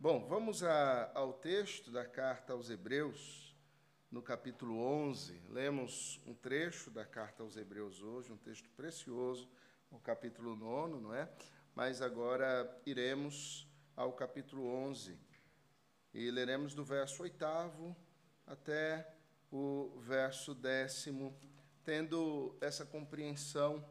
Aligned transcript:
Bom, 0.00 0.24
vamos 0.28 0.62
a, 0.62 1.10
ao 1.12 1.32
texto 1.32 1.90
da 1.90 2.04
carta 2.04 2.52
aos 2.52 2.70
Hebreus, 2.70 3.52
no 4.08 4.22
capítulo 4.22 4.78
11. 4.78 5.42
Lemos 5.48 6.20
um 6.24 6.32
trecho 6.32 6.88
da 6.88 7.04
carta 7.04 7.42
aos 7.42 7.56
Hebreus 7.56 8.00
hoje, 8.00 8.30
um 8.30 8.36
texto 8.36 8.70
precioso, 8.76 9.50
o 9.90 9.98
capítulo 9.98 10.54
9, 10.54 11.00
não 11.00 11.12
é? 11.12 11.28
Mas 11.74 12.00
agora 12.00 12.80
iremos 12.86 13.66
ao 13.96 14.12
capítulo 14.12 14.68
11 14.68 15.18
e 16.14 16.30
leremos 16.30 16.74
do 16.74 16.84
verso 16.84 17.24
8 17.24 17.44
até 18.46 19.04
o 19.50 19.98
verso 19.98 20.54
décimo, 20.54 21.36
tendo 21.84 22.56
essa 22.60 22.86
compreensão, 22.86 23.84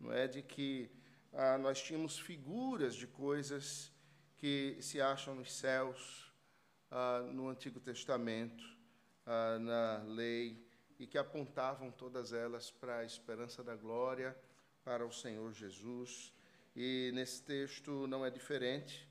não 0.00 0.10
é, 0.10 0.26
de 0.26 0.40
que 0.40 0.90
ah, 1.34 1.58
nós 1.58 1.82
tínhamos 1.82 2.18
figuras 2.18 2.94
de 2.94 3.06
coisas 3.06 3.92
que 4.40 4.78
se 4.80 5.02
acham 5.02 5.34
nos 5.34 5.52
céus, 5.52 6.32
ah, 6.90 7.20
no 7.30 7.50
Antigo 7.50 7.78
Testamento, 7.78 8.64
ah, 9.26 9.58
na 9.58 10.02
lei, 10.04 10.66
e 10.98 11.06
que 11.06 11.18
apontavam 11.18 11.90
todas 11.90 12.32
elas 12.32 12.70
para 12.70 13.00
a 13.00 13.04
esperança 13.04 13.62
da 13.62 13.76
glória, 13.76 14.34
para 14.82 15.04
o 15.06 15.12
Senhor 15.12 15.52
Jesus. 15.52 16.32
E 16.74 17.10
nesse 17.12 17.42
texto 17.42 18.06
não 18.06 18.24
é 18.24 18.30
diferente. 18.30 19.06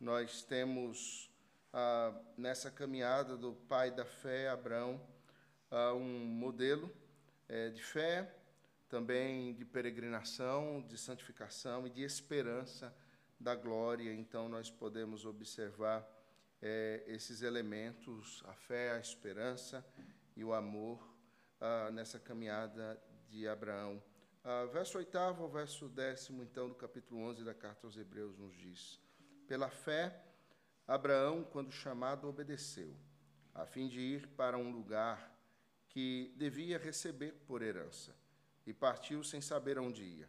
Nós 0.00 0.42
temos 0.42 1.30
ah, 1.74 2.18
nessa 2.34 2.70
caminhada 2.70 3.36
do 3.36 3.52
pai 3.52 3.90
da 3.90 4.06
fé, 4.06 4.48
Abraão, 4.48 4.98
um 5.94 6.24
modelo 6.26 6.90
eh, 7.48 7.68
de 7.68 7.80
fé, 7.80 8.34
também 8.88 9.54
de 9.54 9.64
peregrinação, 9.64 10.84
de 10.88 10.98
santificação 10.98 11.86
e 11.86 11.90
de 11.90 12.02
esperança 12.02 12.92
da 13.40 13.54
glória, 13.54 14.12
então 14.12 14.48
nós 14.48 14.70
podemos 14.70 15.24
observar 15.24 16.06
é, 16.60 17.02
esses 17.06 17.40
elementos, 17.40 18.42
a 18.46 18.52
fé, 18.52 18.92
a 18.92 19.00
esperança 19.00 19.84
e 20.36 20.44
o 20.44 20.52
amor 20.52 21.02
ah, 21.58 21.90
nessa 21.90 22.20
caminhada 22.20 23.02
de 23.28 23.48
Abraão. 23.48 24.02
Ah, 24.44 24.66
verso 24.66 24.98
8 24.98 25.16
ao 25.16 25.48
verso 25.48 25.88
10, 25.88 26.30
então, 26.30 26.68
do 26.68 26.74
capítulo 26.74 27.22
11 27.22 27.42
da 27.42 27.54
carta 27.54 27.86
aos 27.86 27.96
Hebreus, 27.96 28.36
nos 28.36 28.54
diz: 28.54 29.00
Pela 29.48 29.70
fé, 29.70 30.22
Abraão, 30.86 31.42
quando 31.42 31.72
chamado, 31.72 32.28
obedeceu, 32.28 32.94
a 33.54 33.64
fim 33.64 33.88
de 33.88 34.00
ir 34.00 34.28
para 34.28 34.58
um 34.58 34.70
lugar 34.70 35.34
que 35.88 36.34
devia 36.36 36.78
receber 36.78 37.32
por 37.46 37.62
herança, 37.62 38.14
e 38.66 38.72
partiu 38.74 39.24
sem 39.24 39.40
saber 39.40 39.78
onde 39.78 40.04
ia. 40.04 40.28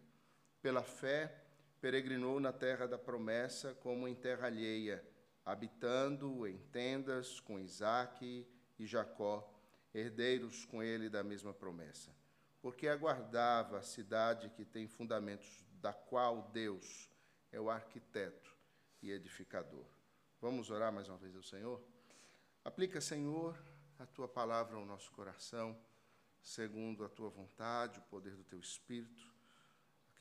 Pela 0.62 0.84
fé, 0.84 1.42
peregrinou 1.82 2.40
na 2.40 2.54
terra 2.54 2.88
da 2.88 2.98
promessa 2.98 3.74
como 3.82 4.08
em 4.08 4.14
terra 4.14 4.46
alheia, 4.46 5.04
habitando 5.44 6.48
em 6.48 6.60
tendas 6.72 7.40
com 7.40 7.60
Isaque 7.60 8.48
e 8.78 8.86
Jacó, 8.86 9.52
herdeiros 9.92 10.64
com 10.64 10.84
ele 10.84 11.10
da 11.10 11.24
mesma 11.24 11.54
promessa. 11.54 12.16
Porque 12.62 12.88
aguardava 12.88 13.80
a 13.80 13.82
cidade 13.82 14.52
que 14.52 14.64
tem 14.64 14.88
fundamentos, 14.88 15.66
da 15.82 15.92
qual 15.92 16.44
Deus 16.54 17.10
é 17.52 17.60
o 17.60 17.72
arquiteto 17.72 18.56
e 19.02 19.10
edificador. 19.10 19.86
Vamos 20.40 20.70
orar 20.70 20.94
mais 20.94 21.10
uma 21.10 21.18
vez 21.18 21.36
ao 21.36 21.42
Senhor? 21.42 21.84
Aplica, 22.64 23.02
Senhor, 23.02 23.60
a 23.98 24.06
tua 24.06 24.28
palavra 24.28 24.78
ao 24.78 24.86
nosso 24.86 25.12
coração, 25.12 25.76
segundo 26.44 27.04
a 27.04 27.10
tua 27.10 27.30
vontade, 27.30 28.00
o 28.00 28.04
poder 28.04 28.36
do 28.36 28.44
teu 28.44 28.60
Espírito 28.60 29.31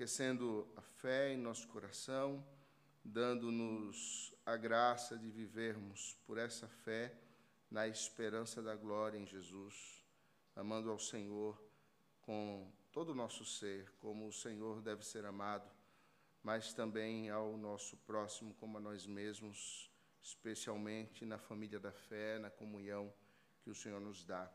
aquecendo 0.00 0.66
a 0.78 0.80
fé 0.80 1.34
em 1.34 1.36
nosso 1.36 1.68
coração, 1.68 2.42
dando-nos 3.04 4.34
a 4.46 4.56
graça 4.56 5.18
de 5.18 5.30
vivermos 5.30 6.16
por 6.26 6.38
essa 6.38 6.66
fé 6.66 7.14
na 7.70 7.86
esperança 7.86 8.62
da 8.62 8.74
glória 8.74 9.18
em 9.18 9.26
Jesus, 9.26 10.02
amando 10.56 10.90
ao 10.90 10.98
Senhor 10.98 11.62
com 12.22 12.72
todo 12.90 13.10
o 13.10 13.14
nosso 13.14 13.44
ser, 13.44 13.92
como 13.98 14.26
o 14.26 14.32
Senhor 14.32 14.80
deve 14.80 15.04
ser 15.04 15.26
amado, 15.26 15.70
mas 16.42 16.72
também 16.72 17.28
ao 17.28 17.58
nosso 17.58 17.98
próximo 17.98 18.54
como 18.54 18.78
a 18.78 18.80
nós 18.80 19.06
mesmos, 19.06 19.90
especialmente 20.22 21.26
na 21.26 21.36
família 21.36 21.78
da 21.78 21.92
fé, 21.92 22.38
na 22.38 22.48
comunhão 22.48 23.12
que 23.60 23.68
o 23.68 23.74
Senhor 23.74 24.00
nos 24.00 24.24
dá. 24.24 24.50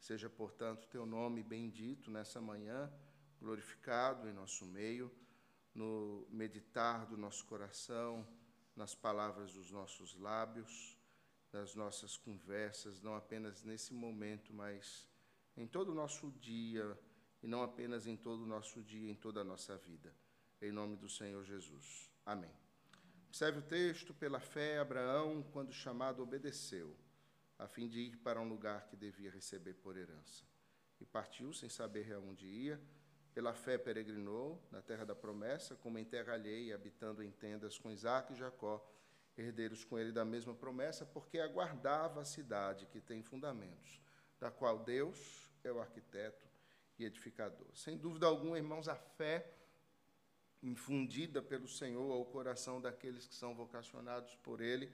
Seja, 0.00 0.30
portanto, 0.30 0.88
teu 0.88 1.04
nome 1.04 1.42
bendito 1.42 2.10
nessa 2.10 2.40
manhã 2.40 2.90
glorificado 3.40 4.28
em 4.28 4.32
nosso 4.32 4.64
meio, 4.66 5.10
no 5.74 6.26
meditar 6.30 7.06
do 7.06 7.16
nosso 7.16 7.44
coração, 7.46 8.26
nas 8.74 8.94
palavras 8.94 9.52
dos 9.52 9.70
nossos 9.70 10.14
lábios, 10.16 10.96
das 11.50 11.74
nossas 11.74 12.16
conversas, 12.16 13.00
não 13.00 13.14
apenas 13.14 13.62
nesse 13.62 13.94
momento, 13.94 14.52
mas 14.52 15.08
em 15.56 15.66
todo 15.66 15.90
o 15.90 15.94
nosso 15.94 16.30
dia, 16.32 16.98
e 17.42 17.46
não 17.46 17.62
apenas 17.62 18.06
em 18.06 18.16
todo 18.16 18.42
o 18.42 18.46
nosso 18.46 18.82
dia, 18.82 19.10
em 19.10 19.14
toda 19.14 19.40
a 19.40 19.44
nossa 19.44 19.76
vida. 19.76 20.14
Em 20.60 20.72
nome 20.72 20.96
do 20.96 21.08
Senhor 21.08 21.44
Jesus. 21.44 22.10
Amém. 22.26 22.54
Observe 23.28 23.60
o 23.60 23.62
texto: 23.62 24.12
pela 24.14 24.40
fé, 24.40 24.78
Abraão, 24.78 25.42
quando 25.52 25.72
chamado, 25.72 26.22
obedeceu, 26.22 26.96
a 27.58 27.68
fim 27.68 27.88
de 27.88 28.00
ir 28.00 28.16
para 28.18 28.40
um 28.40 28.48
lugar 28.48 28.86
que 28.86 28.96
devia 28.96 29.30
receber 29.30 29.74
por 29.74 29.96
herança. 29.96 30.44
E 31.00 31.06
partiu 31.06 31.52
sem 31.52 31.68
saber 31.68 32.12
aonde 32.12 32.46
ia 32.46 32.80
pela 33.38 33.54
fé 33.54 33.78
peregrinou 33.78 34.60
na 34.68 34.82
terra 34.82 35.04
da 35.04 35.14
promessa, 35.14 35.76
como 35.76 35.96
em 35.96 36.04
terra 36.04 36.32
alheia, 36.32 36.74
habitando 36.74 37.22
em 37.22 37.30
tendas 37.30 37.78
com 37.78 37.88
Isaac 37.88 38.32
e 38.32 38.36
Jacó, 38.36 38.84
herdeiros 39.36 39.84
com 39.84 39.96
ele 39.96 40.10
da 40.10 40.24
mesma 40.24 40.56
promessa, 40.56 41.06
porque 41.06 41.38
aguardava 41.38 42.20
a 42.20 42.24
cidade 42.24 42.86
que 42.86 43.00
tem 43.00 43.22
fundamentos, 43.22 44.00
da 44.40 44.50
qual 44.50 44.80
Deus 44.80 45.48
é 45.62 45.70
o 45.70 45.78
arquiteto 45.78 46.44
e 46.98 47.04
edificador. 47.04 47.68
Sem 47.74 47.96
dúvida 47.96 48.26
alguma, 48.26 48.58
irmãos, 48.58 48.88
a 48.88 48.96
fé 48.96 49.48
infundida 50.60 51.40
pelo 51.40 51.68
Senhor 51.68 52.10
ao 52.10 52.24
coração 52.24 52.80
daqueles 52.80 53.28
que 53.28 53.36
são 53.36 53.54
vocacionados 53.54 54.34
por 54.42 54.60
Ele, 54.60 54.92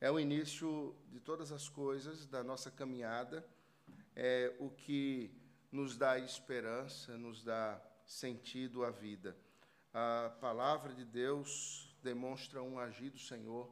é 0.00 0.10
o 0.10 0.18
início 0.18 0.92
de 1.06 1.20
todas 1.20 1.52
as 1.52 1.68
coisas 1.68 2.26
da 2.26 2.42
nossa 2.42 2.68
caminhada, 2.68 3.48
é 4.16 4.56
o 4.58 4.70
que 4.70 5.45
nos 5.76 5.94
dá 5.94 6.18
esperança, 6.18 7.18
nos 7.18 7.44
dá 7.44 7.78
sentido 8.06 8.82
à 8.82 8.90
vida. 8.90 9.36
A 9.92 10.30
palavra 10.40 10.94
de 10.94 11.04
Deus 11.04 11.94
demonstra 12.02 12.62
um 12.62 12.78
agir 12.78 13.10
do 13.10 13.18
Senhor 13.18 13.70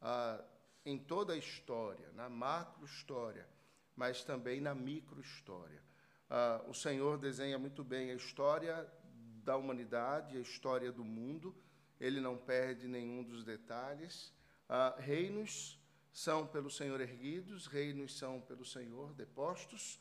ah, 0.00 0.40
em 0.86 0.96
toda 0.96 1.32
a 1.32 1.36
história, 1.36 2.12
na 2.12 2.28
macro 2.28 2.84
história, 2.84 3.48
mas 3.96 4.22
também 4.22 4.60
na 4.60 4.72
micro 4.72 5.20
história. 5.20 5.82
Ah, 6.30 6.64
o 6.68 6.74
Senhor 6.74 7.18
desenha 7.18 7.58
muito 7.58 7.82
bem 7.82 8.12
a 8.12 8.14
história 8.14 8.88
da 9.42 9.56
humanidade, 9.56 10.36
a 10.36 10.40
história 10.40 10.92
do 10.92 11.04
mundo, 11.04 11.60
ele 11.98 12.20
não 12.20 12.38
perde 12.38 12.86
nenhum 12.86 13.24
dos 13.24 13.42
detalhes. 13.42 14.32
Ah, 14.68 14.94
reinos 14.96 15.76
são 16.12 16.46
pelo 16.46 16.70
Senhor 16.70 17.00
erguidos, 17.00 17.66
reinos 17.66 18.16
são 18.16 18.40
pelo 18.40 18.64
Senhor 18.64 19.12
depostos 19.14 19.98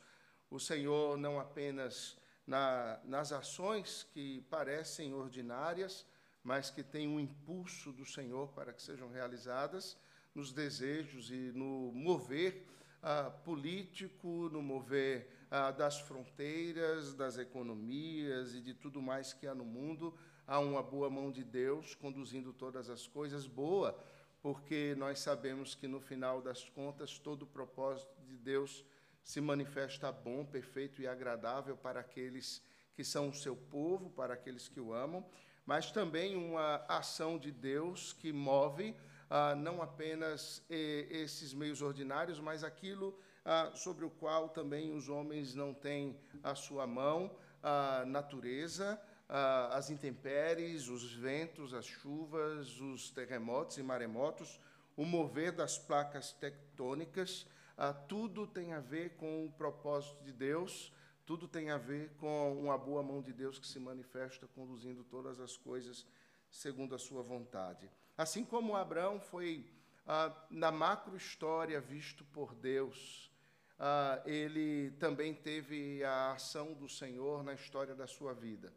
o 0.52 0.60
Senhor 0.60 1.18
não 1.18 1.40
apenas 1.40 2.18
na, 2.46 3.00
nas 3.06 3.32
ações 3.32 4.06
que 4.12 4.42
parecem 4.50 5.14
ordinárias, 5.14 6.06
mas 6.44 6.70
que 6.70 6.84
têm 6.84 7.08
um 7.08 7.20
impulso 7.20 7.94
do 7.94 8.06
Senhor 8.06 8.50
para 8.50 8.74
que 8.74 8.82
sejam 8.82 9.10
realizadas, 9.10 9.98
nos 10.36 10.52
desejos 10.52 11.32
e 11.32 11.52
no 11.54 11.92
mover 11.94 12.68
ah, 13.02 13.32
político, 13.46 14.50
no 14.52 14.62
mover 14.62 15.30
ah, 15.50 15.72
das 15.72 16.02
fronteiras, 16.02 17.14
das 17.14 17.38
economias 17.38 18.54
e 18.54 18.60
de 18.60 18.74
tudo 18.74 19.02
mais 19.02 19.32
que 19.34 19.48
há 19.48 19.56
no 19.56 19.66
mundo, 19.66 20.14
há 20.46 20.60
uma 20.60 20.84
boa 20.84 21.10
mão 21.10 21.32
de 21.32 21.46
Deus 21.46 21.96
conduzindo 21.96 22.52
todas 22.52 22.90
as 22.90 23.08
coisas 23.08 23.48
boa, 23.48 23.98
porque 24.42 24.96
nós 24.98 25.20
sabemos 25.20 25.76
que 25.76 25.88
no 25.88 26.02
final 26.02 26.42
das 26.42 26.68
contas 26.68 27.18
todo 27.18 27.44
o 27.44 27.48
propósito 27.48 28.22
de 28.24 28.36
Deus 28.36 28.84
se 29.24 29.40
manifesta 29.40 30.12
bom, 30.12 30.46
perfeito 30.46 31.02
e 31.02 31.08
agradável 31.08 31.78
para 31.78 32.00
aqueles 32.00 32.62
que 32.94 33.04
são 33.04 33.30
o 33.30 33.34
seu 33.34 33.56
povo, 33.56 34.10
para 34.10 34.34
aqueles 34.34 34.68
que 34.68 34.80
o 34.80 34.94
amam, 34.94 35.26
mas 35.66 35.92
também 35.92 36.36
uma 36.36 36.84
ação 36.88 37.38
de 37.38 37.52
Deus 37.52 38.14
que 38.14 38.34
move 38.34 38.96
ah, 39.34 39.56
não 39.56 39.82
apenas 39.82 40.62
eh, 40.70 41.08
esses 41.10 41.54
meios 41.54 41.82
ordinários, 41.82 42.38
mas 42.38 42.66
aquilo 42.66 43.18
ah, 43.46 43.72
sobre 43.74 44.04
o 44.04 44.10
qual 44.10 44.50
também 44.50 44.94
os 44.94 45.08
homens 45.08 45.56
não 45.56 45.74
têm 45.74 46.20
a 46.44 46.54
sua 46.54 46.86
mão, 46.86 47.32
a 47.64 48.04
natureza, 48.06 49.02
ah, 49.30 49.70
as 49.72 49.90
intempéries, 49.90 50.90
os 50.90 51.14
ventos, 51.14 51.74
as 51.74 51.86
chuvas, 51.86 52.78
os 52.82 53.10
terremotos 53.12 53.78
e 53.78 53.84
maremotos, 53.84 54.60
o 54.98 55.06
mover 55.06 55.54
das 55.54 55.78
placas 55.78 56.34
tectônicas, 56.34 57.48
ah, 57.84 57.94
tudo 57.94 58.46
tem 58.46 58.74
a 58.74 58.80
ver 58.80 59.16
com 59.16 59.44
o 59.44 59.52
propósito 59.54 60.24
de 60.24 60.32
Deus, 60.32 60.94
tudo 61.26 61.48
tem 61.48 61.72
a 61.72 61.80
ver 61.80 62.12
com 62.20 62.56
uma 62.62 62.78
boa 62.78 63.02
mão 63.02 63.24
de 63.24 63.34
Deus 63.34 63.58
que 63.58 63.66
se 63.66 63.80
manifesta 63.80 64.46
conduzindo 64.46 65.04
todas 65.04 65.40
as 65.40 65.58
coisas 65.58 66.06
segundo 66.52 66.94
a 66.94 67.00
sua 67.00 67.24
vontade. 67.24 67.90
Assim 68.16 68.46
como 68.46 68.76
Abraão 68.76 69.20
foi 69.20 69.66
ah, 70.06 70.32
na 70.52 70.72
macro 70.72 71.18
história 71.18 71.82
visto 71.82 72.24
por 72.26 72.54
Deus, 72.54 73.32
ah, 73.80 74.22
ele 74.28 74.92
também 75.00 75.34
teve 75.34 76.04
a 76.04 76.34
ação 76.34 76.76
do 76.76 76.88
Senhor 76.88 77.44
na 77.44 77.56
história 77.56 77.96
da 77.96 78.06
sua 78.06 78.32
vida, 78.32 78.72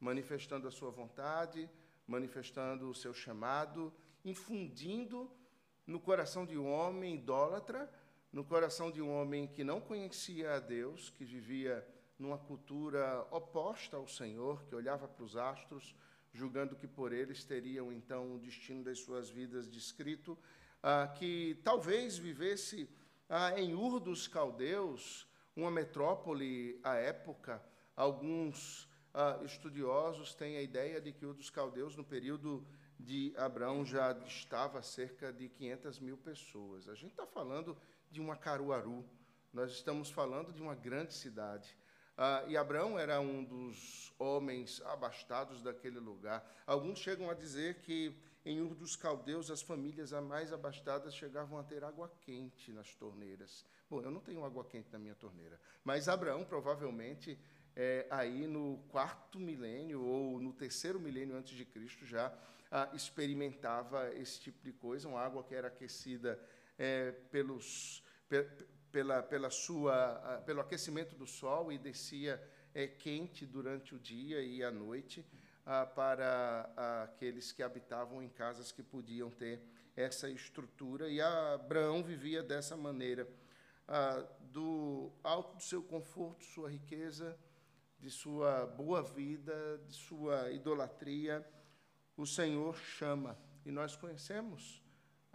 manifestando 0.00 0.66
a 0.66 0.72
sua 0.72 0.90
vontade, 0.90 1.70
manifestando 2.08 2.90
o 2.90 2.94
seu 2.94 3.14
chamado, 3.14 3.94
infundindo 4.24 5.30
no 5.86 6.00
coração 6.00 6.44
de 6.44 6.58
um 6.58 6.68
homem 6.68 7.14
idólatra, 7.14 7.88
no 8.32 8.44
coração 8.44 8.90
de 8.90 9.00
um 9.00 9.10
homem 9.10 9.46
que 9.46 9.64
não 9.64 9.80
conhecia 9.80 10.54
a 10.54 10.60
Deus, 10.60 11.10
que 11.10 11.24
vivia 11.24 11.86
numa 12.18 12.36
cultura 12.36 13.26
oposta 13.30 13.96
ao 13.96 14.06
Senhor, 14.06 14.64
que 14.64 14.74
olhava 14.74 15.06
para 15.06 15.24
os 15.24 15.36
astros, 15.36 15.94
julgando 16.32 16.76
que 16.76 16.86
por 16.86 17.12
eles 17.12 17.44
teriam 17.44 17.92
então 17.92 18.34
o 18.34 18.38
destino 18.38 18.84
das 18.84 18.98
suas 18.98 19.30
vidas 19.30 19.70
descrito, 19.70 20.36
ah, 20.82 21.08
que 21.08 21.60
talvez 21.64 22.18
vivesse 22.18 22.88
ah, 23.28 23.58
em 23.58 23.74
Ur 23.74 24.00
dos 24.00 24.28
Caldeus, 24.28 25.26
uma 25.56 25.70
metrópole 25.70 26.78
à 26.82 26.94
época. 26.94 27.62
Alguns 27.96 28.88
ah, 29.14 29.40
estudiosos 29.44 30.34
têm 30.34 30.56
a 30.56 30.62
ideia 30.62 31.00
de 31.00 31.12
que 31.12 31.24
Ur 31.24 31.34
dos 31.34 31.50
Caldeus, 31.50 31.96
no 31.96 32.04
período 32.04 32.66
de 32.98 33.32
Abraão, 33.36 33.84
já 33.84 34.12
estava 34.26 34.82
cerca 34.82 35.32
de 35.32 35.48
500 35.48 36.00
mil 36.00 36.16
pessoas. 36.18 36.88
A 36.88 36.94
gente 36.94 37.10
está 37.12 37.26
falando 37.26 37.76
de 38.10 38.20
uma 38.20 38.36
Caruaru, 38.36 39.04
nós 39.52 39.72
estamos 39.72 40.10
falando 40.10 40.52
de 40.52 40.62
uma 40.62 40.74
grande 40.74 41.14
cidade. 41.14 41.76
Ah, 42.16 42.44
e 42.48 42.56
Abraão 42.56 42.98
era 42.98 43.20
um 43.20 43.44
dos 43.44 44.12
homens 44.18 44.82
abastados 44.86 45.62
daquele 45.62 46.00
lugar. 46.00 46.44
Alguns 46.66 46.98
chegam 46.98 47.30
a 47.30 47.34
dizer 47.34 47.76
que 47.76 48.12
em 48.44 48.60
Ur 48.60 48.74
dos 48.74 48.96
Caldeus 48.96 49.50
as 49.50 49.62
famílias 49.62 50.10
mais 50.12 50.52
abastadas 50.52 51.14
chegavam 51.14 51.58
a 51.58 51.62
ter 51.62 51.84
água 51.84 52.10
quente 52.20 52.72
nas 52.72 52.94
torneiras. 52.94 53.64
Bom, 53.88 54.00
eu 54.00 54.10
não 54.10 54.20
tenho 54.20 54.44
água 54.44 54.64
quente 54.64 54.92
na 54.92 54.98
minha 54.98 55.14
torneira, 55.14 55.60
mas 55.84 56.08
Abraão 56.08 56.44
provavelmente 56.44 57.38
é, 57.76 58.06
aí 58.10 58.46
no 58.46 58.78
quarto 58.88 59.38
milênio 59.38 60.02
ou 60.02 60.40
no 60.40 60.52
terceiro 60.52 60.98
milênio 60.98 61.36
antes 61.36 61.56
de 61.56 61.64
Cristo 61.64 62.04
já 62.04 62.36
ah, 62.70 62.88
experimentava 62.92 64.12
esse 64.14 64.40
tipo 64.40 64.62
de 64.64 64.72
coisa, 64.72 65.08
uma 65.08 65.20
água 65.20 65.44
que 65.44 65.54
era 65.54 65.68
aquecida 65.68 66.38
é, 66.78 67.12
pelos 67.30 68.02
pela, 68.90 69.22
pela 69.22 69.50
sua, 69.50 70.42
pelo 70.46 70.60
aquecimento 70.60 71.14
do 71.16 71.26
sol 71.26 71.72
e 71.72 71.78
descia 71.78 72.42
é, 72.74 72.86
quente 72.86 73.46
durante 73.46 73.94
o 73.94 73.98
dia 73.98 74.42
e 74.42 74.62
a 74.62 74.70
noite 74.70 75.26
ah, 75.64 75.84
para 75.84 77.04
aqueles 77.04 77.52
que 77.52 77.62
habitavam 77.62 78.22
em 78.22 78.28
casas 78.28 78.72
que 78.72 78.82
podiam 78.82 79.30
ter 79.30 79.62
essa 79.94 80.30
estrutura. 80.30 81.08
E 81.08 81.20
Abraão 81.20 82.02
vivia 82.02 82.42
dessa 82.42 82.76
maneira, 82.76 83.28
ah, 83.86 84.24
do 84.40 85.12
alto 85.22 85.56
do 85.56 85.62
seu 85.62 85.82
conforto, 85.82 86.44
sua 86.44 86.70
riqueza, 86.70 87.38
de 87.98 88.10
sua 88.10 88.64
boa 88.66 89.02
vida, 89.02 89.78
de 89.86 89.92
sua 89.92 90.50
idolatria, 90.52 91.46
o 92.16 92.24
Senhor 92.24 92.76
chama. 92.76 93.38
E 93.66 93.70
nós 93.70 93.94
conhecemos 93.96 94.82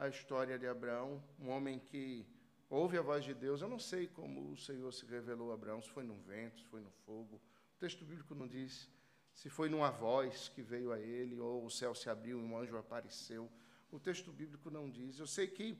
a 0.04 0.10
história 0.10 0.60
de 0.60 0.68
Abraão, 0.68 1.24
um 1.40 1.48
homem 1.48 1.80
que 1.80 2.28
ouve 2.70 2.98
a 2.98 3.02
voz 3.02 3.24
de 3.24 3.34
Deus. 3.34 3.62
Eu 3.62 3.70
não 3.70 3.80
sei 3.80 4.06
como 4.06 4.52
o 4.52 4.58
Senhor 4.58 4.92
se 4.92 5.06
revelou 5.06 5.52
a 5.52 5.54
Abraão, 5.54 5.82
se 5.82 5.90
foi 5.90 6.04
no 6.04 6.16
vento, 6.16 6.60
se 6.60 6.66
foi 6.66 6.82
no 6.82 6.92
fogo. 7.06 7.42
O 7.78 7.80
texto 7.80 8.04
bíblico 8.04 8.36
não 8.36 8.46
diz 8.46 8.90
se 9.34 9.50
foi 9.50 9.70
numa 9.70 9.90
voz 9.90 10.50
que 10.50 10.62
veio 10.62 10.92
a 10.92 11.00
ele, 11.00 11.40
ou 11.40 11.66
o 11.66 11.72
céu 11.72 11.96
se 11.96 12.10
abriu 12.10 12.38
e 12.38 12.44
um 12.44 12.58
anjo 12.58 12.78
apareceu. 12.78 13.50
O 13.90 13.98
texto 13.98 14.30
bíblico 14.30 14.70
não 14.70 14.90
diz. 14.90 15.20
Eu 15.20 15.26
sei 15.26 15.48
que 15.48 15.78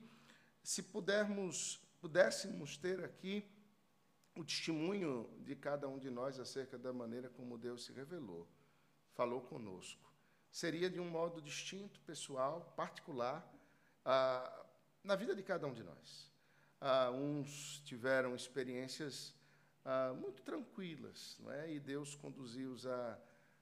se 0.62 0.82
pudermos, 0.82 1.78
pudéssemos 2.00 2.78
ter 2.78 3.04
aqui 3.04 3.46
o 4.34 4.42
testemunho 4.42 5.28
de 5.40 5.54
cada 5.54 5.86
um 5.86 5.98
de 5.98 6.08
nós 6.08 6.40
acerca 6.40 6.78
da 6.78 6.94
maneira 6.94 7.28
como 7.28 7.58
Deus 7.58 7.84
se 7.84 7.92
revelou, 7.92 8.48
falou 9.12 9.42
conosco, 9.42 10.10
seria 10.50 10.88
de 10.88 10.98
um 10.98 11.10
modo 11.10 11.42
distinto, 11.42 12.00
pessoal, 12.00 12.72
particular, 12.74 13.53
ah, 14.04 14.64
na 15.02 15.16
vida 15.16 15.34
de 15.34 15.42
cada 15.42 15.66
um 15.66 15.72
de 15.72 15.82
nós. 15.82 16.30
Ah, 16.80 17.10
uns 17.10 17.80
tiveram 17.84 18.34
experiências 18.34 19.34
ah, 19.84 20.12
muito 20.14 20.42
tranquilas, 20.42 21.36
não 21.40 21.50
é? 21.50 21.72
e 21.72 21.80
Deus 21.80 22.14
conduziu-os 22.14 22.86
a, 22.86 23.18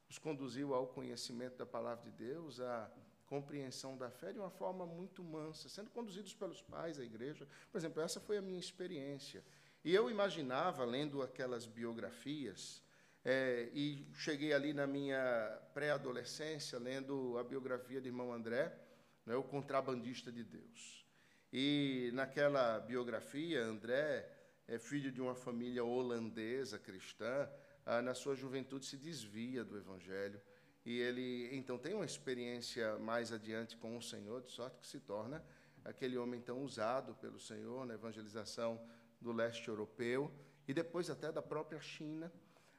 os 0.08 0.18
conduziu 0.18 0.74
ao 0.74 0.86
conhecimento 0.86 1.56
da 1.56 1.66
palavra 1.66 2.10
de 2.10 2.10
Deus, 2.10 2.60
à 2.60 2.90
compreensão 3.26 3.96
da 3.96 4.10
fé 4.10 4.32
de 4.32 4.38
uma 4.38 4.50
forma 4.50 4.84
muito 4.84 5.24
mansa, 5.24 5.68
sendo 5.68 5.88
conduzidos 5.90 6.34
pelos 6.34 6.60
pais, 6.60 6.98
a 6.98 7.02
igreja. 7.02 7.48
Por 7.70 7.78
exemplo, 7.78 8.02
essa 8.02 8.20
foi 8.20 8.36
a 8.36 8.42
minha 8.42 8.60
experiência. 8.60 9.42
E 9.82 9.94
eu 9.94 10.10
imaginava, 10.10 10.84
lendo 10.84 11.22
aquelas 11.22 11.64
biografias, 11.64 12.82
é, 13.24 13.70
e 13.72 14.06
cheguei 14.14 14.52
ali 14.52 14.72
na 14.72 14.86
minha 14.86 15.58
pré-adolescência, 15.72 16.78
lendo 16.78 17.38
a 17.38 17.44
biografia 17.44 18.00
de 18.00 18.08
irmão 18.08 18.32
André, 18.32 18.76
né, 19.26 19.34
o 19.36 19.42
contrabandista 19.42 20.30
de 20.30 20.44
Deus. 20.44 21.06
E 21.52 22.10
naquela 22.14 22.80
biografia, 22.80 23.62
André 23.62 24.28
é 24.66 24.78
filho 24.78 25.12
de 25.12 25.20
uma 25.20 25.34
família 25.34 25.84
holandesa 25.84 26.78
cristã, 26.78 27.48
ah, 27.84 28.00
na 28.00 28.14
sua 28.14 28.34
juventude 28.34 28.86
se 28.86 28.96
desvia 28.96 29.64
do 29.64 29.76
evangelho 29.76 30.40
e 30.84 30.98
ele 30.98 31.48
então 31.54 31.78
tem 31.78 31.94
uma 31.94 32.04
experiência 32.04 32.98
mais 32.98 33.32
adiante 33.32 33.76
com 33.76 33.96
o 33.96 34.02
Senhor, 34.02 34.42
de 34.42 34.50
sorte 34.50 34.78
que 34.80 34.86
se 34.86 34.98
torna 35.00 35.44
aquele 35.84 36.16
homem 36.16 36.40
tão 36.40 36.62
usado 36.62 37.14
pelo 37.16 37.38
Senhor 37.38 37.86
na 37.86 37.94
evangelização 37.94 38.80
do 39.20 39.32
leste 39.32 39.68
europeu 39.68 40.32
e 40.66 40.74
depois 40.74 41.10
até 41.10 41.30
da 41.30 41.42
própria 41.42 41.80
China. 41.80 42.32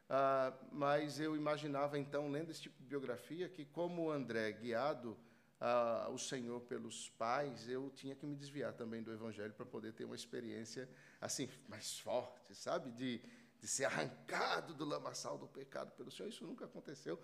Ah, 0.09 0.53
mas 0.71 1.19
eu 1.19 1.35
imaginava 1.35 1.97
então, 1.97 2.29
lendo 2.29 2.51
esse 2.51 2.61
tipo 2.61 2.81
de 2.81 2.87
biografia, 2.87 3.47
que 3.47 3.65
como 3.65 4.11
André, 4.11 4.51
guiado 4.51 5.17
ah, 5.65 6.10
o 6.10 6.18
Senhor 6.18 6.60
pelos 6.63 7.10
pais, 7.12 7.69
eu 7.69 7.89
tinha 7.92 8.13
que 8.13 8.25
me 8.25 8.36
desviar 8.36 8.74
também 8.74 9.01
do 9.01 9.13
Evangelho 9.13 9.54
para 9.54 9.65
poder 9.65 9.94
ter 9.94 10.04
uma 10.04 10.13
experiência 10.15 10.89
assim 11.21 11.50
mais 11.69 11.98
forte, 12.00 12.54
sabe, 12.54 12.92
de, 12.92 13.21
de 13.62 13.68
ser 13.68 13.86
arrancado 13.86 14.74
do 14.74 14.83
lamaçal 14.83 15.38
do 15.38 15.48
pecado 15.48 15.94
pelo 15.94 16.12
Senhor. 16.12 16.27
Isso 16.27 16.45
nunca 16.45 16.65
aconteceu 16.65 17.18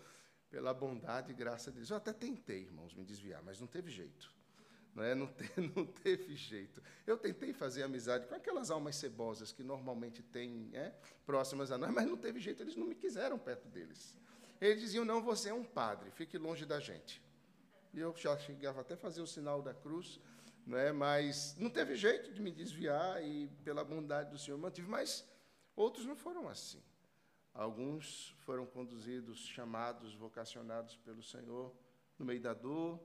pela 0.50 0.74
bondade 0.74 1.34
e 1.34 1.36
graça 1.36 1.70
de 1.70 1.80
Deus. 1.80 1.90
Eu 1.90 1.98
até 1.98 2.14
tentei, 2.14 2.62
irmãos, 2.62 2.94
me 2.94 3.04
desviar, 3.04 3.44
mas 3.44 3.60
não 3.60 3.68
teve 3.68 3.92
jeito. 3.92 4.34
Não, 4.96 5.04
é? 5.04 5.14
não, 5.14 5.28
te, 5.28 5.44
não 5.76 5.86
teve 5.86 6.34
jeito. 6.38 6.82
Eu 7.06 7.18
tentei 7.18 7.52
fazer 7.52 7.84
amizade 7.84 8.26
com 8.26 8.36
aquelas 8.36 8.72
almas 8.72 8.96
cebosas 8.96 9.52
que 9.52 9.64
normalmente 9.64 10.24
têm 10.24 10.70
é, 10.72 10.94
próximas 11.26 11.74
a 11.74 11.78
nós, 11.78 11.94
mas 11.94 12.08
não 12.08 12.16
teve 12.16 12.40
jeito, 12.40 12.64
eles 12.64 12.78
não 12.78 12.88
me 12.88 12.96
quiseram 12.96 13.38
perto 13.38 13.68
deles. 13.68 14.18
Eles 14.62 14.80
diziam: 14.80 15.04
não, 15.04 15.22
você 15.22 15.50
é 15.50 15.54
um 15.54 15.66
padre, 15.66 16.10
fique 16.12 16.38
longe 16.38 16.66
da 16.66 16.80
gente. 16.80 17.22
E 17.94 18.00
eu 18.00 18.16
já 18.16 18.38
chegava 18.38 18.82
até 18.82 18.94
a 18.94 18.98
fazer 18.98 19.22
o 19.22 19.28
sinal 19.28 19.62
da 19.62 19.74
cruz, 19.74 20.20
né? 20.66 20.92
mas 20.92 21.56
não 21.58 21.70
teve 21.70 21.96
jeito 21.96 22.32
de 22.32 22.42
me 22.42 22.52
desviar 22.52 23.24
e, 23.24 23.48
pela 23.64 23.84
bondade 23.84 24.30
do 24.30 24.38
Senhor, 24.38 24.58
mantive. 24.58 24.88
Mas 24.88 25.28
outros 25.76 26.06
não 26.06 26.16
foram 26.16 26.48
assim. 26.48 26.82
Alguns 27.54 28.36
foram 28.46 28.66
conduzidos, 28.66 29.40
chamados, 29.40 30.14
vocacionados 30.16 30.96
pelo 30.98 31.24
Senhor 31.24 31.76
no 32.18 32.26
meio 32.26 32.42
da 32.42 32.54
dor, 32.54 33.00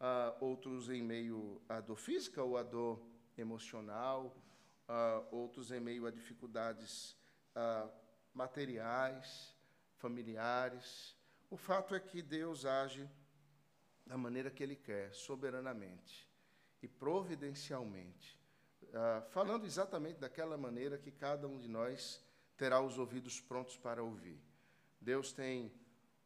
uh, 0.00 0.44
outros 0.44 0.88
em 0.88 1.02
meio 1.02 1.62
à 1.68 1.80
dor 1.80 1.96
física 1.96 2.42
ou 2.42 2.56
à 2.56 2.62
dor 2.62 3.00
emocional, 3.36 4.36
uh, 4.88 5.34
outros 5.34 5.70
em 5.70 5.78
meio 5.78 6.06
a 6.06 6.10
dificuldades 6.10 7.16
uh, 7.54 7.90
materiais, 8.34 9.56
familiares. 9.96 11.16
O 11.50 11.56
fato 11.56 11.94
é 11.94 12.00
que 12.00 12.22
Deus 12.22 12.64
age 12.64 13.08
da 14.10 14.18
maneira 14.18 14.50
que 14.50 14.60
Ele 14.60 14.74
quer, 14.74 15.14
soberanamente 15.14 16.28
e 16.82 16.88
providencialmente, 16.88 18.36
uh, 18.88 19.22
falando 19.30 19.64
exatamente 19.64 20.18
daquela 20.18 20.58
maneira 20.58 20.98
que 20.98 21.12
cada 21.12 21.46
um 21.46 21.56
de 21.56 21.68
nós 21.68 22.20
terá 22.56 22.80
os 22.80 22.98
ouvidos 22.98 23.40
prontos 23.40 23.76
para 23.76 24.02
ouvir. 24.02 24.42
Deus 25.00 25.32
tem 25.32 25.72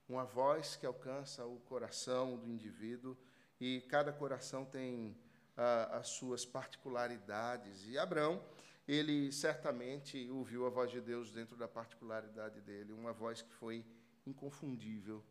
uma 0.09 0.25
voz 0.25 0.77
que 0.77 0.87
alcança 0.87 1.45
o 1.45 1.61
coração 1.61 2.39
do 2.39 2.49
indivíduo 2.49 3.15
e 3.61 3.83
cada 3.83 4.15
coração 4.15 4.65
tem 4.65 5.11
uh, 5.55 5.93
as 5.93 6.09
suas 6.09 6.47
particularidades. 6.47 7.87
E 7.87 7.99
Abraão, 7.99 8.43
ele 8.89 9.31
certamente 9.31 10.27
ouviu 10.31 10.65
a 10.67 10.71
voz 10.71 10.91
de 10.91 11.03
Deus 11.03 11.31
dentro 11.31 11.55
da 11.55 11.69
particularidade 11.69 12.63
dele, 12.63 12.95
uma 12.95 13.13
voz 13.13 13.43
que 13.43 13.53
foi 13.53 13.85
inconfundível, 14.27 15.23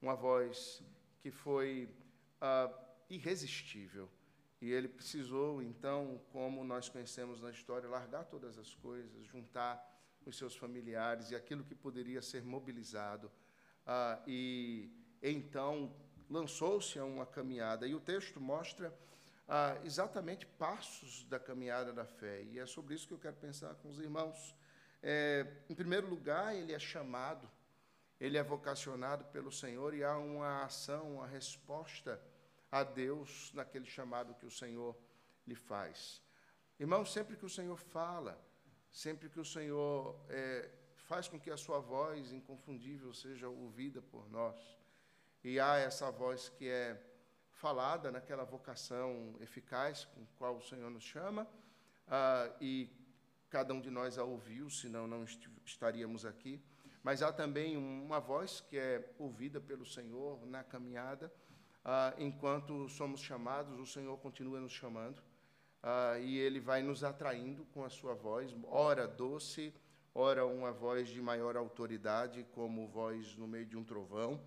uma 0.00 0.14
voz 0.14 0.84
que 1.26 1.30
foi 1.32 1.88
ah, 2.40 2.72
irresistível. 3.10 4.08
E 4.60 4.70
ele 4.70 4.86
precisou, 4.86 5.60
então, 5.60 6.20
como 6.30 6.62
nós 6.62 6.88
conhecemos 6.88 7.40
na 7.40 7.50
história, 7.50 7.88
largar 7.88 8.26
todas 8.26 8.56
as 8.56 8.72
coisas, 8.76 9.26
juntar 9.26 9.74
os 10.24 10.38
seus 10.38 10.54
familiares 10.54 11.32
e 11.32 11.34
aquilo 11.34 11.64
que 11.64 11.74
poderia 11.74 12.22
ser 12.22 12.44
mobilizado. 12.44 13.28
Ah, 13.84 14.22
e 14.24 14.88
então 15.20 15.92
lançou-se 16.30 16.96
a 16.96 17.04
uma 17.04 17.26
caminhada. 17.26 17.88
E 17.88 17.94
o 17.96 18.00
texto 18.00 18.40
mostra 18.40 18.96
ah, 19.48 19.76
exatamente 19.84 20.46
passos 20.46 21.24
da 21.24 21.40
caminhada 21.40 21.92
da 21.92 22.04
fé. 22.04 22.44
E 22.44 22.60
é 22.60 22.66
sobre 22.66 22.94
isso 22.94 23.08
que 23.08 23.14
eu 23.14 23.18
quero 23.18 23.34
pensar 23.34 23.74
com 23.74 23.88
os 23.90 23.98
irmãos. 23.98 24.54
É, 25.02 25.44
em 25.68 25.74
primeiro 25.74 26.08
lugar, 26.08 26.54
ele 26.54 26.72
é 26.72 26.78
chamado, 26.78 27.50
ele 28.20 28.38
é 28.38 28.42
vocacionado 28.42 29.24
pelo 29.26 29.52
Senhor 29.52 29.94
e 29.94 30.02
há 30.02 30.16
uma 30.16 30.64
ação, 30.64 31.16
uma 31.16 31.26
resposta 31.26 32.20
a 32.70 32.82
Deus 32.82 33.52
naquele 33.54 33.86
chamado 33.86 34.34
que 34.34 34.46
o 34.46 34.50
Senhor 34.50 34.96
lhe 35.46 35.54
faz. 35.54 36.22
Irmão, 36.78 37.04
sempre 37.04 37.36
que 37.36 37.44
o 37.44 37.48
Senhor 37.48 37.78
fala, 37.78 38.38
sempre 38.90 39.28
que 39.28 39.40
o 39.40 39.44
Senhor 39.44 40.18
é, 40.28 40.70
faz 40.94 41.28
com 41.28 41.38
que 41.38 41.50
a 41.50 41.56
sua 41.56 41.78
voz 41.78 42.32
inconfundível 42.32 43.12
seja 43.12 43.48
ouvida 43.48 44.02
por 44.02 44.28
nós, 44.30 44.78
e 45.44 45.60
há 45.60 45.76
essa 45.76 46.10
voz 46.10 46.48
que 46.48 46.68
é 46.68 47.00
falada 47.50 48.10
naquela 48.10 48.44
vocação 48.44 49.36
eficaz 49.40 50.04
com 50.04 50.26
qual 50.36 50.56
o 50.56 50.62
Senhor 50.62 50.90
nos 50.90 51.04
chama, 51.04 51.46
ah, 52.08 52.50
e 52.60 52.90
cada 53.48 53.72
um 53.72 53.80
de 53.80 53.90
nós 53.90 54.18
a 54.18 54.24
ouviu, 54.24 54.68
senão 54.68 55.06
não 55.06 55.24
estaríamos 55.64 56.24
aqui. 56.24 56.62
Mas 57.06 57.22
há 57.22 57.32
também 57.32 57.76
uma 57.76 58.18
voz 58.18 58.60
que 58.68 58.76
é 58.76 59.14
ouvida 59.16 59.60
pelo 59.60 59.86
Senhor 59.86 60.44
na 60.44 60.64
caminhada, 60.64 61.32
ah, 61.84 62.12
enquanto 62.18 62.88
somos 62.88 63.20
chamados, 63.20 63.78
o 63.78 63.86
Senhor 63.86 64.18
continua 64.18 64.58
nos 64.58 64.72
chamando, 64.72 65.22
ah, 65.84 66.18
e 66.18 66.36
Ele 66.36 66.58
vai 66.58 66.82
nos 66.82 67.04
atraindo 67.04 67.64
com 67.66 67.84
a 67.84 67.88
sua 67.88 68.12
voz, 68.12 68.52
ora 68.64 69.06
doce, 69.06 69.72
ora 70.12 70.44
uma 70.44 70.72
voz 70.72 71.06
de 71.06 71.22
maior 71.22 71.56
autoridade, 71.56 72.44
como 72.50 72.88
voz 72.88 73.36
no 73.36 73.46
meio 73.46 73.66
de 73.66 73.76
um 73.76 73.84
trovão, 73.84 74.42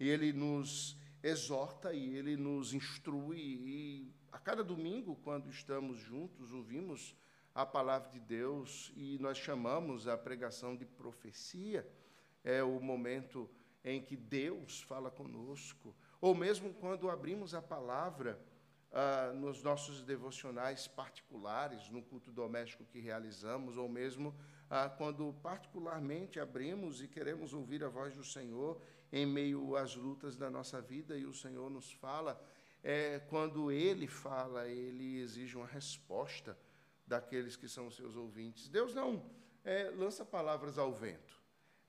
e 0.00 0.08
Ele 0.08 0.32
nos 0.32 0.96
exorta 1.22 1.92
e 1.92 2.16
ele 2.16 2.38
nos 2.38 2.72
instrui. 2.72 3.38
E 3.38 4.14
a 4.32 4.38
cada 4.38 4.64
domingo, 4.64 5.14
quando 5.16 5.50
estamos 5.50 5.98
juntos, 5.98 6.54
ouvimos 6.54 7.14
a 7.54 7.66
palavra 7.66 8.10
de 8.10 8.20
Deus 8.20 8.92
e 8.96 9.18
nós 9.18 9.36
chamamos 9.38 10.06
a 10.06 10.16
pregação 10.16 10.76
de 10.76 10.84
profecia. 10.84 11.88
É 12.44 12.62
o 12.62 12.80
momento 12.80 13.48
em 13.84 14.00
que 14.00 14.16
Deus 14.16 14.82
fala 14.82 15.10
conosco. 15.10 15.94
Ou 16.20 16.34
mesmo 16.34 16.72
quando 16.74 17.10
abrimos 17.10 17.54
a 17.54 17.62
palavra 17.62 18.40
ah, 18.92 19.32
nos 19.34 19.62
nossos 19.62 20.02
devocionais 20.02 20.86
particulares, 20.86 21.88
no 21.88 22.02
culto 22.02 22.30
doméstico 22.30 22.84
que 22.84 23.00
realizamos, 23.00 23.76
ou 23.76 23.88
mesmo 23.88 24.34
ah, 24.70 24.88
quando 24.88 25.32
particularmente 25.42 26.40
abrimos 26.40 27.02
e 27.02 27.08
queremos 27.08 27.52
ouvir 27.52 27.84
a 27.84 27.88
voz 27.88 28.16
do 28.16 28.24
Senhor 28.24 28.80
em 29.12 29.26
meio 29.26 29.76
às 29.76 29.94
lutas 29.94 30.36
da 30.36 30.50
nossa 30.50 30.80
vida 30.80 31.16
e 31.16 31.24
o 31.24 31.32
Senhor 31.32 31.70
nos 31.70 31.92
fala, 31.92 32.40
é, 32.82 33.18
quando 33.28 33.72
Ele 33.72 34.06
fala, 34.06 34.68
Ele 34.68 35.18
exige 35.20 35.56
uma 35.56 35.66
resposta 35.66 36.56
daqueles 37.08 37.56
que 37.56 37.68
são 37.68 37.90
seus 37.90 38.14
ouvintes. 38.14 38.68
Deus 38.68 38.94
não 38.94 39.24
é, 39.64 39.90
lança 39.90 40.24
palavras 40.24 40.78
ao 40.78 40.92
vento. 40.92 41.42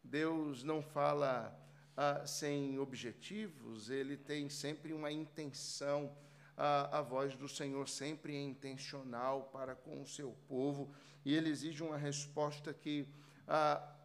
Deus 0.03 0.63
não 0.63 0.81
fala 0.81 1.53
ah, 1.95 2.25
sem 2.25 2.79
objetivos, 2.79 3.89
Ele 3.89 4.15
tem 4.15 4.49
sempre 4.49 4.93
uma 4.93 5.11
intenção. 5.11 6.17
a 6.57 7.01
voz 7.01 7.35
do 7.35 7.47
Senhor 7.47 7.87
sempre 7.87 8.35
é 8.35 8.41
intencional 8.41 9.43
para 9.53 9.75
com 9.75 10.01
o 10.01 10.05
seu 10.05 10.31
povo 10.47 10.93
e 11.23 11.33
Ele 11.33 11.49
exige 11.49 11.81
uma 11.83 11.97
resposta 11.97 12.73
que 12.73 13.07
ah, 13.47 13.95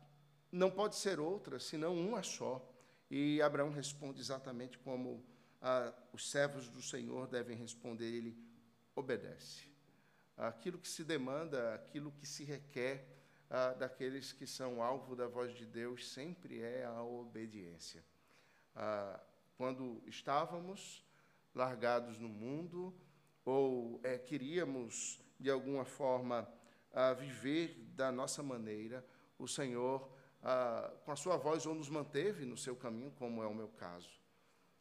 não 0.50 0.70
pode 0.70 0.96
ser 0.96 1.18
outra, 1.18 1.58
senão 1.58 1.96
uma 1.96 2.22
só. 2.22 2.64
E 3.10 3.42
Abraão 3.42 3.70
responde 3.70 4.20
exatamente 4.20 4.78
como 4.78 5.24
ah, 5.60 5.92
os 6.12 6.30
servos 6.30 6.68
do 6.68 6.82
Senhor 6.82 7.26
devem 7.26 7.56
responder: 7.56 8.06
ele 8.06 8.38
obedece. 8.94 9.73
Aquilo 10.36 10.78
que 10.78 10.88
se 10.88 11.04
demanda, 11.04 11.74
aquilo 11.74 12.10
que 12.12 12.26
se 12.26 12.44
requer 12.44 13.06
ah, 13.48 13.72
daqueles 13.72 14.32
que 14.32 14.46
são 14.46 14.82
alvo 14.82 15.14
da 15.14 15.28
voz 15.28 15.54
de 15.54 15.64
Deus 15.64 16.08
sempre 16.08 16.60
é 16.60 16.84
a 16.84 17.02
obediência. 17.02 18.04
Ah, 18.74 19.20
quando 19.56 20.02
estávamos 20.06 21.04
largados 21.54 22.18
no 22.18 22.28
mundo, 22.28 22.92
ou 23.44 24.00
é, 24.02 24.18
queríamos, 24.18 25.20
de 25.38 25.50
alguma 25.50 25.84
forma, 25.84 26.48
viver 27.18 27.74
da 27.94 28.10
nossa 28.10 28.42
maneira, 28.42 29.04
o 29.38 29.48
Senhor 29.48 30.10
ah, 30.46 30.92
com 31.04 31.10
a 31.10 31.16
sua 31.16 31.38
voz 31.38 31.64
ou 31.64 31.74
nos 31.74 31.88
manteve 31.88 32.44
no 32.44 32.56
seu 32.56 32.76
caminho, 32.76 33.10
como 33.12 33.42
é 33.42 33.46
o 33.46 33.54
meu 33.54 33.68
caso, 33.68 34.10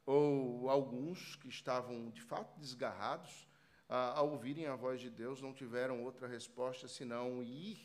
ou 0.06 0.70
alguns 0.70 1.38
que 1.38 1.48
estavam 1.48 2.10
de 2.10 2.22
fato 2.22 2.60
desgarrados, 2.60 3.48
ah, 3.96 4.14
ao 4.18 4.32
ouvirem 4.32 4.66
a 4.66 4.76
voz 4.76 5.00
de 5.00 5.08
Deus, 5.08 5.40
não 5.40 5.54
tiveram 5.54 6.04
outra 6.04 6.28
resposta 6.28 6.88
senão 6.88 7.44
ir 7.44 7.78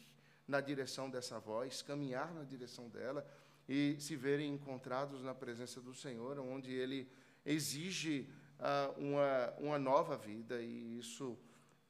na 0.47 0.59
direção 0.59 1.11
dessa 1.11 1.39
voz, 1.39 1.83
caminhar 1.83 2.33
na 2.33 2.45
direção 2.45 2.89
dela 2.89 3.29
e 3.69 3.95
se 4.01 4.17
verem 4.17 4.55
encontrados 4.55 5.23
na 5.23 5.35
presença 5.35 5.83
do 5.83 5.93
Senhor, 5.93 6.39
onde 6.39 6.73
Ele 6.73 7.07
exige 7.45 8.27
ah, 8.59 8.91
uma, 8.97 9.55
uma 9.59 9.79
nova 9.79 10.17
vida, 10.17 10.63
e 10.63 10.99
isso 10.99 11.39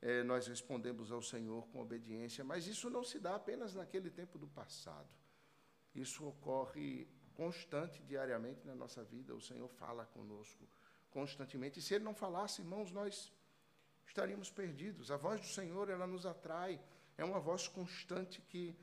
eh, 0.02 0.24
nós 0.24 0.48
respondemos 0.48 1.12
ao 1.12 1.22
Senhor 1.22 1.68
com 1.68 1.80
obediência, 1.80 2.42
mas 2.42 2.66
isso 2.66 2.90
não 2.90 3.04
se 3.04 3.20
dá 3.20 3.36
apenas 3.36 3.72
naquele 3.72 4.10
tempo 4.10 4.36
do 4.36 4.48
passado. 4.48 5.08
Isso 5.94 6.26
ocorre 6.26 7.06
constante, 7.34 8.02
diariamente 8.02 8.66
na 8.66 8.74
nossa 8.74 9.04
vida. 9.04 9.32
O 9.32 9.40
Senhor 9.40 9.68
fala 9.68 10.04
conosco 10.06 10.68
constantemente. 11.08 11.78
E 11.78 11.82
se 11.82 11.94
Ele 11.94 12.02
não 12.02 12.16
falasse, 12.16 12.62
irmãos, 12.62 12.90
nós 12.90 13.32
estaríamos 14.08 14.50
perdidos. 14.50 15.10
A 15.10 15.16
voz 15.16 15.40
do 15.40 15.46
Senhor, 15.46 15.88
ela 15.88 16.06
nos 16.06 16.26
atrai. 16.26 16.80
É 17.16 17.24
uma 17.24 17.38
voz 17.38 17.68
constante 17.68 18.40
que, 18.40 18.74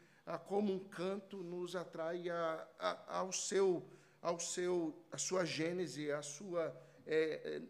como 0.47 0.71
um 0.73 0.79
canto, 0.79 1.37
nos 1.43 1.75
atrai 1.75 2.29
a, 2.29 2.67
a, 2.79 3.17
ao 3.17 3.31
seu, 3.31 3.89
ao 4.21 4.39
seu, 4.39 4.95
a 5.11 5.17
sua 5.17 5.43
gênese, 5.43 6.11
a 6.11 6.21
sua, 6.21 6.75
é, 7.05 7.61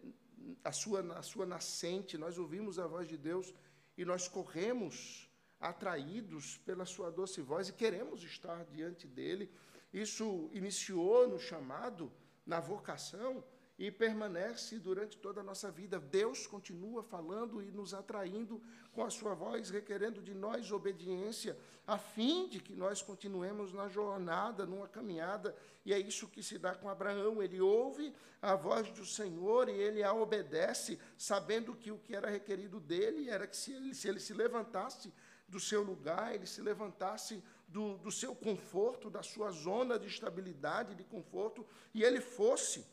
a 0.64 0.72
sua, 0.72 1.02
a 1.18 1.22
sua 1.22 1.46
nascente. 1.46 2.18
Nós 2.18 2.38
ouvimos 2.38 2.78
a 2.78 2.88
voz 2.88 3.08
de 3.08 3.18
Deus 3.18 3.54
e 3.98 4.04
nós 4.04 4.28
corremos 4.28 5.30
atraídos 5.60 6.58
pela 6.58 6.86
sua 6.86 7.10
doce 7.10 7.42
voz 7.42 7.70
e 7.70 7.74
queremos 7.74 8.22
estar 8.24 8.66
diante 8.66 9.08
dele. 9.08 9.50
Isso 9.94 10.50
iniciou 10.52 11.28
no 11.30 11.40
chamado, 11.40 12.12
na 12.46 12.60
vocação 12.60 13.44
e 13.78 13.92
permanece 13.92 14.80
durante 14.80 15.18
toda 15.18 15.42
a 15.42 15.44
nossa 15.44 15.70
vida. 15.70 16.00
Deus 16.00 16.48
continua 16.48 17.04
falando 17.04 17.62
e 17.62 17.72
nos 17.72 17.94
atraindo 17.94 18.62
com 18.94 19.04
a 19.04 19.10
sua 19.10 19.34
voz, 19.34 19.70
requerendo 19.70 20.22
de 20.22 20.34
nós 20.34 20.72
obediência, 20.72 21.58
a 21.86 21.98
fim 21.98 22.48
de 22.48 22.62
que 22.62 22.74
nós 22.74 23.02
continuemos 23.02 23.74
na 23.74 23.90
jornada, 23.90 24.66
numa 24.66 24.88
caminhada. 24.88 25.56
E 25.86 25.94
é 25.94 26.00
isso 26.00 26.30
que 26.30 26.42
se 26.42 26.58
dá 26.58 26.74
com 26.74 26.90
Abraão. 26.90 27.44
Ele 27.44 27.60
ouve 27.60 28.14
a 28.42 28.56
voz 28.56 28.90
do 28.92 29.06
Senhor 29.06 29.68
e 29.68 29.74
ele 29.74 30.04
a 30.04 30.14
obedece, 30.14 30.98
sabendo 31.18 31.76
que 31.76 31.92
o 31.92 32.00
que 32.00 32.16
era 32.16 32.30
requerido 32.30 32.80
dele 32.80 33.30
era 33.30 33.46
que 33.46 33.58
se 33.58 33.74
ele 33.74 33.94
se, 33.94 34.08
ele 34.08 34.20
se 34.22 34.34
levantasse 34.34 35.14
do 35.48 35.60
seu 35.60 35.84
lugar, 35.84 36.34
ele 36.34 36.48
se 36.48 36.62
levantasse 36.62 37.44
do, 37.68 37.98
do 37.98 38.12
seu 38.12 38.34
conforto, 38.34 39.10
da 39.10 39.22
sua 39.22 39.52
zona 39.52 40.00
de 40.00 40.08
estabilidade, 40.08 40.96
de 40.96 41.04
conforto, 41.04 41.66
e 41.94 42.04
ele 42.04 42.22
fosse 42.22 42.86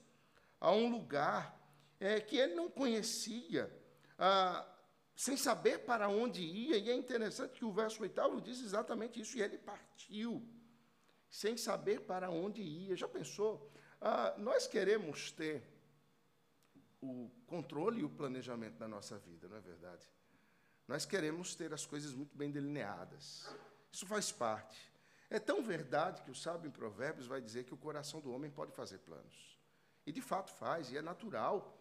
a 0.62 0.70
um 0.70 0.88
lugar 0.88 1.60
é, 1.98 2.20
que 2.20 2.36
ele 2.36 2.54
não 2.54 2.70
conhecia, 2.70 3.68
ah, 4.16 4.64
sem 5.16 5.36
saber 5.36 5.78
para 5.78 6.08
onde 6.08 6.40
ia, 6.40 6.78
e 6.78 6.88
é 6.88 6.94
interessante 6.94 7.58
que 7.58 7.64
o 7.64 7.72
verso 7.72 8.00
oitavo 8.00 8.40
diz 8.40 8.60
exatamente 8.62 9.20
isso, 9.20 9.36
e 9.36 9.42
ele 9.42 9.58
partiu, 9.58 10.48
sem 11.28 11.56
saber 11.56 12.02
para 12.02 12.30
onde 12.30 12.62
ia. 12.62 12.96
Já 12.96 13.08
pensou? 13.08 13.72
Ah, 14.00 14.36
nós 14.38 14.68
queremos 14.68 15.32
ter 15.32 15.64
o 17.00 17.28
controle 17.44 18.00
e 18.00 18.04
o 18.04 18.08
planejamento 18.08 18.78
da 18.78 18.86
nossa 18.86 19.18
vida, 19.18 19.48
não 19.48 19.56
é 19.56 19.60
verdade? 19.60 20.08
Nós 20.86 21.04
queremos 21.04 21.56
ter 21.56 21.74
as 21.74 21.84
coisas 21.84 22.14
muito 22.14 22.36
bem 22.36 22.52
delineadas. 22.52 23.52
Isso 23.90 24.06
faz 24.06 24.30
parte. 24.30 24.78
É 25.28 25.40
tão 25.40 25.60
verdade 25.60 26.22
que 26.22 26.30
o 26.30 26.36
sábio 26.36 26.68
em 26.68 26.70
Provérbios 26.70 27.26
vai 27.26 27.40
dizer 27.40 27.64
que 27.64 27.74
o 27.74 27.76
coração 27.76 28.20
do 28.20 28.30
homem 28.30 28.50
pode 28.50 28.70
fazer 28.70 28.98
planos. 28.98 29.60
E 30.06 30.12
de 30.12 30.20
fato 30.20 30.52
faz, 30.52 30.90
e 30.90 30.96
é 30.96 31.02
natural 31.02 31.78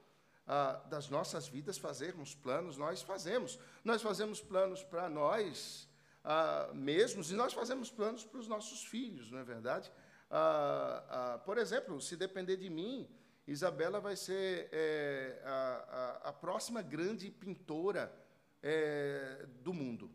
ah, 0.48 0.74
das 0.90 1.10
nossas 1.10 1.48
vidas 1.48 1.78
fazermos 1.78 2.36
planos, 2.36 2.78
nós 2.78 3.02
fazemos. 3.02 3.60
Nós 3.84 4.02
fazemos 4.02 4.42
planos 4.42 4.84
para 4.84 5.10
nós 5.10 5.88
ah, 6.24 6.70
mesmos 6.74 7.32
e 7.32 7.36
nós 7.36 7.54
fazemos 7.54 7.90
planos 7.90 8.24
para 8.24 8.40
os 8.40 8.48
nossos 8.48 8.86
filhos, 8.86 9.32
não 9.32 9.40
é 9.40 9.44
verdade? 9.44 9.92
Ah, 10.30 11.06
ah 11.10 11.38
por 11.40 11.58
exemplo, 11.58 12.02
se 12.02 12.16
depender 12.16 12.58
de 12.58 12.70
mim, 12.70 13.10
Isabela 13.48 14.00
vai 14.00 14.16
ser 14.16 14.70
é, 14.72 15.42
a, 15.44 16.22
a, 16.24 16.30
a 16.30 16.34
próxima 16.34 16.82
grande 16.82 17.30
pintora 17.30 18.14
é, 18.62 19.46
do 19.62 19.74
mundo. 19.74 20.12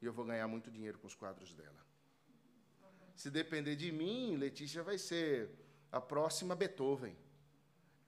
E 0.00 0.06
eu 0.06 0.12
vou 0.12 0.24
ganhar 0.24 0.46
muito 0.46 0.70
dinheiro 0.70 0.98
com 0.98 1.06
os 1.06 1.14
quadros 1.14 1.52
dela. 1.54 1.84
Se 3.14 3.30
depender 3.30 3.76
de 3.76 3.90
mim, 3.90 4.36
Letícia 4.36 4.82
vai 4.82 4.98
ser 4.98 5.50
a 5.96 6.00
próxima 6.00 6.54
Beethoven. 6.54 7.16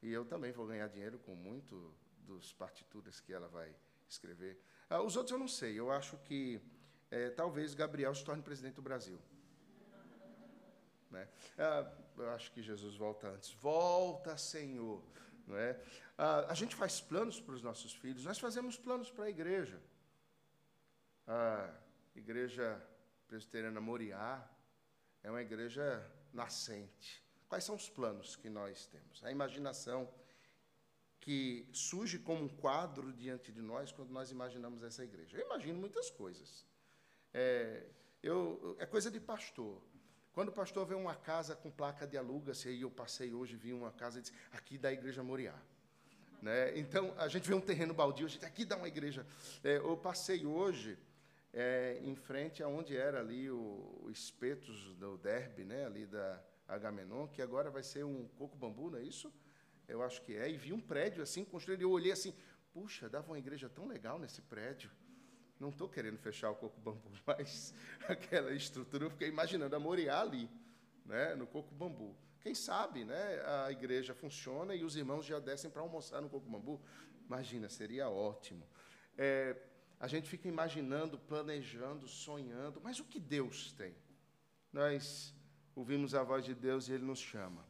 E 0.02 0.12
eu 0.12 0.25
também 0.25 0.52
vou 0.52 0.66
ganhar 0.66 0.87
dinheiro 0.88 1.18
com 1.18 1.35
muito 1.35 1.95
dos 2.21 2.52
partituras 2.52 3.21
que 3.21 3.33
ela 3.33 3.49
vai 3.49 3.75
escrever. 4.09 4.61
Ah, 4.88 5.02
os 5.02 5.16
outros 5.16 5.33
eu 5.33 5.38
não 5.38 5.49
sei. 5.49 5.78
Eu 5.78 5.90
acho 5.90 6.16
que 6.18 6.61
é, 7.11 7.30
talvez 7.30 7.75
Gabriel 7.75 8.14
se 8.14 8.25
torne 8.25 8.42
presidente 8.42 8.75
do 8.75 8.83
Brasil. 8.83 9.18
Né? 11.11 11.26
Ah, 11.57 11.90
eu 12.18 12.30
acho 12.30 12.52
que 12.52 12.62
Jesus 12.62 12.97
volta 12.97 13.28
antes. 13.28 13.52
Volta, 13.54 14.37
Senhor. 14.37 15.02
Não 15.47 15.57
é? 15.57 15.80
Ah, 16.16 16.47
a 16.49 16.54
gente 16.54 16.76
faz 16.76 17.00
planos 17.00 17.40
para 17.40 17.54
os 17.54 17.62
nossos 17.62 17.95
filhos, 17.95 18.25
nós 18.25 18.38
fazemos 18.38 18.76
planos 18.76 19.11
para 19.11 19.25
a 19.25 19.30
igreja. 19.30 19.80
A 21.26 21.71
igreja 22.14 22.80
presbiteriana 23.26 23.80
Moriá 23.80 24.47
é 25.23 25.30
uma 25.30 25.42
igreja 25.42 26.07
nascente. 26.33 27.27
Quais 27.48 27.64
são 27.64 27.74
os 27.74 27.88
planos 27.88 28.36
que 28.36 28.50
nós 28.50 28.86
temos? 28.86 29.24
A 29.24 29.30
imaginação 29.30 30.08
que 31.20 31.66
surge 31.72 32.18
como 32.18 32.44
um 32.44 32.48
quadro 32.48 33.12
diante 33.12 33.50
de 33.50 33.60
nós 33.60 33.90
quando 33.90 34.10
nós 34.10 34.30
imaginamos 34.30 34.82
essa 34.82 35.02
igreja. 35.02 35.36
Eu 35.36 35.46
imagino 35.46 35.78
muitas 35.78 36.10
coisas. 36.10 36.64
É, 37.32 37.86
eu, 38.22 38.76
é 38.78 38.86
coisa 38.86 39.10
de 39.10 39.20
pastor. 39.20 39.82
Quando 40.32 40.50
o 40.50 40.52
pastor 40.52 40.86
vê 40.86 40.94
uma 40.94 41.14
casa 41.14 41.56
com 41.56 41.70
placa 41.70 42.06
de 42.06 42.16
aluga-se, 42.16 42.68
aí 42.68 42.82
eu 42.82 42.90
passei 42.90 43.32
hoje, 43.32 43.56
vi 43.56 43.72
uma 43.72 43.90
casa 43.90 44.18
e 44.18 44.22
disse, 44.22 44.34
aqui 44.52 44.78
da 44.78 44.92
Igreja 44.92 45.22
Moriá. 45.22 45.58
Né? 46.40 46.78
Então, 46.78 47.12
a 47.18 47.28
gente 47.28 47.48
vê 47.48 47.54
um 47.54 47.60
terreno 47.60 47.92
baldio, 47.92 48.26
a 48.26 48.28
gente 48.28 48.44
aqui 48.44 48.64
dá 48.64 48.76
uma 48.76 48.86
igreja. 48.86 49.26
É, 49.64 49.78
eu 49.78 49.96
passei 49.96 50.46
hoje 50.46 50.96
é, 51.52 51.98
em 52.02 52.14
frente 52.14 52.62
aonde 52.62 52.96
era 52.96 53.18
ali 53.18 53.50
o, 53.50 54.00
o 54.04 54.10
espetos 54.10 54.94
do 54.94 55.18
derby, 55.18 55.64
né? 55.64 55.86
ali 55.86 56.06
da 56.06 56.40
Agamenon, 56.68 57.26
que 57.26 57.40
agora 57.40 57.70
vai 57.70 57.82
ser 57.82 58.04
um 58.04 58.28
coco 58.37 58.56
bambu, 58.56 58.90
não 58.90 58.98
é 58.98 59.02
isso? 59.02 59.32
Eu 59.88 60.02
acho 60.02 60.20
que 60.22 60.37
é. 60.37 60.50
E 60.50 60.56
vi 60.56 60.72
um 60.72 60.80
prédio 60.80 61.22
assim 61.22 61.44
construído, 61.44 61.80
eu 61.80 61.90
olhei 61.90 62.12
assim, 62.12 62.34
puxa, 62.72 63.08
dava 63.08 63.28
uma 63.28 63.38
igreja 63.38 63.68
tão 63.68 63.87
legal 63.87 64.18
nesse 64.18 64.42
prédio. 64.42 64.90
Não 65.58 65.70
estou 65.70 65.88
querendo 65.88 66.18
fechar 66.18 66.50
o 66.50 66.54
coco 66.54 66.78
bambu, 66.80 67.10
mas 67.26 67.75
aquela 68.06 68.52
estrutura, 68.52 69.06
eu 69.06 69.10
fiquei 69.10 69.28
imaginando 69.28 69.75
a 69.75 69.80
Moriá 69.80 70.20
ali, 70.20 70.48
né, 71.04 71.34
no 71.34 71.46
coco 71.46 71.75
bambu. 71.75 72.14
Quem 72.40 72.54
sabe 72.54 73.04
né, 73.04 73.42
a 73.64 73.72
igreja 73.72 74.14
funciona 74.14 74.75
e 74.75 74.84
os 74.84 74.94
irmãos 74.94 75.25
já 75.25 75.40
descem 75.40 75.70
para 75.70 75.82
almoçar 75.82 76.20
no 76.20 76.28
coco 76.28 76.48
bambu? 76.48 76.80
Imagina, 77.26 77.68
seria 77.68 78.08
ótimo. 78.08 78.64
É, 79.16 79.56
a 79.98 80.06
gente 80.06 80.28
fica 80.28 80.46
imaginando, 80.46 81.18
planejando, 81.18 82.06
sonhando, 82.06 82.80
mas 82.80 83.00
o 83.00 83.04
que 83.04 83.18
Deus 83.18 83.72
tem? 83.72 83.94
Nós 84.72 85.34
ouvimos 85.78 86.12
a 86.12 86.25
voz 86.25 86.44
de 86.44 86.56
Deus 86.56 86.88
e 86.88 86.92
Ele 86.92 87.04
nos 87.04 87.20
chama. 87.20 87.64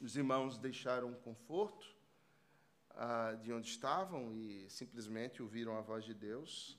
Os 0.00 0.16
irmãos 0.16 0.56
deixaram 0.56 1.12
o 1.12 1.16
conforto 1.16 1.86
ah, 2.88 3.34
de 3.34 3.52
onde 3.52 3.68
estavam 3.68 4.32
e 4.32 4.66
simplesmente 4.70 5.42
ouviram 5.42 5.76
a 5.76 5.82
voz 5.82 6.06
de 6.06 6.14
Deus 6.14 6.78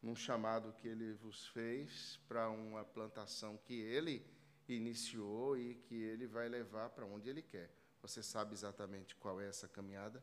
num 0.00 0.14
chamado 0.14 0.72
que 0.74 0.86
ele 0.86 1.14
vos 1.14 1.48
fez 1.48 2.20
para 2.28 2.48
uma 2.48 2.84
plantação 2.84 3.56
que 3.56 3.74
ele 3.74 4.24
iniciou 4.68 5.56
e 5.56 5.74
que 5.74 5.94
ele 5.94 6.28
vai 6.28 6.48
levar 6.48 6.90
para 6.90 7.04
onde 7.04 7.28
ele 7.28 7.42
quer. 7.42 7.68
Você 8.00 8.22
sabe 8.22 8.54
exatamente 8.54 9.16
qual 9.16 9.40
é 9.40 9.48
essa 9.48 9.66
caminhada? 9.66 10.22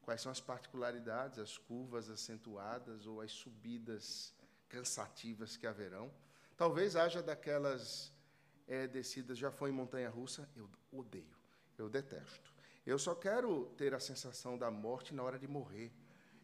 Quais 0.00 0.20
são 0.20 0.30
as 0.30 0.40
particularidades, 0.40 1.40
as 1.40 1.58
curvas 1.58 2.08
acentuadas 2.08 3.06
ou 3.06 3.20
as 3.20 3.32
subidas 3.32 4.32
cansativas 4.68 5.56
que 5.56 5.66
haverão? 5.66 6.12
Talvez 6.60 6.94
haja 6.94 7.22
daquelas 7.22 8.12
é, 8.68 8.86
descidas, 8.86 9.38
já 9.38 9.50
foi 9.50 9.70
em 9.70 9.72
montanha 9.72 10.10
russa? 10.10 10.46
Eu 10.54 10.68
odeio, 10.92 11.34
eu 11.78 11.88
detesto. 11.88 12.52
Eu 12.84 12.98
só 12.98 13.14
quero 13.14 13.64
ter 13.78 13.94
a 13.94 13.98
sensação 13.98 14.58
da 14.58 14.70
morte 14.70 15.14
na 15.14 15.22
hora 15.22 15.38
de 15.38 15.48
morrer. 15.48 15.90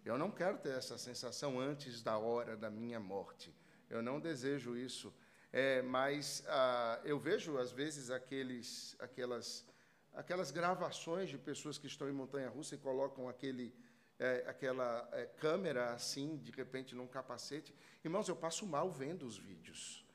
Eu 0.07 0.17
não 0.17 0.31
quero 0.31 0.57
ter 0.57 0.71
essa 0.71 0.97
sensação 0.97 1.61
antes 1.61 2.03
da 2.03 2.17
hora 2.17 2.57
da 2.57 2.71
minha 2.71 2.99
morte. 2.99 3.55
Eu 3.91 4.01
não 4.01 4.19
desejo 4.19 4.75
isso. 4.75 5.13
É, 5.53 5.83
mas 5.83 6.43
ah, 6.47 6.99
eu 7.05 7.19
vejo, 7.19 7.59
às 7.59 7.71
vezes, 7.71 8.11
aqueles, 8.11 8.97
aquelas, 8.99 9.69
aquelas 10.15 10.51
gravações 10.51 11.29
de 11.29 11.37
pessoas 11.37 11.77
que 11.77 11.89
estão 11.89 12.09
em 12.09 12.13
montanha-russa 12.13 12.75
e 12.75 12.79
colocam 12.79 13.29
aquele, 13.29 13.71
é, 14.19 14.47
aquela 14.49 15.07
é, 15.13 15.27
câmera 15.27 15.93
assim, 15.93 16.39
de 16.39 16.53
repente, 16.53 16.95
num 16.95 17.07
capacete. 17.07 17.75
Irmãos, 18.03 18.31
eu 18.31 18.37
passo 18.37 18.67
mal 18.67 18.91
vendo 18.91 19.27
os 19.27 19.37
vídeos 19.37 20.06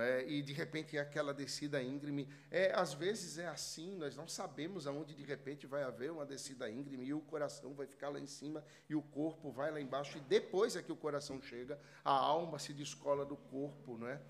é? 0.00 0.28
e 0.28 0.42
de 0.42 0.52
repente 0.52 0.96
é 0.96 1.00
aquela 1.00 1.32
descida 1.32 1.82
íngreme. 1.82 2.28
É, 2.50 2.72
às 2.72 2.92
vezes 2.92 3.38
é 3.38 3.46
assim, 3.46 3.96
nós 3.96 4.16
não 4.16 4.26
sabemos 4.26 4.86
aonde 4.86 5.14
de 5.14 5.22
repente 5.22 5.66
vai 5.66 5.82
haver 5.82 6.10
uma 6.10 6.26
descida 6.26 6.70
íngreme 6.70 7.04
e 7.06 7.14
o 7.14 7.20
coração 7.20 7.74
vai 7.74 7.86
ficar 7.86 8.08
lá 8.08 8.18
em 8.18 8.26
cima 8.26 8.64
e 8.88 8.94
o 8.94 9.02
corpo 9.02 9.50
vai 9.50 9.70
lá 9.70 9.80
embaixo 9.80 10.18
e 10.18 10.20
depois 10.20 10.76
é 10.76 10.82
que 10.82 10.92
o 10.92 10.96
coração 10.96 11.40
chega, 11.40 11.78
a 12.04 12.10
alma 12.10 12.58
se 12.58 12.72
descola 12.72 13.24
do 13.24 13.36
corpo, 13.36 13.96
não 13.98 14.08
é? 14.08 14.20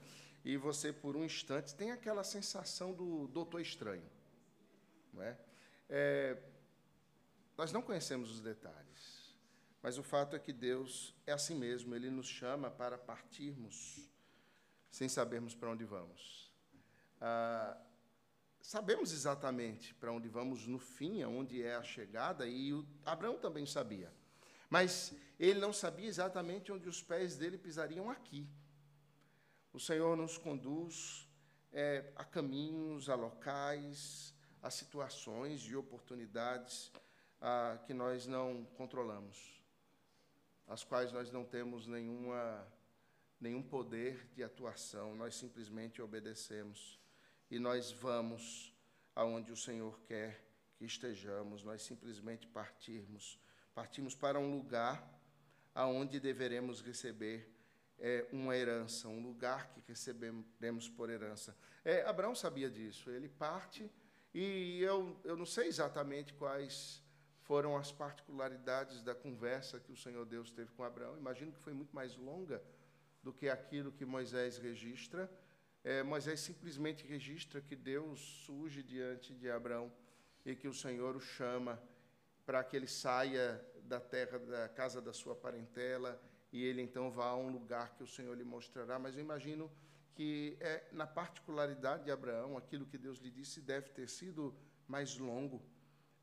E 0.44 0.56
você 0.56 0.92
por 0.92 1.16
um 1.16 1.24
instante 1.24 1.74
tem 1.74 1.90
aquela 1.90 2.22
sensação 2.22 2.92
do 2.92 3.26
doutor 3.28 3.60
estranho, 3.60 4.08
não 5.12 5.22
é? 5.22 5.36
é 5.88 6.36
nós 7.56 7.72
não 7.72 7.80
conhecemos 7.80 8.30
os 8.30 8.40
detalhes, 8.40 9.34
mas 9.82 9.98
o 9.98 10.02
fato 10.02 10.36
é 10.36 10.38
que 10.38 10.52
Deus 10.52 11.14
é 11.26 11.32
assim 11.32 11.54
mesmo, 11.54 11.94
Ele 11.94 12.10
nos 12.10 12.26
chama 12.26 12.70
para 12.70 12.98
partirmos 12.98 14.06
sem 14.90 15.08
sabermos 15.08 15.54
para 15.54 15.70
onde 15.70 15.84
vamos. 15.84 16.50
Ah, 17.20 17.76
sabemos 18.60 19.12
exatamente 19.12 19.94
para 19.94 20.12
onde 20.12 20.28
vamos 20.28 20.66
no 20.66 20.78
fim, 20.78 21.22
aonde 21.22 21.62
é 21.62 21.76
a 21.76 21.82
chegada, 21.82 22.46
e 22.46 22.72
o, 22.72 22.86
Abraão 23.04 23.38
também 23.38 23.64
sabia. 23.64 24.12
Mas 24.68 25.14
ele 25.38 25.60
não 25.60 25.72
sabia 25.72 26.08
exatamente 26.08 26.72
onde 26.72 26.88
os 26.88 27.02
pés 27.02 27.36
dele 27.36 27.56
pisariam 27.56 28.10
aqui. 28.10 28.48
O 29.72 29.78
Senhor 29.78 30.16
nos 30.16 30.36
conduz 30.36 31.28
é, 31.72 32.10
a 32.16 32.24
caminhos, 32.24 33.08
a 33.08 33.14
locais, 33.14 34.34
a 34.62 34.70
situações 34.70 35.62
e 35.62 35.76
oportunidades 35.76 36.90
ah, 37.40 37.78
que 37.86 37.94
nós 37.94 38.26
não 38.26 38.64
controlamos, 38.76 39.62
as 40.66 40.82
quais 40.82 41.12
nós 41.12 41.30
não 41.30 41.44
temos 41.44 41.86
nenhuma 41.86 42.66
nenhum 43.40 43.62
poder 43.62 44.28
de 44.34 44.42
atuação, 44.42 45.14
nós 45.14 45.34
simplesmente 45.34 46.00
obedecemos 46.00 46.98
e 47.50 47.58
nós 47.58 47.90
vamos 47.92 48.74
aonde 49.14 49.52
o 49.52 49.56
Senhor 49.56 50.00
quer 50.06 50.44
que 50.76 50.84
estejamos, 50.84 51.62
nós 51.62 51.82
simplesmente 51.82 52.46
partirmos, 52.46 53.38
partimos 53.74 54.14
para 54.14 54.38
um 54.38 54.54
lugar 54.54 55.16
aonde 55.74 56.18
deveremos 56.18 56.80
receber 56.80 57.52
é, 57.98 58.26
uma 58.32 58.56
herança, 58.56 59.08
um 59.08 59.22
lugar 59.22 59.68
que 59.68 59.80
recebemos 59.86 60.88
por 60.88 61.08
herança. 61.08 61.56
É, 61.84 62.02
Abraão 62.02 62.34
sabia 62.34 62.70
disso, 62.70 63.10
ele 63.10 63.28
parte 63.28 63.90
e 64.34 64.80
eu, 64.82 65.18
eu 65.24 65.36
não 65.36 65.46
sei 65.46 65.66
exatamente 65.68 66.34
quais 66.34 67.02
foram 67.42 67.76
as 67.76 67.92
particularidades 67.92 69.02
da 69.02 69.14
conversa 69.14 69.78
que 69.78 69.92
o 69.92 69.96
Senhor 69.96 70.26
Deus 70.26 70.50
teve 70.50 70.72
com 70.72 70.82
Abraão, 70.82 71.16
imagino 71.16 71.52
que 71.52 71.60
foi 71.60 71.72
muito 71.72 71.94
mais 71.94 72.16
longa 72.16 72.62
do 73.26 73.32
que 73.32 73.48
aquilo 73.48 73.90
que 73.90 74.04
Moisés 74.04 74.56
registra. 74.56 75.28
É, 75.82 76.00
Moisés 76.04 76.38
simplesmente 76.38 77.04
registra 77.04 77.60
que 77.60 77.74
Deus 77.74 78.20
surge 78.46 78.84
diante 78.84 79.34
de 79.34 79.50
Abraão 79.50 79.92
e 80.44 80.54
que 80.54 80.68
o 80.68 80.72
Senhor 80.72 81.16
o 81.16 81.20
chama 81.20 81.82
para 82.46 82.62
que 82.62 82.76
ele 82.76 82.86
saia 82.86 83.60
da 83.82 83.98
terra, 83.98 84.38
da 84.38 84.68
casa 84.68 85.02
da 85.02 85.12
sua 85.12 85.34
parentela, 85.34 86.22
e 86.52 86.62
ele 86.62 86.80
então 86.80 87.10
vá 87.10 87.30
a 87.30 87.36
um 87.36 87.50
lugar 87.50 87.96
que 87.96 88.04
o 88.04 88.06
Senhor 88.06 88.32
lhe 88.32 88.44
mostrará. 88.44 88.96
Mas 88.96 89.16
eu 89.16 89.22
imagino 89.22 89.68
que 90.14 90.56
é, 90.60 90.84
na 90.92 91.04
particularidade 91.04 92.04
de 92.04 92.12
Abraão, 92.12 92.56
aquilo 92.56 92.86
que 92.86 92.96
Deus 92.96 93.18
lhe 93.18 93.32
disse 93.32 93.60
deve 93.60 93.90
ter 93.90 94.08
sido 94.08 94.54
mais 94.86 95.18
longo 95.18 95.60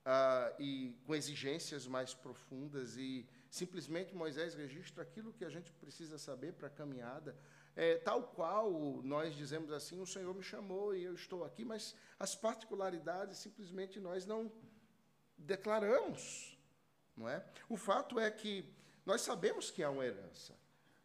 ah, 0.05 0.53
e 0.59 0.95
com 1.05 1.15
exigências 1.15 1.87
mais 1.87 2.13
profundas 2.13 2.97
e 2.97 3.27
Simplesmente 3.53 4.15
Moisés 4.15 4.55
registra 4.55 5.03
aquilo 5.03 5.31
que 5.31 5.45
a 5.45 5.49
gente 5.49 5.71
precisa 5.73 6.17
saber 6.17 6.53
para 6.53 6.65
a 6.65 6.71
caminhada. 6.71 7.37
É, 7.75 7.97
tal 7.97 8.23
qual 8.23 8.71
nós 9.03 9.35
dizemos 9.35 9.71
assim: 9.71 10.01
o 10.01 10.07
Senhor 10.07 10.33
me 10.33 10.41
chamou 10.41 10.95
e 10.95 11.03
eu 11.03 11.13
estou 11.13 11.43
aqui, 11.45 11.63
mas 11.63 11.95
as 12.17 12.35
particularidades 12.35 13.37
simplesmente 13.37 13.99
nós 13.99 14.25
não 14.25 14.51
declaramos. 15.37 16.57
Não 17.15 17.29
é? 17.29 17.45
O 17.69 17.77
fato 17.77 18.19
é 18.19 18.31
que 18.31 18.65
nós 19.05 19.21
sabemos 19.21 19.69
que 19.69 19.83
há 19.83 19.89
uma 19.91 20.03
herança. 20.03 20.57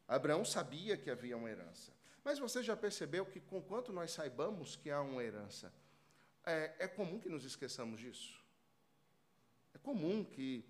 Abraão 0.08 0.42
sabia 0.42 0.96
que 0.96 1.10
havia 1.10 1.36
uma 1.36 1.50
herança. 1.50 1.92
Mas 2.24 2.38
você 2.38 2.62
já 2.62 2.74
percebeu 2.74 3.26
que, 3.26 3.40
conquanto 3.40 3.92
nós 3.92 4.10
saibamos 4.10 4.74
que 4.74 4.90
há 4.90 5.02
uma 5.02 5.22
herança, 5.22 5.70
é, 6.46 6.76
é 6.78 6.88
comum 6.88 7.20
que 7.20 7.28
nos 7.28 7.44
esqueçamos 7.44 8.00
disso? 8.00 8.37
Comum 9.88 10.22
que 10.22 10.62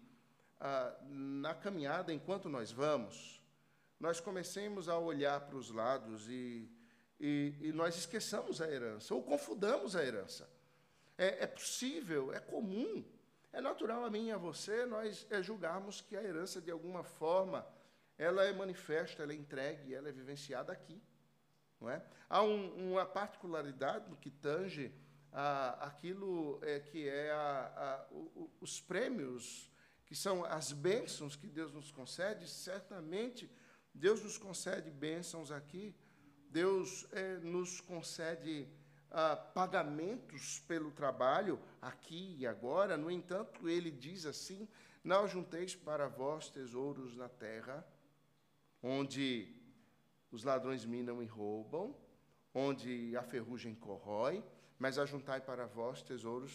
ah, 0.61 0.97
na 1.09 1.53
caminhada, 1.53 2.13
enquanto 2.13 2.49
nós 2.49 2.71
vamos, 2.71 3.43
nós 3.99 4.21
comecemos 4.21 4.89
a 4.89 4.97
olhar 4.97 5.41
para 5.41 5.57
os 5.57 5.73
lados 5.73 6.29
e, 6.29 6.71
e, 7.19 7.53
e 7.61 7.73
nós 7.73 7.97
esqueçamos 7.97 8.63
a 8.63 8.71
herança, 8.71 9.13
ou 9.13 9.21
confundamos 9.25 9.97
a 9.97 10.05
herança. 10.05 10.49
É, 11.17 11.43
é 11.43 11.47
possível, 11.49 12.33
é 12.33 12.39
comum 12.39 13.05
É 13.53 13.61
natural 13.61 14.05
a 14.05 14.11
mim 14.11 14.29
e 14.29 14.31
a 14.31 14.39
você 14.39 14.87
nós 14.87 15.27
é, 15.31 15.43
julgarmos 15.43 16.01
que 16.01 16.17
a 16.17 16.23
herança, 16.23 16.61
de 16.61 16.71
alguma 16.71 17.03
forma, 17.03 17.67
ela 18.17 18.45
é 18.45 18.53
manifesta, 18.53 19.25
ela 19.25 19.33
é 19.33 19.37
entregue, 19.37 19.97
ela 19.97 20.09
é 20.09 20.13
vivenciada 20.13 20.73
aqui. 20.73 21.03
Não 21.81 21.91
é? 21.91 22.01
Há 22.31 22.41
um, 22.45 22.93
uma 22.93 23.05
particularidade 23.05 24.09
no 24.09 24.17
que 24.17 24.31
tange 24.31 24.95
aquilo 25.33 26.59
é, 26.63 26.81
que 26.81 27.09
é 27.09 27.31
a, 27.31 28.07
a, 28.11 28.15
o, 28.15 28.51
os 28.61 28.81
prêmios, 28.81 29.71
que 30.07 30.15
são 30.15 30.45
as 30.45 30.73
bênçãos 30.73 31.37
que 31.37 31.47
Deus 31.47 31.73
nos 31.73 31.91
concede. 31.91 32.49
Certamente, 32.49 33.51
Deus 33.95 34.23
nos 34.23 34.39
concede 34.39 34.91
bênçãos 34.91 35.51
aqui, 35.51 35.95
Deus 36.51 37.07
é, 37.13 37.37
nos 37.39 37.81
concede 37.81 38.69
ah, 39.11 39.37
pagamentos 39.37 40.61
pelo 40.61 40.91
trabalho 40.91 41.59
aqui 41.81 42.37
e 42.39 42.47
agora. 42.47 42.97
No 42.97 43.11
entanto, 43.11 43.69
ele 43.69 43.91
diz 43.91 44.27
assim: 44.27 44.69
Não 45.03 45.27
junteis 45.27 45.75
para 45.75 46.09
vós 46.09 46.49
tesouros 46.49 47.17
na 47.17 47.29
terra, 47.29 47.87
onde 48.83 49.55
os 50.31 50.45
ladrões 50.45 50.85
minam 50.85 51.23
e 51.23 51.27
roubam, 51.27 51.97
onde 52.55 53.17
a 53.17 53.23
ferrugem 53.23 53.75
corrói, 53.75 54.45
mas 54.79 54.99
ajuntai 54.99 55.41
para 55.41 55.67
vós 55.67 56.03
tesouros 56.03 56.53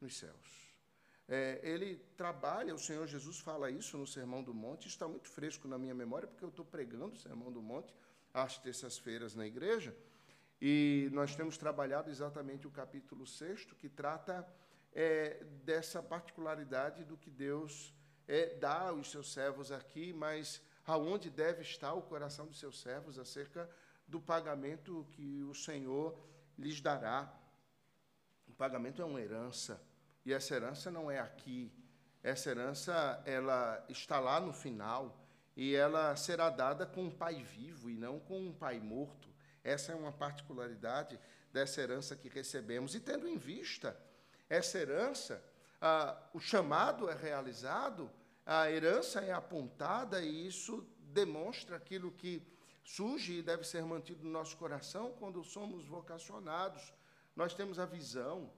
nos 0.00 0.16
céus. 0.16 0.64
É, 1.26 1.58
ele 1.62 1.96
trabalha, 2.16 2.74
o 2.74 2.78
Senhor 2.78 3.06
Jesus 3.06 3.40
fala 3.40 3.70
isso 3.70 3.96
no 3.96 4.06
Sermão 4.06 4.42
do 4.42 4.52
Monte, 4.52 4.88
está 4.88 5.08
muito 5.08 5.28
fresco 5.28 5.66
na 5.66 5.78
minha 5.78 5.94
memória, 5.94 6.28
porque 6.28 6.44
eu 6.44 6.50
estou 6.50 6.64
pregando 6.64 7.14
o 7.14 7.18
Sermão 7.18 7.50
do 7.50 7.62
Monte 7.62 7.94
às 8.32 8.58
terças-feiras 8.58 9.34
na 9.34 9.46
igreja, 9.46 9.96
e 10.60 11.08
nós 11.12 11.34
temos 11.34 11.56
trabalhado 11.56 12.10
exatamente 12.10 12.66
o 12.66 12.70
capítulo 12.70 13.26
6, 13.26 13.64
que 13.78 13.88
trata 13.88 14.46
é, 14.92 15.42
dessa 15.64 16.02
particularidade 16.02 17.04
do 17.04 17.16
que 17.16 17.30
Deus 17.30 17.92
é, 18.28 18.54
dá 18.56 18.88
aos 18.88 19.10
seus 19.10 19.32
servos 19.32 19.72
aqui, 19.72 20.12
mas 20.12 20.62
aonde 20.86 21.30
deve 21.30 21.62
estar 21.62 21.94
o 21.94 22.02
coração 22.02 22.46
dos 22.46 22.58
seus 22.58 22.80
servos 22.80 23.18
acerca 23.18 23.68
do 24.06 24.20
pagamento 24.20 25.06
que 25.12 25.42
o 25.42 25.54
Senhor 25.54 26.16
lhes 26.58 26.80
dará. 26.80 27.32
O 28.46 28.52
pagamento 28.52 29.02
é 29.02 29.04
uma 29.04 29.20
herança, 29.20 29.80
e 30.24 30.32
essa 30.32 30.54
herança 30.54 30.90
não 30.90 31.10
é 31.10 31.18
aqui. 31.18 31.72
Essa 32.22 32.50
herança 32.50 33.22
ela 33.26 33.84
está 33.88 34.18
lá 34.18 34.40
no 34.40 34.52
final 34.52 35.20
e 35.56 35.74
ela 35.74 36.16
será 36.16 36.48
dada 36.48 36.86
com 36.86 37.04
um 37.04 37.10
pai 37.10 37.42
vivo 37.42 37.90
e 37.90 37.96
não 37.96 38.18
com 38.18 38.40
um 38.40 38.52
pai 38.52 38.80
morto. 38.80 39.28
Essa 39.62 39.92
é 39.92 39.94
uma 39.94 40.12
particularidade 40.12 41.20
dessa 41.52 41.80
herança 41.80 42.16
que 42.16 42.28
recebemos. 42.28 42.94
E 42.94 43.00
tendo 43.00 43.28
em 43.28 43.36
vista 43.36 43.98
essa 44.48 44.78
herança, 44.78 45.44
ah, 45.80 46.16
o 46.32 46.40
chamado 46.40 47.10
é 47.10 47.14
realizado, 47.14 48.10
a 48.46 48.70
herança 48.70 49.20
é 49.20 49.32
apontada 49.32 50.22
e 50.22 50.46
isso 50.46 50.86
demonstra 50.98 51.76
aquilo 51.76 52.10
que 52.10 52.42
surge 52.84 53.38
e 53.38 53.42
deve 53.42 53.64
ser 53.64 53.82
mantido 53.84 54.22
no 54.22 54.30
nosso 54.30 54.56
coração 54.56 55.12
quando 55.18 55.42
somos 55.42 55.86
vocacionados. 55.86 56.92
Nós 57.34 57.54
temos 57.54 57.78
a 57.78 57.86
visão, 57.86 58.52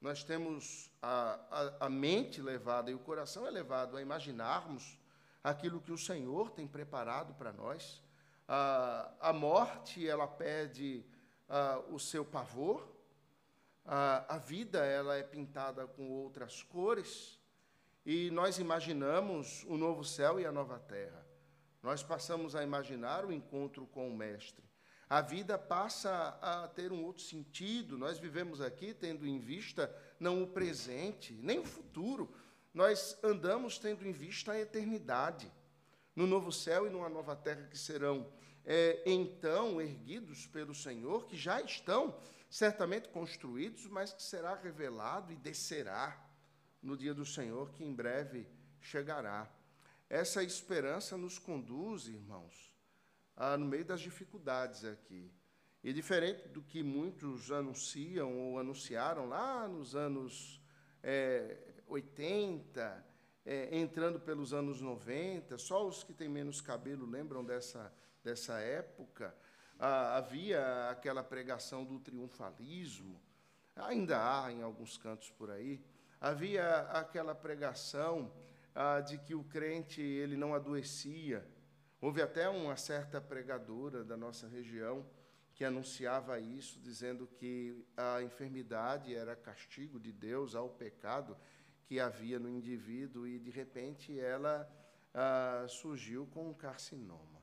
nós 0.00 0.24
temos 0.24 0.90
a, 1.00 1.38
a, 1.50 1.86
a 1.86 1.88
mente 1.88 2.42
levada 2.42 2.90
e 2.90 2.94
o 2.94 2.98
coração 2.98 3.46
é 3.46 3.50
levado 3.50 3.96
a 3.96 4.02
imaginarmos 4.02 4.98
aquilo 5.42 5.80
que 5.80 5.92
o 5.92 5.98
Senhor 5.98 6.50
tem 6.50 6.66
preparado 6.66 7.32
para 7.34 7.52
nós. 7.52 8.02
A, 8.46 9.10
a 9.20 9.32
morte, 9.32 10.06
ela 10.06 10.26
perde 10.26 11.06
o 11.90 11.98
seu 11.98 12.24
pavor, 12.24 12.88
a, 13.84 14.36
a 14.36 14.38
vida, 14.38 14.84
ela 14.84 15.16
é 15.16 15.22
pintada 15.22 15.86
com 15.86 16.08
outras 16.10 16.62
cores, 16.62 17.38
e 18.06 18.30
nós 18.30 18.58
imaginamos 18.58 19.64
o 19.64 19.76
novo 19.76 20.02
céu 20.02 20.40
e 20.40 20.46
a 20.46 20.52
nova 20.52 20.78
terra. 20.78 21.21
Nós 21.82 22.02
passamos 22.02 22.54
a 22.54 22.62
imaginar 22.62 23.24
o 23.24 23.32
encontro 23.32 23.86
com 23.86 24.08
o 24.08 24.16
Mestre. 24.16 24.64
A 25.08 25.20
vida 25.20 25.58
passa 25.58 26.38
a 26.40 26.68
ter 26.68 26.92
um 26.92 27.04
outro 27.04 27.22
sentido. 27.22 27.98
Nós 27.98 28.18
vivemos 28.18 28.60
aqui 28.60 28.94
tendo 28.94 29.26
em 29.26 29.38
vista 29.38 29.94
não 30.18 30.42
o 30.42 30.46
presente, 30.46 31.34
nem 31.34 31.58
o 31.58 31.66
futuro. 31.66 32.32
Nós 32.72 33.18
andamos 33.22 33.78
tendo 33.78 34.06
em 34.06 34.12
vista 34.12 34.52
a 34.52 34.60
eternidade. 34.60 35.52
No 36.14 36.26
novo 36.26 36.52
céu 36.52 36.86
e 36.86 36.90
numa 36.90 37.08
nova 37.08 37.34
terra 37.34 37.66
que 37.66 37.76
serão 37.76 38.32
é, 38.64 39.02
então 39.04 39.80
erguidos 39.80 40.46
pelo 40.46 40.74
Senhor, 40.74 41.26
que 41.26 41.36
já 41.36 41.60
estão 41.60 42.16
certamente 42.48 43.08
construídos, 43.08 43.86
mas 43.86 44.12
que 44.12 44.22
será 44.22 44.54
revelado 44.54 45.32
e 45.32 45.36
descerá 45.36 46.18
no 46.82 46.96
dia 46.96 47.12
do 47.12 47.26
Senhor, 47.26 47.70
que 47.72 47.84
em 47.84 47.92
breve 47.92 48.46
chegará. 48.80 49.50
Essa 50.12 50.44
esperança 50.44 51.16
nos 51.16 51.38
conduz, 51.38 52.06
irmãos, 52.06 52.70
a, 53.34 53.56
no 53.56 53.64
meio 53.64 53.82
das 53.82 53.98
dificuldades 53.98 54.84
aqui. 54.84 55.32
E 55.82 55.90
diferente 55.90 56.48
do 56.48 56.60
que 56.60 56.82
muitos 56.82 57.50
anunciam 57.50 58.38
ou 58.38 58.58
anunciaram 58.58 59.26
lá 59.26 59.66
nos 59.66 59.96
anos 59.96 60.60
é, 61.02 61.56
80, 61.86 63.06
é, 63.46 63.74
entrando 63.74 64.20
pelos 64.20 64.52
anos 64.52 64.82
90, 64.82 65.56
só 65.56 65.88
os 65.88 66.04
que 66.04 66.12
têm 66.12 66.28
menos 66.28 66.60
cabelo 66.60 67.06
lembram 67.06 67.42
dessa, 67.42 67.90
dessa 68.22 68.58
época. 68.58 69.34
Ah, 69.78 70.18
havia 70.18 70.90
aquela 70.90 71.24
pregação 71.24 71.86
do 71.86 71.98
triunfalismo, 71.98 73.18
ainda 73.74 74.44
há 74.44 74.52
em 74.52 74.60
alguns 74.60 74.98
cantos 74.98 75.30
por 75.30 75.50
aí. 75.50 75.82
Havia 76.20 76.82
aquela 76.90 77.34
pregação 77.34 78.30
ah, 78.74 79.00
de 79.00 79.18
que 79.18 79.34
o 79.34 79.44
crente 79.44 80.00
ele 80.00 80.36
não 80.36 80.54
adoecia. 80.54 81.46
Houve 82.00 82.20
até 82.20 82.48
uma 82.48 82.76
certa 82.76 83.20
pregadora 83.20 84.04
da 84.04 84.16
nossa 84.16 84.48
região 84.48 85.06
que 85.54 85.64
anunciava 85.64 86.40
isso, 86.40 86.80
dizendo 86.80 87.26
que 87.26 87.86
a 87.96 88.22
enfermidade 88.22 89.14
era 89.14 89.36
castigo 89.36 90.00
de 90.00 90.10
Deus 90.10 90.54
ao 90.54 90.68
pecado 90.68 91.36
que 91.84 92.00
havia 92.00 92.38
no 92.38 92.48
indivíduo 92.48 93.26
e 93.26 93.38
de 93.38 93.50
repente 93.50 94.18
ela 94.18 94.68
ah, 95.14 95.66
surgiu 95.68 96.26
com 96.26 96.48
um 96.48 96.54
carcinoma. 96.54 97.42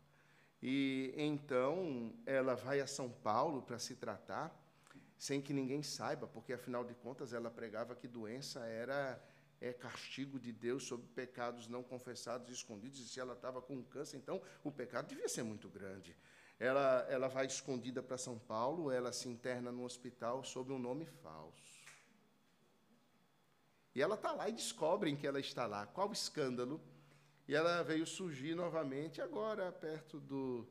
E 0.61 1.13
então 1.15 2.13
ela 2.25 2.55
vai 2.55 2.81
a 2.81 2.87
São 2.87 3.09
Paulo 3.09 3.61
para 3.61 3.79
se 3.79 3.95
tratar, 3.95 4.53
sem 5.17 5.41
que 5.41 5.53
ninguém 5.53 5.83
saiba, 5.83 6.27
porque 6.27 6.53
afinal 6.53 6.83
de 6.83 6.93
contas 6.95 7.31
ela 7.33 7.49
pregava 7.49 7.95
que 7.95 8.07
doença 8.07 8.65
era 8.65 9.21
é 9.61 9.73
castigo 9.73 10.39
de 10.39 10.51
Deus 10.51 10.83
sobre 10.83 11.07
pecados 11.07 11.67
não 11.67 11.83
confessados 11.83 12.49
e 12.49 12.53
escondidos, 12.53 12.99
e 12.99 13.07
se 13.07 13.19
ela 13.19 13.33
estava 13.33 13.61
com 13.61 13.83
câncer, 13.83 14.17
então 14.17 14.41
o 14.63 14.71
pecado 14.71 15.07
devia 15.07 15.27
ser 15.27 15.43
muito 15.43 15.67
grande. 15.67 16.15
Ela, 16.59 17.05
ela 17.09 17.27
vai 17.27 17.45
escondida 17.45 18.03
para 18.03 18.17
São 18.17 18.37
Paulo, 18.37 18.91
ela 18.91 19.11
se 19.13 19.29
interna 19.29 19.71
no 19.71 19.83
hospital 19.83 20.43
sob 20.43 20.73
um 20.73 20.79
nome 20.79 21.05
falso. 21.05 21.79
E 23.95 24.01
ela 24.01 24.15
está 24.15 24.31
lá 24.31 24.47
e 24.47 24.53
descobrem 24.53 25.15
que 25.15 25.25
ela 25.25 25.39
está 25.39 25.65
lá. 25.65 25.85
Qual 25.87 26.11
escândalo? 26.11 26.79
E 27.47 27.55
ela 27.55 27.81
veio 27.81 28.05
surgir 28.05 28.55
novamente 28.55 29.21
agora, 29.21 29.71
perto 29.71 30.19
do, 30.19 30.67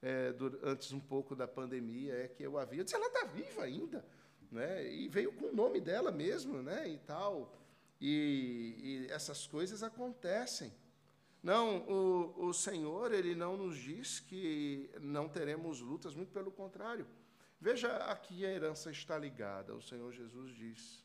é, 0.00 0.32
do, 0.32 0.58
antes 0.62 0.92
um 0.92 1.00
pouco 1.00 1.36
da 1.36 1.46
pandemia, 1.46 2.14
é 2.14 2.28
que 2.28 2.42
eu 2.42 2.56
havia. 2.56 2.80
Eu 2.80 2.84
disse, 2.84 2.96
ela 2.96 3.08
está 3.08 3.24
viva 3.26 3.62
ainda, 3.62 4.04
né? 4.50 4.90
E 4.90 5.08
veio 5.08 5.32
com 5.32 5.46
o 5.46 5.54
nome 5.54 5.80
dela 5.80 6.10
mesmo, 6.10 6.62
né? 6.62 6.88
E 6.88 6.98
tal. 6.98 7.52
E, 8.00 9.06
e 9.08 9.12
essas 9.12 9.46
coisas 9.46 9.82
acontecem. 9.82 10.72
Não, 11.42 11.78
o, 11.88 12.48
o 12.48 12.52
Senhor, 12.52 13.12
Ele 13.12 13.34
não 13.34 13.56
nos 13.56 13.78
diz 13.78 14.20
que 14.20 14.90
não 15.00 15.28
teremos 15.28 15.80
lutas, 15.80 16.14
muito 16.14 16.32
pelo 16.32 16.50
contrário. 16.50 17.06
Veja 17.60 17.96
aqui 17.98 18.44
a 18.44 18.50
herança 18.50 18.90
está 18.90 19.16
ligada. 19.16 19.74
O 19.74 19.80
Senhor 19.80 20.12
Jesus 20.12 20.54
diz 20.54 21.04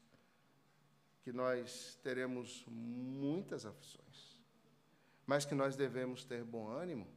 que 1.22 1.32
nós 1.32 1.98
teremos 2.04 2.66
muitas 2.68 3.66
aflições, 3.66 4.38
mas 5.26 5.46
que 5.46 5.56
nós 5.56 5.76
devemos 5.76 6.26
ter 6.26 6.44
bom 6.44 6.68
ânimo. 6.68 7.08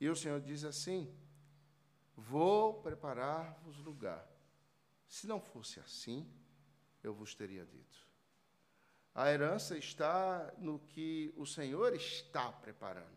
E 0.00 0.08
o 0.08 0.16
Senhor 0.16 0.40
diz 0.40 0.64
assim: 0.64 1.12
Vou 2.16 2.80
preparar-vos 2.80 3.78
lugar. 3.78 4.26
Se 5.08 5.26
não 5.26 5.40
fosse 5.40 5.80
assim, 5.80 6.28
eu 7.02 7.12
vos 7.12 7.34
teria 7.34 7.64
dito. 7.64 8.05
A 9.16 9.32
herança 9.32 9.78
está 9.78 10.52
no 10.58 10.78
que 10.78 11.32
o 11.38 11.46
Senhor 11.46 11.94
está 11.94 12.52
preparando. 12.52 13.16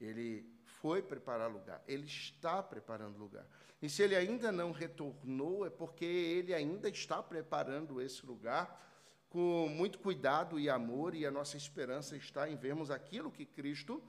Ele 0.00 0.48
foi 0.62 1.02
preparar 1.02 1.50
lugar, 1.50 1.82
ele 1.88 2.06
está 2.06 2.62
preparando 2.62 3.18
lugar. 3.18 3.44
E 3.82 3.90
se 3.90 4.04
ele 4.04 4.14
ainda 4.14 4.52
não 4.52 4.70
retornou, 4.70 5.66
é 5.66 5.70
porque 5.70 6.04
ele 6.04 6.54
ainda 6.54 6.88
está 6.88 7.20
preparando 7.20 8.00
esse 8.00 8.24
lugar 8.24 8.80
com 9.28 9.68
muito 9.68 9.98
cuidado 9.98 10.56
e 10.56 10.70
amor, 10.70 11.16
e 11.16 11.26
a 11.26 11.32
nossa 11.32 11.56
esperança 11.56 12.16
está 12.16 12.48
em 12.48 12.54
vermos 12.54 12.88
aquilo 12.88 13.28
que 13.28 13.44
Cristo 13.44 14.00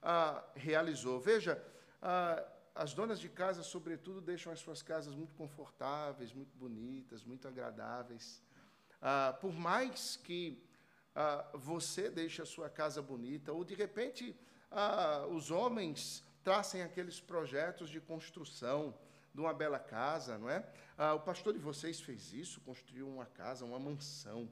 ah, 0.00 0.42
realizou. 0.54 1.20
Veja, 1.20 1.62
ah, 2.00 2.42
as 2.74 2.94
donas 2.94 3.20
de 3.20 3.28
casa, 3.28 3.62
sobretudo, 3.62 4.18
deixam 4.22 4.50
as 4.50 4.60
suas 4.60 4.80
casas 4.80 5.14
muito 5.14 5.34
confortáveis, 5.34 6.32
muito 6.32 6.56
bonitas, 6.56 7.22
muito 7.22 7.46
agradáveis 7.46 8.42
Ah, 9.02 9.36
por 9.40 9.52
mais 9.52 10.16
que 10.16 10.62
ah, 11.12 11.50
você 11.54 12.08
deixe 12.08 12.40
a 12.40 12.46
sua 12.46 12.70
casa 12.70 13.02
bonita, 13.02 13.52
ou 13.52 13.64
de 13.64 13.74
repente 13.74 14.36
ah, 14.70 15.26
os 15.28 15.50
homens 15.50 16.24
tracem 16.44 16.82
aqueles 16.82 17.20
projetos 17.20 17.90
de 17.90 18.00
construção 18.00 18.94
de 19.34 19.40
uma 19.40 19.52
bela 19.52 19.78
casa, 19.78 20.38
não 20.38 20.48
é? 20.48 20.64
Ah, 20.96 21.14
o 21.14 21.20
pastor 21.20 21.52
de 21.52 21.58
vocês 21.58 22.00
fez 22.00 22.32
isso, 22.32 22.60
construiu 22.60 23.08
uma 23.08 23.26
casa, 23.26 23.64
uma 23.64 23.78
mansão 23.78 24.48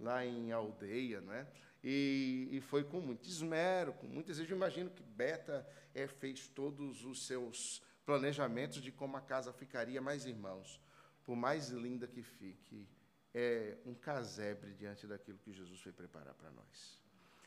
lá 0.00 0.26
em 0.26 0.50
aldeia, 0.50 1.20
não 1.20 1.32
é? 1.32 1.46
E, 1.84 2.48
e 2.50 2.60
foi 2.60 2.82
com 2.82 3.00
muito 3.00 3.28
esmero, 3.28 3.92
com 3.92 4.06
muito 4.08 4.26
desejo. 4.26 4.52
Eu 4.52 4.56
imagino 4.56 4.90
que 4.90 5.02
Beta 5.02 5.64
é, 5.94 6.08
fez 6.08 6.48
todos 6.48 7.04
os 7.04 7.26
seus 7.26 7.80
planejamentos 8.04 8.82
de 8.82 8.90
como 8.90 9.16
a 9.16 9.20
casa 9.20 9.52
ficaria, 9.52 10.00
mas 10.00 10.26
irmãos, 10.26 10.80
por 11.24 11.36
mais 11.36 11.68
linda 11.68 12.06
que 12.06 12.22
fique, 12.22 12.88
é 13.34 13.76
um 13.86 13.94
casebre 13.94 14.72
diante 14.74 15.06
daquilo 15.06 15.38
que 15.38 15.52
Jesus 15.52 15.80
foi 15.80 15.92
preparar 15.92 16.34
para 16.34 16.50
nós. 16.50 16.98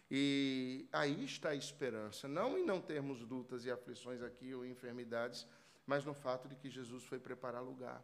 E 0.09 0.87
aí 0.91 1.23
está 1.23 1.49
a 1.49 1.55
esperança, 1.55 2.27
não 2.27 2.57
em 2.57 2.65
não 2.65 2.79
termos 2.79 3.21
lutas 3.21 3.65
e 3.65 3.71
aflições 3.71 4.21
aqui 4.21 4.53
ou 4.53 4.65
enfermidades, 4.65 5.47
mas 5.85 6.05
no 6.05 6.13
fato 6.13 6.47
de 6.47 6.55
que 6.55 6.69
Jesus 6.69 7.03
foi 7.03 7.19
preparar 7.19 7.63
lugar. 7.63 8.03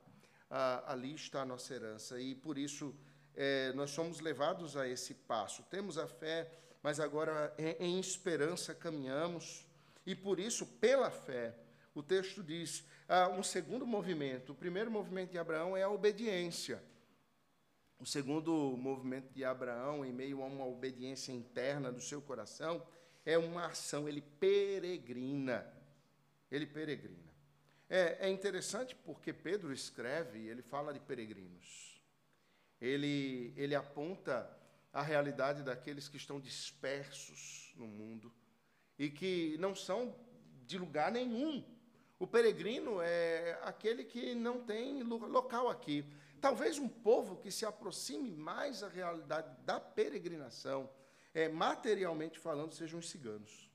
Ah, 0.50 0.84
ali 0.92 1.14
está 1.14 1.42
a 1.42 1.46
nossa 1.46 1.74
herança 1.74 2.20
e 2.20 2.36
por 2.36 2.58
isso 2.58 2.96
é, 3.36 3.72
nós 3.74 3.92
somos 3.92 4.20
levados 4.20 4.76
a 4.76 4.88
esse 4.88 5.14
passo. 5.14 5.64
Temos 5.64 5.98
a 5.98 6.08
fé, 6.08 6.52
mas 6.84 7.00
agora 7.00 7.54
em, 7.58 7.96
em 7.96 8.00
esperança 8.00 8.74
caminhamos 8.74 9.66
e 10.06 10.16
por 10.16 10.40
isso, 10.40 10.66
pela 10.66 11.12
fé, 11.12 11.56
o 11.94 12.02
texto 12.02 12.44
diz 12.44 12.84
ah, 13.08 13.30
um 13.30 13.44
segundo 13.44 13.86
movimento. 13.86 14.52
O 14.52 14.56
primeiro 14.56 14.90
movimento 14.90 15.32
de 15.32 15.38
Abraão 15.38 15.78
é 15.78 15.84
a 15.84 15.90
obediência. 15.90 16.82
O 18.02 18.06
segundo 18.08 18.52
movimento 18.78 19.32
de 19.32 19.46
Abraão, 19.46 20.04
em 20.04 20.12
meio 20.12 20.42
a 20.42 20.48
uma 20.48 20.66
obediência 20.66 21.32
interna 21.32 21.92
do 21.92 22.02
seu 22.02 22.20
coração, 22.20 22.84
é 23.24 23.38
uma 23.38 23.68
ação, 23.68 24.10
ele 24.10 24.22
peregrina. 24.22 25.72
Ele 26.50 26.66
peregrina. 26.66 27.32
É, 27.88 28.26
é 28.28 28.30
interessante 28.32 28.96
porque 28.96 29.32
Pedro 29.32 29.72
escreve, 29.72 30.40
ele 30.48 30.64
fala 30.64 30.92
de 30.92 31.00
peregrinos. 31.00 32.02
Ele, 32.82 33.54
ele 33.56 33.76
aponta 33.76 34.50
a 34.92 35.04
realidade 35.04 35.62
daqueles 35.62 36.10
que 36.10 36.18
estão 36.18 36.40
dispersos 36.40 37.72
no 37.78 37.86
mundo 37.86 38.34
e 38.98 39.12
que 39.12 39.56
não 39.60 39.76
são 39.76 40.16
de 40.66 40.80
lugar 40.80 41.12
nenhum. 41.12 41.64
O 42.18 42.26
peregrino 42.26 43.00
é 43.00 43.60
aquele 43.62 44.04
que 44.04 44.34
não 44.34 44.64
tem 44.64 45.04
local 45.04 45.70
aqui. 45.70 46.04
Talvez 46.42 46.80
um 46.80 46.90
povo 46.90 47.36
que 47.36 47.52
se 47.52 47.68
aproxime 47.68 48.32
mais 48.32 48.82
à 48.82 48.88
realidade 48.88 49.56
da 49.64 49.80
peregrinação, 49.80 50.90
é, 51.36 51.48
materialmente 51.48 52.40
falando, 52.40 52.74
sejam 52.74 53.00
os 53.00 53.12
ciganos. 53.12 53.70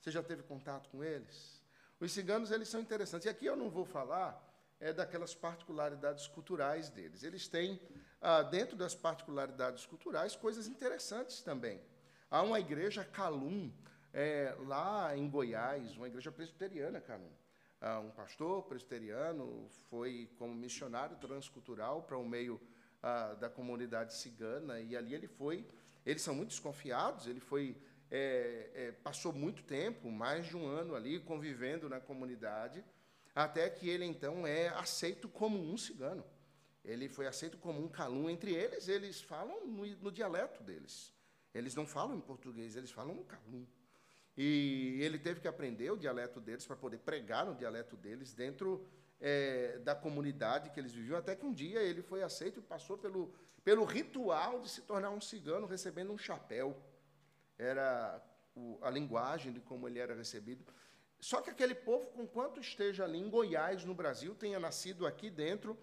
Você 0.00 0.12
já 0.12 0.22
teve 0.22 0.44
contato 0.44 0.88
com 0.88 1.02
eles? 1.02 1.60
Os 1.98 2.12
ciganos 2.12 2.52
eles 2.52 2.68
são 2.68 2.80
interessantes. 2.80 3.26
E 3.26 3.28
aqui 3.28 3.46
eu 3.46 3.56
não 3.56 3.68
vou 3.68 3.84
falar 3.84 4.40
é, 4.78 4.92
daquelas 4.92 5.34
particularidades 5.34 6.28
culturais 6.28 6.88
deles. 6.88 7.24
Eles 7.24 7.48
têm, 7.48 7.80
ah, 8.20 8.42
dentro 8.42 8.76
das 8.76 8.94
particularidades 8.94 9.84
culturais, 9.86 10.36
coisas 10.36 10.68
interessantes 10.68 11.42
também. 11.42 11.82
Há 12.30 12.42
uma 12.42 12.60
igreja 12.60 13.04
Calum, 13.04 13.72
é, 14.12 14.54
lá 14.60 15.16
em 15.16 15.28
Goiás, 15.28 15.96
uma 15.96 16.06
igreja 16.06 16.30
presbiteriana 16.30 17.00
Calum 17.00 17.32
uh, 17.80 18.00
um 18.00 18.10
pastor 18.10 18.62
presbiteriano, 18.64 19.68
foi 19.90 20.30
como 20.38 20.54
missionário 20.54 21.16
transcultural 21.16 22.02
para 22.02 22.16
o 22.16 22.24
meio 22.26 22.60
uh, 23.02 23.36
da 23.36 23.48
comunidade 23.48 24.14
cigana, 24.14 24.80
e 24.80 24.96
ali 24.96 25.14
ele 25.14 25.26
foi. 25.26 25.66
Eles 26.04 26.22
são 26.22 26.34
muito 26.34 26.50
desconfiados, 26.50 27.26
ele 27.26 27.40
foi. 27.40 27.76
É, 28.08 28.70
é, 28.72 28.92
passou 28.92 29.32
muito 29.32 29.64
tempo, 29.64 30.08
mais 30.12 30.46
de 30.46 30.56
um 30.56 30.64
ano 30.64 30.94
ali, 30.94 31.18
convivendo 31.18 31.88
na 31.88 32.00
comunidade, 32.00 32.84
até 33.34 33.68
que 33.68 33.88
ele 33.88 34.04
então 34.04 34.46
é 34.46 34.68
aceito 34.68 35.28
como 35.28 35.58
um 35.58 35.76
cigano. 35.76 36.24
Ele 36.84 37.08
foi 37.08 37.26
aceito 37.26 37.58
como 37.58 37.82
um 37.82 37.88
calum. 37.88 38.30
Entre 38.30 38.54
eles, 38.54 38.86
eles 38.86 39.20
falam 39.20 39.66
no, 39.66 39.84
no 39.84 40.12
dialeto 40.12 40.62
deles. 40.62 41.12
Eles 41.52 41.74
não 41.74 41.84
falam 41.84 42.16
em 42.16 42.20
português, 42.20 42.76
eles 42.76 42.92
falam 42.92 43.24
calum. 43.24 43.66
E 44.36 44.98
ele 45.00 45.18
teve 45.18 45.40
que 45.40 45.48
aprender 45.48 45.90
o 45.90 45.96
dialeto 45.96 46.40
deles 46.40 46.66
para 46.66 46.76
poder 46.76 46.98
pregar 46.98 47.46
no 47.46 47.54
dialeto 47.54 47.96
deles 47.96 48.34
dentro 48.34 48.86
é, 49.20 49.78
da 49.78 49.94
comunidade 49.94 50.70
que 50.70 50.78
eles 50.78 50.92
viviam, 50.92 51.18
até 51.18 51.34
que 51.34 51.46
um 51.46 51.52
dia 51.52 51.80
ele 51.80 52.02
foi 52.02 52.22
aceito 52.22 52.60
e 52.60 52.62
passou 52.62 52.98
pelo, 52.98 53.32
pelo 53.64 53.84
ritual 53.84 54.60
de 54.60 54.68
se 54.68 54.82
tornar 54.82 55.10
um 55.10 55.20
cigano, 55.20 55.66
recebendo 55.66 56.12
um 56.12 56.18
chapéu. 56.18 56.76
Era 57.58 58.22
o, 58.54 58.78
a 58.82 58.90
linguagem 58.90 59.52
de 59.52 59.60
como 59.60 59.88
ele 59.88 59.98
era 59.98 60.14
recebido. 60.14 60.64
Só 61.18 61.40
que 61.40 61.48
aquele 61.48 61.74
povo, 61.74 62.06
conquanto 62.08 62.60
esteja 62.60 63.04
ali 63.04 63.18
em 63.18 63.30
Goiás, 63.30 63.84
no 63.84 63.94
Brasil, 63.94 64.34
tenha 64.34 64.60
nascido 64.60 65.06
aqui 65.06 65.30
dentro, 65.30 65.78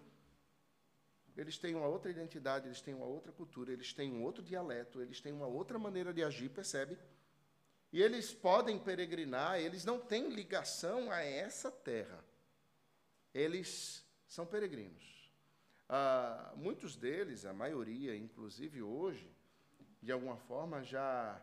eles 1.36 1.58
têm 1.58 1.74
uma 1.74 1.88
outra 1.88 2.08
identidade, 2.08 2.68
eles 2.68 2.80
têm 2.80 2.94
uma 2.94 3.06
outra 3.06 3.32
cultura, 3.32 3.72
eles 3.72 3.92
têm 3.92 4.12
um 4.12 4.22
outro 4.22 4.42
dialeto, 4.42 5.00
eles 5.00 5.20
têm 5.20 5.32
uma 5.32 5.46
outra 5.46 5.76
maneira 5.76 6.14
de 6.14 6.22
agir, 6.22 6.48
percebe? 6.48 6.96
E 7.94 8.02
eles 8.02 8.34
podem 8.34 8.76
peregrinar, 8.76 9.60
eles 9.60 9.84
não 9.84 10.00
têm 10.00 10.28
ligação 10.28 11.12
a 11.12 11.20
essa 11.20 11.70
terra. 11.70 12.24
Eles 13.32 14.04
são 14.26 14.44
peregrinos. 14.44 15.30
Ah, 15.88 16.52
muitos 16.56 16.96
deles, 16.96 17.44
a 17.44 17.52
maioria, 17.52 18.16
inclusive 18.16 18.82
hoje, 18.82 19.30
de 20.02 20.10
alguma 20.10 20.36
forma 20.36 20.82
já 20.82 21.40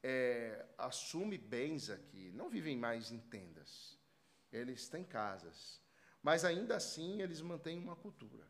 é, 0.00 0.64
assume 0.78 1.36
bens 1.36 1.90
aqui, 1.90 2.30
não 2.36 2.48
vivem 2.48 2.76
mais 2.76 3.10
em 3.10 3.18
tendas. 3.18 3.98
Eles 4.52 4.88
têm 4.88 5.02
casas. 5.02 5.80
Mas 6.22 6.44
ainda 6.44 6.76
assim 6.76 7.20
eles 7.20 7.40
mantêm 7.40 7.76
uma 7.76 7.96
cultura, 7.96 8.46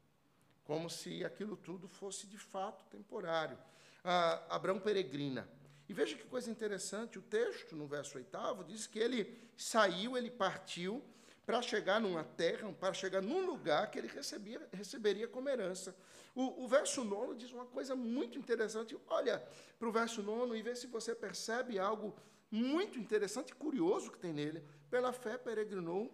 como 0.62 0.90
se 0.90 1.24
aquilo 1.24 1.57
tudo 1.57 1.88
fosse 1.88 2.26
de 2.26 2.37
fato 2.37 2.85
temporário. 2.90 3.57
Ah, 4.05 4.44
Abraão 4.50 4.79
peregrina. 4.79 5.48
E 5.90 5.92
veja 5.92 6.16
que 6.16 6.22
coisa 6.22 6.48
interessante, 6.48 7.18
o 7.18 7.22
texto, 7.22 7.74
no 7.74 7.85
verso 7.85 8.16
oitavo, 8.16 8.62
diz 8.62 8.87
que 8.87 8.96
ele 8.96 9.37
saiu, 9.57 10.16
ele 10.16 10.31
partiu 10.31 11.03
para 11.44 11.61
chegar 11.61 12.00
numa 12.00 12.22
terra, 12.22 12.72
para 12.74 12.94
chegar 12.94 13.20
num 13.20 13.44
lugar 13.44 13.90
que 13.90 13.98
ele 13.98 14.07
recebia, 14.07 14.68
receberia 14.72 15.26
como 15.26 15.48
herança. 15.48 15.96
O, 16.33 16.62
o 16.62 16.68
verso 16.68 17.03
nono 17.03 17.35
diz 17.35 17.50
uma 17.50 17.66
coisa 17.66 17.96
muito 17.96 18.38
interessante. 18.38 18.96
Olha 19.09 19.44
para 19.81 19.88
o 19.88 19.90
verso 19.90 20.22
nono 20.22 20.55
e 20.55 20.62
vê 20.62 20.76
se 20.76 20.87
você 20.87 21.12
percebe 21.12 21.76
algo 21.76 22.16
muito 22.53 22.96
interessante 22.96 23.50
e 23.50 23.55
curioso 23.57 24.12
que 24.12 24.18
tem 24.20 24.33
nele. 24.33 24.62
Pela 24.88 25.12
fé 25.12 25.37
peregrinou, 25.37 26.09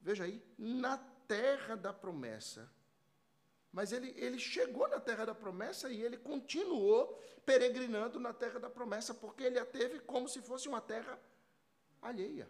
veja 0.00 0.24
aí, 0.24 0.42
na 0.56 0.96
terra 1.28 1.76
da 1.76 1.92
promessa 1.92 2.66
mas 3.72 3.90
ele, 3.90 4.12
ele 4.16 4.38
chegou 4.38 4.86
na 4.86 5.00
terra 5.00 5.24
da 5.24 5.34
promessa 5.34 5.90
e 5.90 6.02
ele 6.02 6.18
continuou 6.18 7.18
peregrinando 7.46 8.20
na 8.20 8.32
terra 8.32 8.60
da 8.60 8.68
promessa, 8.68 9.14
porque 9.14 9.44
ele 9.44 9.58
a 9.58 9.64
teve 9.64 10.00
como 10.00 10.28
se 10.28 10.42
fosse 10.42 10.68
uma 10.68 10.80
terra 10.80 11.18
alheia. 12.02 12.48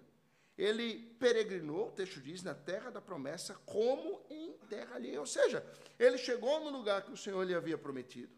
Ele 0.58 1.14
peregrinou, 1.18 1.88
o 1.88 1.92
texto 1.92 2.20
diz, 2.20 2.42
na 2.42 2.54
terra 2.54 2.90
da 2.90 3.00
promessa, 3.00 3.54
como 3.64 4.26
em 4.28 4.52
terra 4.68 4.96
alheia. 4.96 5.20
Ou 5.20 5.26
seja, 5.26 5.64
ele 5.98 6.18
chegou 6.18 6.60
no 6.60 6.70
lugar 6.70 7.02
que 7.02 7.12
o 7.12 7.16
Senhor 7.16 7.42
lhe 7.44 7.54
havia 7.54 7.78
prometido. 7.78 8.32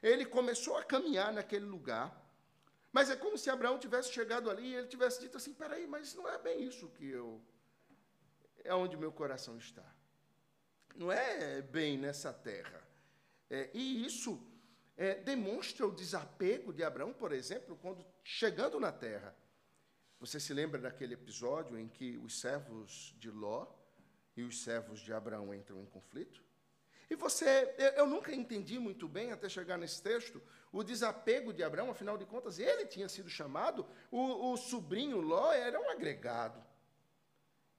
Ele 0.00 0.24
começou 0.24 0.76
a 0.76 0.84
caminhar 0.84 1.32
naquele 1.32 1.64
lugar. 1.64 2.24
Mas 2.92 3.10
é 3.10 3.16
como 3.16 3.36
se 3.36 3.50
Abraão 3.50 3.78
tivesse 3.78 4.12
chegado 4.12 4.48
ali 4.48 4.68
e 4.68 4.74
ele 4.76 4.86
tivesse 4.86 5.20
dito 5.20 5.36
assim: 5.36 5.52
peraí, 5.52 5.86
mas 5.86 6.14
não 6.14 6.26
é 6.26 6.38
bem 6.38 6.62
isso 6.62 6.88
que 6.90 7.06
eu. 7.06 7.42
É 8.64 8.74
onde 8.74 8.96
meu 8.96 9.12
coração 9.12 9.58
está 9.58 9.84
não 10.96 11.12
é 11.12 11.62
bem 11.62 11.98
nessa 11.98 12.32
terra. 12.32 12.82
É, 13.48 13.70
e 13.72 14.04
isso 14.04 14.40
é, 14.96 15.14
demonstra 15.14 15.86
o 15.86 15.94
desapego 15.94 16.72
de 16.72 16.82
Abraão, 16.82 17.12
por 17.12 17.32
exemplo, 17.32 17.76
quando 17.76 18.04
chegando 18.24 18.80
na 18.80 18.90
terra. 18.90 19.36
Você 20.18 20.40
se 20.40 20.54
lembra 20.54 20.80
daquele 20.80 21.14
episódio 21.14 21.78
em 21.78 21.88
que 21.88 22.16
os 22.18 22.40
servos 22.40 23.14
de 23.18 23.30
Ló 23.30 23.66
e 24.36 24.42
os 24.42 24.62
servos 24.62 25.00
de 25.00 25.12
Abraão 25.12 25.54
entram 25.54 25.82
em 25.82 25.86
conflito? 25.86 26.42
E 27.08 27.14
você, 27.14 27.74
eu 27.96 28.06
nunca 28.06 28.34
entendi 28.34 28.78
muito 28.78 29.06
bem, 29.06 29.30
até 29.30 29.48
chegar 29.48 29.78
nesse 29.78 30.02
texto, 30.02 30.42
o 30.72 30.82
desapego 30.82 31.52
de 31.52 31.62
Abraão, 31.62 31.90
afinal 31.90 32.18
de 32.18 32.24
contas, 32.24 32.58
ele 32.58 32.84
tinha 32.86 33.08
sido 33.08 33.28
chamado, 33.28 33.86
o, 34.10 34.52
o 34.52 34.56
sobrinho 34.56 35.20
Ló 35.20 35.52
era 35.52 35.80
um 35.80 35.88
agregado. 35.88 36.65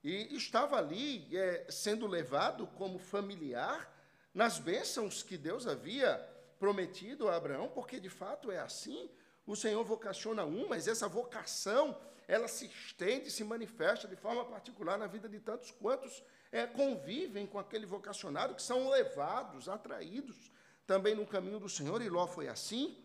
E 0.08 0.38
estava 0.38 0.78
ali 0.78 1.28
é, 1.36 1.65
sendo 1.67 2.08
levado 2.08 2.65
como 2.65 2.98
familiar 2.98 3.93
nas 4.34 4.58
bênçãos 4.58 5.22
que 5.22 5.38
Deus 5.38 5.67
havia 5.67 6.17
prometido 6.58 7.28
a 7.28 7.36
Abraão, 7.36 7.67
porque 7.67 8.00
de 8.00 8.10
fato 8.10 8.50
é 8.50 8.58
assim. 8.58 9.10
O 9.46 9.54
Senhor 9.54 9.84
vocaciona 9.84 10.46
um, 10.46 10.65
mas 10.70 10.88
essa 10.88 11.10
vocação 11.10 12.00
ela 12.26 12.48
se 12.48 12.67
estende, 12.67 13.30
se 13.30 13.43
manifesta 13.43 14.08
de 14.08 14.15
forma 14.15 14.46
particular 14.46 14.98
na 14.98 15.08
vida 15.08 15.28
de 15.28 15.41
tantos 15.41 15.72
quantos 15.72 16.24
é, 16.54 16.65
convivem 16.65 17.46
com 17.46 17.60
aquele 17.60 17.86
vocacionado, 17.86 18.56
que 18.56 18.62
são 18.62 18.89
levados, 18.89 19.67
atraídos 19.67 20.50
também 20.86 21.15
no 21.15 21.28
caminho 21.28 21.60
do 21.60 21.67
Senhor, 21.67 22.02
e 22.02 22.08
Ló 22.08 22.28
foi 22.28 22.48
assim. 22.48 22.98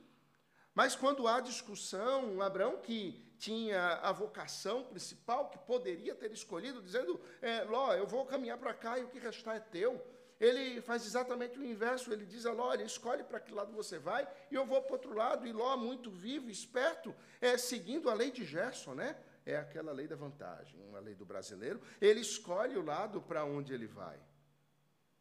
Mas 0.74 0.96
quando 0.96 1.26
há 1.28 1.40
discussão, 1.40 2.40
Abraão, 2.40 2.78
que 2.78 3.12
tinha 3.38 3.94
a 3.94 4.12
vocação 4.12 4.84
principal, 4.84 5.50
que 5.50 5.58
poderia 5.58 6.14
ter 6.14 6.32
escolhido, 6.32 6.82
dizendo: 6.82 7.20
é, 7.40 7.62
Ló, 7.64 7.92
eu 7.94 8.06
vou 8.06 8.24
caminhar 8.24 8.58
para 8.58 8.72
cá 8.72 8.98
e 8.98 9.04
o 9.04 9.08
que 9.08 9.18
restar 9.18 9.56
é 9.56 9.60
teu. 9.60 10.00
Ele 10.40 10.80
faz 10.80 11.06
exatamente 11.06 11.58
o 11.58 11.64
inverso, 11.64 12.12
ele 12.12 12.24
diz 12.24 12.46
a 12.46 12.52
Ló: 12.52 12.74
escolhe 12.74 13.22
para 13.22 13.40
que 13.40 13.52
lado 13.52 13.72
você 13.72 13.98
vai, 13.98 14.26
e 14.50 14.54
eu 14.54 14.64
vou 14.64 14.80
para 14.82 14.94
outro 14.94 15.14
lado. 15.14 15.46
E 15.46 15.52
Ló, 15.52 15.76
muito 15.76 16.10
vivo, 16.10 16.50
esperto, 16.50 17.14
é, 17.40 17.58
seguindo 17.58 18.08
a 18.08 18.14
lei 18.14 18.30
de 18.30 18.44
Gerson, 18.44 18.94
né? 18.94 19.16
é 19.44 19.56
aquela 19.56 19.92
lei 19.92 20.06
da 20.06 20.16
vantagem, 20.16 20.80
uma 20.88 21.00
lei 21.00 21.14
do 21.14 21.24
brasileiro. 21.24 21.80
Ele 22.00 22.20
escolhe 22.20 22.76
o 22.76 22.84
lado 22.84 23.20
para 23.20 23.44
onde 23.44 23.72
ele 23.72 23.86
vai. 23.86 24.18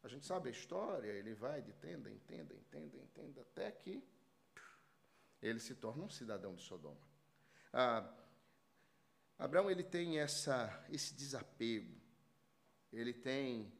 A 0.02 0.08
gente 0.08 0.26
sabe 0.26 0.48
a 0.48 0.52
história, 0.52 1.10
ele 1.10 1.34
vai 1.34 1.62
de 1.62 1.72
tenda 1.74 2.10
em 2.10 2.18
tenda, 2.18 2.54
em 2.54 2.62
tenda, 2.64 2.96
em 2.96 3.06
tenda, 3.06 3.40
até 3.42 3.70
que 3.70 4.02
ele 5.42 5.58
se 5.58 5.74
torna 5.74 6.04
um 6.04 6.08
cidadão 6.08 6.54
de 6.54 6.62
Sodoma. 6.62 7.00
Ah, 7.72 8.08
Abraão 9.38 9.70
ele 9.70 9.82
tem 9.82 10.20
essa, 10.20 10.86
esse 10.88 11.14
desapego, 11.14 12.00
ele 12.92 13.12
tem 13.12 13.72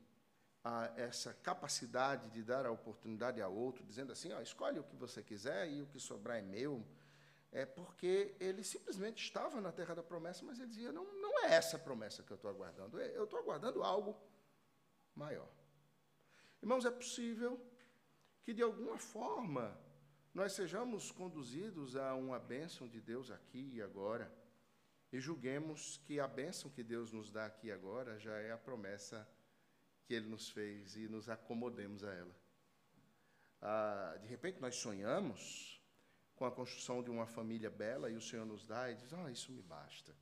ah, 0.65 0.93
essa 0.97 1.33
capacidade 1.35 2.31
de 2.31 2.43
dar 2.43 2.67
a 2.67 2.71
oportunidade 2.71 3.41
a 3.41 3.49
outro, 3.49 3.85
dizendo 3.85 4.13
assim: 4.13 4.33
ó, 4.33 4.41
escolhe 4.41 4.79
o 4.79 4.85
que 4.85 4.97
você 4.97 5.23
quiser 5.23 5.71
e 5.71 5.83
o 5.83 5.87
que 5.87 6.01
sobrar 6.01 6.39
é 6.39 6.43
meu. 6.43 6.85
É 7.53 7.67
porque 7.67 8.35
ele 8.41 8.65
simplesmente 8.65 9.23
estava 9.23 9.61
na 9.61 9.71
terra 9.71 9.95
da 9.95 10.03
promessa, 10.03 10.45
mas 10.45 10.59
ele 10.59 10.69
dizia: 10.69 10.91
não, 10.91 11.05
não 11.21 11.45
é 11.45 11.55
essa 11.55 11.79
promessa 11.79 12.23
que 12.23 12.33
eu 12.33 12.37
estou 12.37 12.51
aguardando, 12.51 13.01
é, 13.01 13.17
eu 13.17 13.25
estou 13.25 13.39
aguardando 13.39 13.83
algo 13.83 14.17
maior. 15.15 15.49
Irmãos, 16.63 16.85
é 16.85 16.91
possível 16.91 17.61
que 18.43 18.55
de 18.55 18.63
alguma 18.63 18.97
forma 18.97 19.77
nós 20.35 20.53
sejamos 20.53 21.11
conduzidos 21.11 21.95
a 21.95 22.15
uma 22.15 22.39
bênção 22.39 22.89
de 22.89 23.01
Deus 23.01 23.31
aqui 23.31 23.73
e 23.75 23.83
agora, 23.83 24.33
e 25.13 25.21
julguemos 25.21 26.01
que 26.05 26.19
a 26.19 26.27
bênção 26.27 26.71
que 26.71 26.83
Deus 26.83 27.13
nos 27.13 27.31
dá 27.31 27.47
aqui 27.47 27.67
e 27.67 27.73
agora 27.73 28.19
já 28.19 28.35
é 28.39 28.51
a 28.51 28.57
promessa 28.57 29.29
que 30.07 30.15
Ele 30.15 30.29
nos 30.29 30.49
fez 30.49 30.97
e 30.97 31.07
nos 31.07 31.29
acomodemos 31.29 32.03
a 32.03 32.13
ela. 32.13 32.35
Ah, 33.61 34.17
de 34.21 34.27
repente 34.27 34.59
nós 34.59 34.75
sonhamos 34.77 35.81
com 36.35 36.47
a 36.47 36.51
construção 36.51 37.03
de 37.03 37.11
uma 37.11 37.27
família 37.27 37.71
bela 37.71 38.11
e 38.11 38.17
o 38.17 38.21
Senhor 38.21 38.47
nos 38.47 38.67
dá 38.67 38.91
e 38.91 38.95
diz: 38.95 39.13
Ah, 39.13 39.31
isso 39.31 39.53
me 39.53 39.63
basta. 39.63 40.15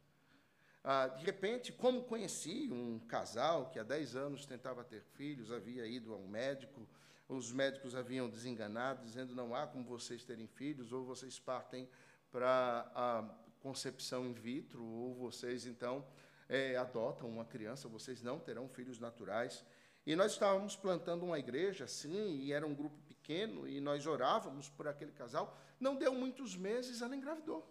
Ah, 0.82 1.08
de 1.08 1.24
repente, 1.24 1.72
como 1.72 2.04
conheci 2.04 2.68
um 2.72 2.98
casal 3.00 3.70
que 3.70 3.78
há 3.78 3.82
10 3.82 4.16
anos 4.16 4.46
tentava 4.46 4.82
ter 4.82 5.02
filhos, 5.02 5.52
havia 5.52 5.86
ido 5.86 6.12
a 6.12 6.16
um 6.16 6.26
médico, 6.26 6.88
os 7.30 7.52
médicos 7.52 7.94
haviam 7.94 8.28
desenganado, 8.28 9.04
dizendo 9.04 9.34
não 9.34 9.54
há 9.54 9.66
como 9.66 9.84
vocês 9.84 10.24
terem 10.24 10.48
filhos, 10.48 10.92
ou 10.92 11.04
vocês 11.04 11.38
partem 11.38 11.88
para 12.30 12.90
a 12.94 13.24
concepção 13.60 14.26
in 14.26 14.32
vitro, 14.32 14.84
ou 14.84 15.14
vocês 15.14 15.64
então 15.64 16.04
é, 16.48 16.76
adotam 16.76 17.28
uma 17.28 17.44
criança, 17.44 17.88
vocês 17.88 18.20
não 18.20 18.38
terão 18.38 18.68
filhos 18.68 18.98
naturais. 18.98 19.64
E 20.04 20.16
nós 20.16 20.32
estávamos 20.32 20.74
plantando 20.74 21.24
uma 21.24 21.38
igreja 21.38 21.84
assim, 21.84 22.40
e 22.40 22.52
era 22.52 22.66
um 22.66 22.74
grupo 22.74 22.98
pequeno, 23.06 23.68
e 23.68 23.80
nós 23.80 24.06
orávamos 24.06 24.68
por 24.68 24.88
aquele 24.88 25.12
casal. 25.12 25.56
Não 25.78 25.94
deu 25.94 26.12
muitos 26.12 26.56
meses, 26.56 27.00
ela 27.00 27.14
engravidou. 27.14 27.64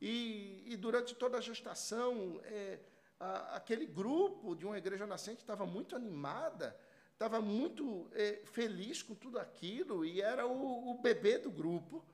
E, 0.00 0.64
e 0.66 0.76
durante 0.76 1.14
toda 1.14 1.36
a 1.36 1.40
gestação, 1.40 2.40
é, 2.44 2.80
a, 3.20 3.56
aquele 3.56 3.86
grupo 3.86 4.54
de 4.54 4.64
uma 4.64 4.78
igreja 4.78 5.06
nascente 5.06 5.40
estava 5.40 5.66
muito 5.66 5.94
animada, 5.94 6.76
estava 7.22 7.40
muito 7.40 8.10
é, 8.14 8.42
feliz 8.46 9.00
com 9.00 9.14
tudo 9.14 9.38
aquilo 9.38 10.04
e 10.04 10.20
era 10.20 10.44
o, 10.44 10.90
o 10.90 11.00
bebê 11.00 11.38
do 11.38 11.52
grupo. 11.52 12.04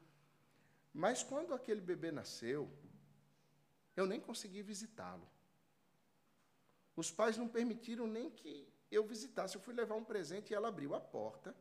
Mas 0.93 1.23
quando 1.23 1.55
aquele 1.55 1.81
bebê 1.81 2.13
nasceu, 2.13 2.71
eu 3.97 4.07
nem 4.07 4.21
consegui 4.21 4.63
visitá-lo. 4.63 5.27
Os 6.95 7.11
pais 7.11 7.39
não 7.39 7.49
permitiram 7.49 8.07
nem 8.07 8.29
que 8.29 8.71
eu 8.91 9.03
visitasse. 9.07 9.55
Eu 9.55 9.63
fui 9.63 9.73
levar 9.73 9.95
um 9.95 10.05
presente 10.05 10.51
e 10.51 10.55
ela 10.55 10.69
abriu 10.69 10.95
a 10.95 11.01
porta 11.01 11.57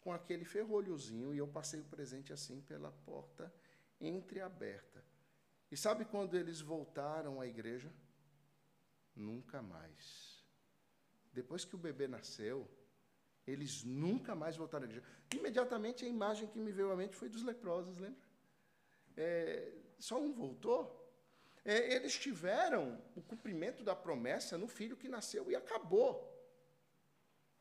com 0.00 0.12
aquele 0.12 0.44
ferrolhozinho 0.44 1.32
e 1.34 1.38
eu 1.38 1.48
passei 1.48 1.80
o 1.80 1.84
presente 1.84 2.34
assim 2.34 2.60
pela 2.60 2.92
porta 2.92 3.50
entreaberta. 3.98 5.02
E 5.70 5.76
sabe 5.76 6.04
quando 6.04 6.36
eles 6.36 6.60
voltaram 6.60 7.40
à 7.40 7.46
igreja? 7.46 7.90
Nunca 9.16 9.62
mais. 9.62 10.44
Depois 11.32 11.64
que 11.64 11.76
o 11.76 11.78
bebê 11.78 12.06
nasceu, 12.08 12.68
eles 13.50 13.84
nunca 13.84 14.34
mais 14.34 14.56
voltaram 14.56 14.84
à 14.84 14.88
igreja. 14.88 15.06
Imediatamente 15.34 16.04
a 16.04 16.08
imagem 16.08 16.48
que 16.48 16.58
me 16.58 16.72
veio 16.72 16.90
à 16.90 16.96
mente 16.96 17.16
foi 17.16 17.28
dos 17.28 17.42
leprosos, 17.42 17.98
lembra? 17.98 18.20
É, 19.16 19.72
só 19.98 20.20
um 20.20 20.32
voltou. 20.32 20.96
É, 21.64 21.94
eles 21.94 22.18
tiveram 22.18 23.02
o 23.14 23.20
cumprimento 23.20 23.82
da 23.82 23.94
promessa 23.94 24.56
no 24.56 24.66
filho 24.66 24.96
que 24.96 25.08
nasceu 25.08 25.50
e 25.50 25.56
acabou. 25.56 26.26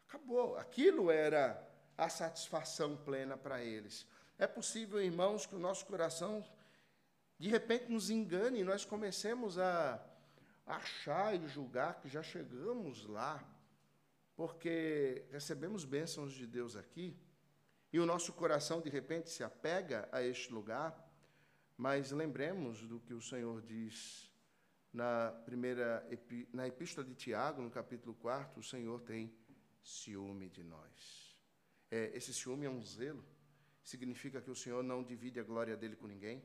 Acabou. 0.08 0.58
Aquilo 0.58 1.12
era 1.12 1.68
a 1.98 2.08
satisfação 2.08 2.96
plena 2.96 3.38
para 3.38 3.64
eles. 3.64 4.08
É 4.38 4.48
possível, 4.48 5.02
irmãos, 5.02 5.46
que 5.46 5.56
o 5.56 5.60
nosso 5.60 5.86
coração 5.86 6.46
de 7.38 7.50
repente 7.50 7.92
nos 7.92 8.10
engane 8.10 8.60
e 8.60 8.64
nós 8.64 8.86
comecemos 8.86 9.58
a 9.58 10.02
achar 10.66 11.36
e 11.36 11.48
julgar 11.48 12.00
que 12.00 12.08
já 12.08 12.22
chegamos 12.22 13.06
lá 13.06 13.44
porque 14.40 15.26
recebemos 15.34 15.84
bênçãos 15.84 16.32
de 16.32 16.48
Deus 16.48 16.78
aqui 16.78 17.14
e 17.92 18.00
o 18.00 18.06
nosso 18.06 18.32
coração 18.32 18.80
de 18.80 18.90
repente 18.90 19.30
se 19.30 19.44
apega 19.44 20.08
a 20.14 20.24
este 20.24 20.54
lugar, 20.54 20.96
mas 21.76 22.12
lembremos 22.12 22.88
do 22.88 23.02
que 23.02 23.14
o 23.14 23.22
Senhor 23.22 23.62
diz 23.62 24.32
na 24.94 25.34
primeira 25.44 26.08
na 26.54 26.66
epístola 26.66 27.06
de 27.06 27.16
Tiago, 27.16 27.62
no 27.62 27.70
capítulo 27.70 28.16
4, 28.16 28.62
o 28.62 28.64
Senhor 28.64 29.02
tem 29.02 29.30
ciúme 29.84 30.48
de 30.50 30.64
nós. 30.64 31.38
É, 31.92 32.16
esse 32.16 32.34
ciúme 32.34 32.66
é 32.66 32.70
um 32.70 32.82
zelo, 32.82 33.26
significa 33.84 34.42
que 34.42 34.50
o 34.50 34.56
Senhor 34.56 34.82
não 34.82 35.04
divide 35.04 35.38
a 35.42 35.44
glória 35.44 35.76
dele 35.76 35.98
com 35.98 36.08
ninguém, 36.08 36.42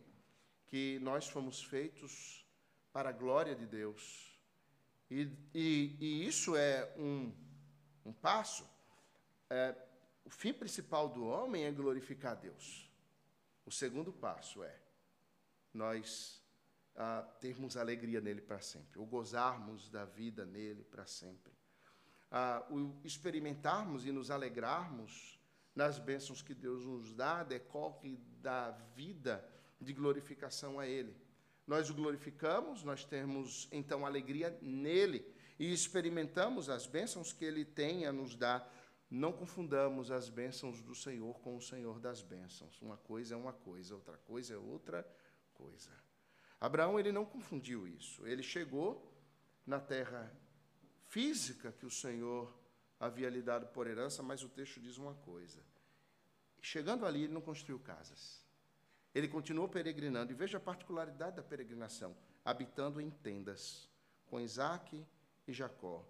que 0.67 0.99
nós 0.99 1.29
fomos 1.29 1.63
feitos 1.63 2.45
para 2.93 3.11
a 3.11 3.13
glória 3.13 3.55
de 3.55 3.69
Deus. 3.69 4.37
E, 5.09 5.31
e, 5.55 5.97
e 6.01 6.27
isso 6.27 6.57
é 6.57 6.93
um 6.99 7.44
um 8.05 8.13
passo. 8.13 8.69
É, 9.51 9.75
o 10.25 10.31
fim 10.31 10.53
principal 10.53 11.09
do 11.09 11.25
homem 11.25 11.65
é 11.65 11.71
glorificar 11.71 12.33
a 12.33 12.37
Deus. 12.37 12.91
O 13.67 13.71
segundo 13.71 14.13
passo 14.13 14.63
é 14.63 14.79
nós 15.73 16.43
ah, 16.97 17.23
termos 17.41 17.77
alegria 17.77 18.21
nele 18.21 18.41
para 18.41 18.61
sempre, 18.61 18.99
ou 18.99 19.07
gozarmos 19.07 19.89
da 19.89 20.05
vida 20.05 20.45
nele 20.45 20.85
para 20.85 21.07
sempre. 21.07 21.53
Ah, 22.31 22.65
o 22.71 22.95
experimentarmos 23.05 24.07
e 24.07 24.13
nos 24.13 24.31
alegrarmos 24.31 25.39
nas 25.75 25.99
bênçãos 25.99 26.41
que 26.41 26.55
Deus 26.55 26.85
nos 26.85 27.13
dá 27.13 27.43
decorre 27.43 28.17
da 28.41 28.71
vida 28.95 29.45
de 29.81 29.93
glorificação 29.93 30.79
a 30.79 30.87
Ele. 30.87 31.17
Nós 31.67 31.91
o 31.91 31.95
glorificamos, 31.95 32.83
nós 32.85 33.05
temos 33.05 33.69
então 33.73 34.07
alegria 34.07 34.57
nele 34.63 35.34
e 35.59 35.73
experimentamos 35.73 36.69
as 36.69 36.87
bênçãos 36.87 37.33
que 37.33 37.45
Ele 37.45 37.65
tem 37.65 38.07
a 38.07 38.13
nos 38.13 38.35
dar, 38.35 38.73
não 39.11 39.33
confundamos 39.33 40.11
as 40.11 40.29
bênçãos 40.29 40.81
do 40.83 40.95
Senhor 40.95 41.39
com 41.41 41.57
o 41.57 41.63
Senhor 41.63 42.01
das 42.01 42.23
bênçãos. 42.23 42.81
Uma 42.83 42.97
coisa 42.97 43.35
é 43.35 43.37
uma 43.37 43.53
coisa, 43.53 43.95
outra 43.95 44.17
coisa 44.19 44.55
é 44.55 44.57
outra 44.57 45.07
coisa. 45.55 45.91
Abraão 46.61 46.99
ele 46.99 47.13
não 47.13 47.25
confundiu 47.25 47.87
isso. 47.87 48.27
Ele 48.27 48.43
chegou 48.43 49.13
na 49.67 49.79
terra 49.79 50.33
física 51.09 51.73
que 51.73 51.87
o 51.87 51.91
Senhor 51.91 52.53
havia 52.99 53.29
lhe 53.29 53.43
dado 53.43 53.67
por 53.67 53.87
herança, 53.87 54.23
mas 54.23 54.43
o 54.43 54.49
texto 54.49 54.81
diz 54.81 54.99
uma 54.99 55.15
coisa. 55.15 55.63
Chegando 56.61 57.05
ali, 57.07 57.25
ele 57.25 57.33
não 57.33 57.41
construiu 57.41 57.79
casas. 57.79 58.43
Ele 59.15 59.29
continuou 59.29 59.69
peregrinando, 59.69 60.33
e 60.33 60.35
veja 60.35 60.59
a 60.59 60.61
particularidade 60.61 61.37
da 61.37 61.43
peregrinação: 61.43 62.17
habitando 62.45 63.01
em 63.01 63.11
tendas, 63.11 63.89
com 64.27 64.41
Isaac 64.41 65.07
e 65.47 65.53
Jacó, 65.53 66.05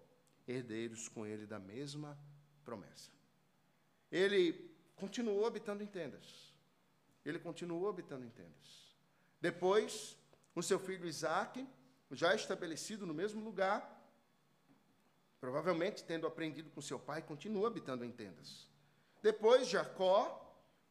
herdeiros 0.47 1.07
com 1.09 1.25
ele 1.25 1.45
da 1.45 1.59
mesma 1.59 2.17
promessa. 2.63 3.11
Ele 4.11 4.71
continuou 4.95 5.45
habitando 5.45 5.83
em 5.83 5.87
tendas. 5.87 6.53
Ele 7.25 7.39
continuou 7.39 7.89
habitando 7.89 8.25
em 8.25 8.29
tendas. 8.29 8.95
Depois, 9.41 10.17
o 10.53 10.61
seu 10.61 10.79
filho 10.79 11.07
Isaac, 11.07 11.67
já 12.11 12.33
estabelecido 12.35 13.05
no 13.05 13.13
mesmo 13.13 13.43
lugar, 13.43 13.91
provavelmente 15.39 16.03
tendo 16.03 16.27
aprendido 16.27 16.69
com 16.69 16.81
seu 16.81 16.99
pai, 16.99 17.21
continua 17.21 17.67
habitando 17.67 18.05
em 18.05 18.11
tendas. 18.11 18.69
Depois, 19.21 19.67
Jacó 19.67 20.41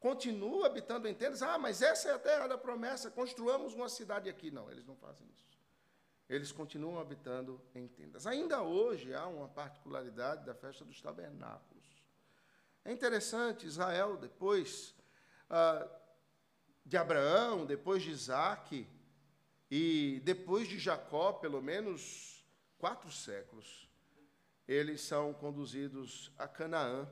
continua 0.00 0.66
habitando 0.66 1.08
em 1.08 1.14
tendas. 1.14 1.40
Ah, 1.40 1.58
mas 1.58 1.80
essa 1.80 2.08
é 2.08 2.12
a 2.12 2.18
terra 2.18 2.48
da 2.48 2.58
promessa, 2.58 3.10
construamos 3.10 3.74
uma 3.74 3.88
cidade 3.88 4.28
aqui. 4.28 4.50
Não, 4.50 4.70
eles 4.70 4.84
não 4.84 4.96
fazem 4.96 5.26
isso 5.30 5.53
eles 6.28 6.50
continuam 6.50 6.98
habitando 6.98 7.60
em 7.74 7.86
tendas. 7.86 8.26
Ainda 8.26 8.62
hoje 8.62 9.14
há 9.14 9.26
uma 9.26 9.48
particularidade 9.48 10.44
da 10.44 10.54
festa 10.54 10.84
dos 10.84 11.00
tabernáculos. 11.00 11.84
É 12.84 12.92
interessante, 12.92 13.66
Israel, 13.66 14.16
depois 14.16 14.94
ah, 15.48 15.86
de 16.84 16.96
Abraão, 16.96 17.64
depois 17.64 18.02
de 18.02 18.10
Isaac 18.10 18.86
e 19.70 20.20
depois 20.24 20.68
de 20.68 20.78
Jacó, 20.78 21.32
pelo 21.32 21.62
menos 21.62 22.44
quatro 22.78 23.10
séculos, 23.10 23.88
eles 24.66 25.00
são 25.00 25.32
conduzidos 25.32 26.32
a 26.38 26.46
Canaã. 26.48 27.08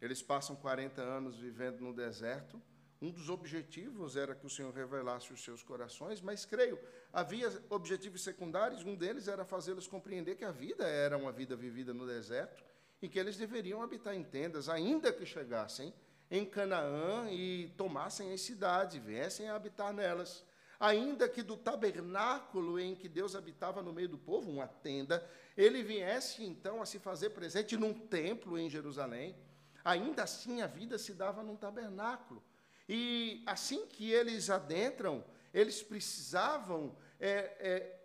Eles 0.00 0.22
passam 0.22 0.56
40 0.56 1.00
anos 1.00 1.38
vivendo 1.38 1.80
no 1.80 1.94
deserto. 1.94 2.60
Um 3.00 3.10
dos 3.10 3.28
objetivos 3.28 4.16
era 4.16 4.34
que 4.34 4.46
o 4.46 4.50
Senhor 4.50 4.72
revelasse 4.72 5.32
os 5.32 5.44
seus 5.44 5.62
corações, 5.62 6.20
mas 6.22 6.46
creio, 6.46 6.78
havia 7.12 7.52
objetivos 7.68 8.22
secundários. 8.22 8.84
Um 8.84 8.94
deles 8.94 9.28
era 9.28 9.44
fazê-los 9.44 9.86
compreender 9.86 10.36
que 10.36 10.44
a 10.44 10.50
vida 10.50 10.86
era 10.86 11.16
uma 11.18 11.30
vida 11.30 11.54
vivida 11.54 11.92
no 11.92 12.06
deserto 12.06 12.64
e 13.02 13.08
que 13.08 13.18
eles 13.18 13.36
deveriam 13.36 13.82
habitar 13.82 14.14
em 14.14 14.24
tendas, 14.24 14.68
ainda 14.68 15.12
que 15.12 15.26
chegassem 15.26 15.92
em 16.30 16.44
Canaã 16.44 17.30
e 17.30 17.68
tomassem 17.76 18.32
as 18.32 18.40
cidades, 18.40 19.02
viessem 19.02 19.48
a 19.48 19.54
habitar 19.54 19.92
nelas. 19.92 20.44
Ainda 20.80 21.28
que 21.28 21.42
do 21.42 21.56
tabernáculo 21.56 22.78
em 22.78 22.94
que 22.94 23.08
Deus 23.08 23.34
habitava 23.34 23.82
no 23.82 23.92
meio 23.92 24.08
do 24.08 24.18
povo, 24.18 24.50
uma 24.50 24.66
tenda, 24.66 25.26
ele 25.56 25.82
viesse 25.82 26.44
então 26.44 26.82
a 26.82 26.86
se 26.86 26.98
fazer 26.98 27.30
presente 27.30 27.76
num 27.76 27.94
templo 27.94 28.58
em 28.58 28.68
Jerusalém, 28.68 29.36
ainda 29.84 30.24
assim 30.24 30.60
a 30.60 30.66
vida 30.66 30.98
se 30.98 31.14
dava 31.14 31.42
num 31.42 31.56
tabernáculo. 31.56 32.42
E 32.88 33.42
assim 33.46 33.86
que 33.86 34.10
eles 34.12 34.50
adentram, 34.50 35.24
eles 35.52 35.82
precisavam 35.82 36.96
é, 37.18 37.28
é, 37.58 38.00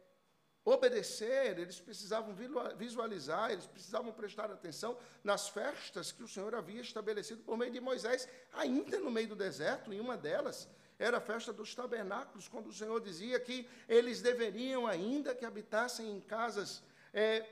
obedecer, 0.63 1.59
eles 1.59 1.79
precisavam 1.79 2.35
visualizar, 2.75 3.51
eles 3.51 3.65
precisavam 3.65 4.11
prestar 4.11 4.51
atenção 4.51 4.97
nas 5.23 5.49
festas 5.49 6.11
que 6.11 6.23
o 6.23 6.27
Senhor 6.27 6.53
havia 6.55 6.81
estabelecido 6.81 7.43
por 7.43 7.57
meio 7.57 7.71
de 7.71 7.79
Moisés, 7.79 8.27
ainda 8.53 8.99
no 8.99 9.11
meio 9.11 9.27
do 9.29 9.35
deserto, 9.35 9.93
em 9.93 9.99
uma 9.99 10.17
delas 10.17 10.67
era 11.01 11.17
a 11.17 11.21
festa 11.21 11.51
dos 11.51 11.73
tabernáculos, 11.73 12.47
quando 12.47 12.67
o 12.67 12.73
Senhor 12.73 13.01
dizia 13.01 13.39
que 13.39 13.67
eles 13.89 14.21
deveriam, 14.21 14.85
ainda 14.85 15.33
que 15.33 15.43
habitassem 15.43 16.11
em 16.11 16.21
casas, 16.21 16.83
é, 17.11 17.43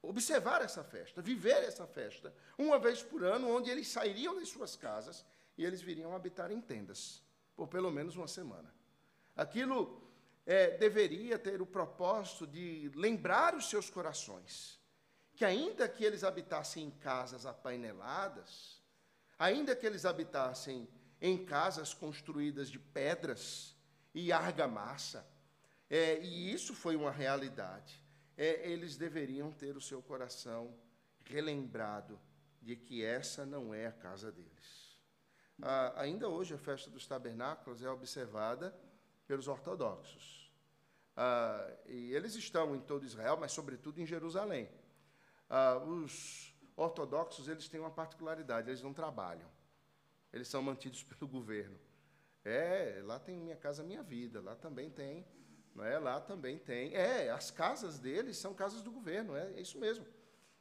observar 0.00 0.62
essa 0.62 0.84
festa, 0.84 1.20
viver 1.20 1.64
essa 1.64 1.84
festa, 1.84 2.32
uma 2.56 2.78
vez 2.78 3.02
por 3.02 3.24
ano, 3.24 3.50
onde 3.50 3.70
eles 3.70 3.88
sairiam 3.88 4.36
das 4.36 4.48
suas 4.48 4.76
casas 4.76 5.24
e 5.56 5.64
eles 5.64 5.80
viriam 5.80 6.14
habitar 6.14 6.50
em 6.50 6.60
tendas, 6.60 7.22
por 7.54 7.68
pelo 7.68 7.90
menos 7.90 8.16
uma 8.16 8.28
semana. 8.28 8.74
Aquilo 9.34 10.02
é, 10.44 10.76
deveria 10.76 11.38
ter 11.38 11.60
o 11.60 11.66
propósito 11.66 12.46
de 12.46 12.90
lembrar 12.94 13.54
os 13.54 13.68
seus 13.68 13.90
corações 13.90 14.80
que, 15.34 15.44
ainda 15.44 15.86
que 15.88 16.02
eles 16.02 16.24
habitassem 16.24 16.84
em 16.84 16.90
casas 16.90 17.44
apaineladas, 17.44 18.80
ainda 19.38 19.76
que 19.76 19.86
eles 19.86 20.06
habitassem 20.06 20.88
em 21.20 21.44
casas 21.44 21.92
construídas 21.92 22.70
de 22.70 22.78
pedras 22.78 23.76
e 24.14 24.32
argamassa, 24.32 25.26
é, 25.90 26.18
e 26.20 26.52
isso 26.52 26.74
foi 26.74 26.96
uma 26.96 27.10
realidade, 27.10 28.02
é, 28.36 28.68
eles 28.70 28.96
deveriam 28.96 29.52
ter 29.52 29.76
o 29.76 29.80
seu 29.80 30.02
coração 30.02 30.74
relembrado 31.24 32.18
de 32.62 32.74
que 32.74 33.04
essa 33.04 33.44
não 33.44 33.74
é 33.74 33.86
a 33.86 33.92
casa 33.92 34.32
deles. 34.32 34.85
Ah, 35.62 35.92
ainda 35.96 36.28
hoje, 36.28 36.54
a 36.54 36.58
festa 36.58 36.90
dos 36.90 37.06
tabernáculos 37.06 37.82
é 37.82 37.88
observada 37.88 38.74
pelos 39.26 39.48
ortodoxos. 39.48 40.52
Ah, 41.16 41.70
e 41.86 42.12
eles 42.12 42.34
estão 42.34 42.76
em 42.76 42.80
todo 42.80 43.06
Israel, 43.06 43.36
mas 43.38 43.52
sobretudo 43.52 44.00
em 44.00 44.06
Jerusalém. 44.06 44.68
Ah, 45.48 45.78
os 45.78 46.54
ortodoxos 46.76 47.48
eles 47.48 47.68
têm 47.68 47.80
uma 47.80 47.90
particularidade, 47.90 48.68
eles 48.68 48.82
não 48.82 48.92
trabalham. 48.92 49.48
Eles 50.32 50.48
são 50.48 50.62
mantidos 50.62 51.02
pelo 51.04 51.26
governo. 51.30 51.78
É, 52.44 53.00
lá 53.04 53.18
tem 53.18 53.36
Minha 53.36 53.56
Casa 53.56 53.82
Minha 53.82 54.02
Vida, 54.02 54.40
lá 54.40 54.54
também 54.54 54.88
tem, 54.88 55.26
não 55.74 55.84
é? 55.84 55.98
Lá 55.98 56.20
também 56.20 56.58
tem. 56.58 56.94
É, 56.94 57.30
as 57.30 57.50
casas 57.50 57.98
deles 57.98 58.36
são 58.36 58.54
casas 58.54 58.82
do 58.82 58.92
governo, 58.92 59.34
é, 59.34 59.52
é 59.54 59.60
isso 59.60 59.78
mesmo. 59.78 60.06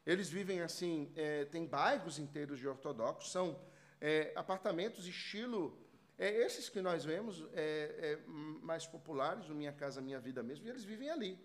Eles 0.05 0.29
vivem 0.29 0.61
assim, 0.61 1.11
é, 1.15 1.45
tem 1.45 1.65
bairros 1.65 2.17
inteiros 2.17 2.59
de 2.59 2.67
ortodoxos, 2.67 3.31
são 3.31 3.59
é, 3.99 4.31
apartamentos 4.35 5.07
estilo 5.07 5.77
é, 6.17 6.29
esses 6.29 6.69
que 6.69 6.81
nós 6.81 7.03
vemos, 7.03 7.45
é, 7.53 8.17
é, 8.17 8.19
mais 8.27 8.85
populares, 8.85 9.47
no 9.49 9.55
Minha 9.55 9.73
Casa 9.73 10.01
Minha 10.01 10.19
Vida 10.19 10.41
mesmo, 10.41 10.65
e 10.65 10.69
eles 10.69 10.83
vivem 10.83 11.09
ali. 11.09 11.37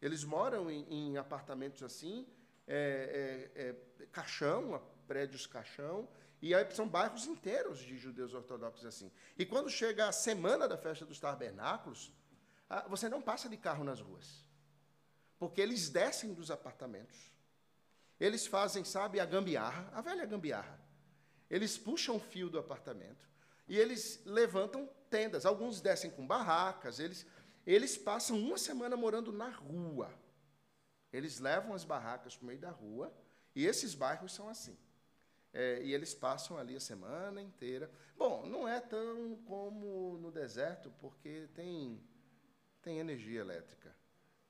Eles 0.00 0.22
moram 0.22 0.70
em, 0.70 0.84
em 0.90 1.16
apartamentos 1.16 1.82
assim, 1.82 2.26
é, 2.66 3.50
é, 3.54 4.06
caixão, 4.06 4.82
prédios 5.06 5.46
caixão, 5.46 6.08
e 6.42 6.54
aí 6.54 6.68
são 6.74 6.88
bairros 6.88 7.26
inteiros 7.26 7.78
de 7.78 7.96
judeus 7.96 8.34
ortodoxos 8.34 8.84
assim. 8.84 9.10
E 9.38 9.46
quando 9.46 9.70
chega 9.70 10.08
a 10.08 10.12
semana 10.12 10.68
da 10.68 10.76
festa 10.76 11.06
dos 11.06 11.20
tabernáculos, 11.20 12.12
ah, 12.68 12.86
você 12.88 13.08
não 13.08 13.22
passa 13.22 13.48
de 13.48 13.56
carro 13.56 13.84
nas 13.84 14.00
ruas. 14.00 14.44
Porque 15.38 15.60
eles 15.60 15.88
descem 15.88 16.34
dos 16.34 16.50
apartamentos. 16.50 17.32
Eles 18.18 18.46
fazem, 18.46 18.84
sabe, 18.84 19.20
a 19.20 19.24
gambiarra, 19.24 19.88
a 19.92 20.00
velha 20.00 20.26
gambiarra. 20.26 20.81
Eles 21.52 21.76
puxam 21.76 22.16
o 22.16 22.18
fio 22.18 22.48
do 22.48 22.58
apartamento 22.58 23.28
e 23.68 23.78
eles 23.78 24.22
levantam 24.24 24.88
tendas. 25.10 25.44
Alguns 25.44 25.82
descem 25.82 26.10
com 26.10 26.26
barracas, 26.26 26.98
eles, 26.98 27.26
eles 27.66 27.94
passam 27.94 28.38
uma 28.38 28.56
semana 28.56 28.96
morando 28.96 29.30
na 29.30 29.50
rua. 29.50 30.10
Eles 31.12 31.38
levam 31.38 31.74
as 31.74 31.84
barracas 31.84 32.34
para 32.34 32.44
o 32.44 32.46
meio 32.46 32.58
da 32.58 32.70
rua, 32.70 33.12
e 33.54 33.66
esses 33.66 33.94
bairros 33.94 34.32
são 34.32 34.48
assim. 34.48 34.78
É, 35.52 35.82
e 35.82 35.92
eles 35.92 36.14
passam 36.14 36.56
ali 36.56 36.74
a 36.74 36.80
semana 36.80 37.42
inteira. 37.42 37.90
Bom, 38.16 38.46
não 38.46 38.66
é 38.66 38.80
tão 38.80 39.36
como 39.44 40.16
no 40.22 40.30
deserto, 40.30 40.90
porque 41.02 41.48
tem, 41.54 42.02
tem 42.80 42.98
energia 42.98 43.40
elétrica. 43.40 43.94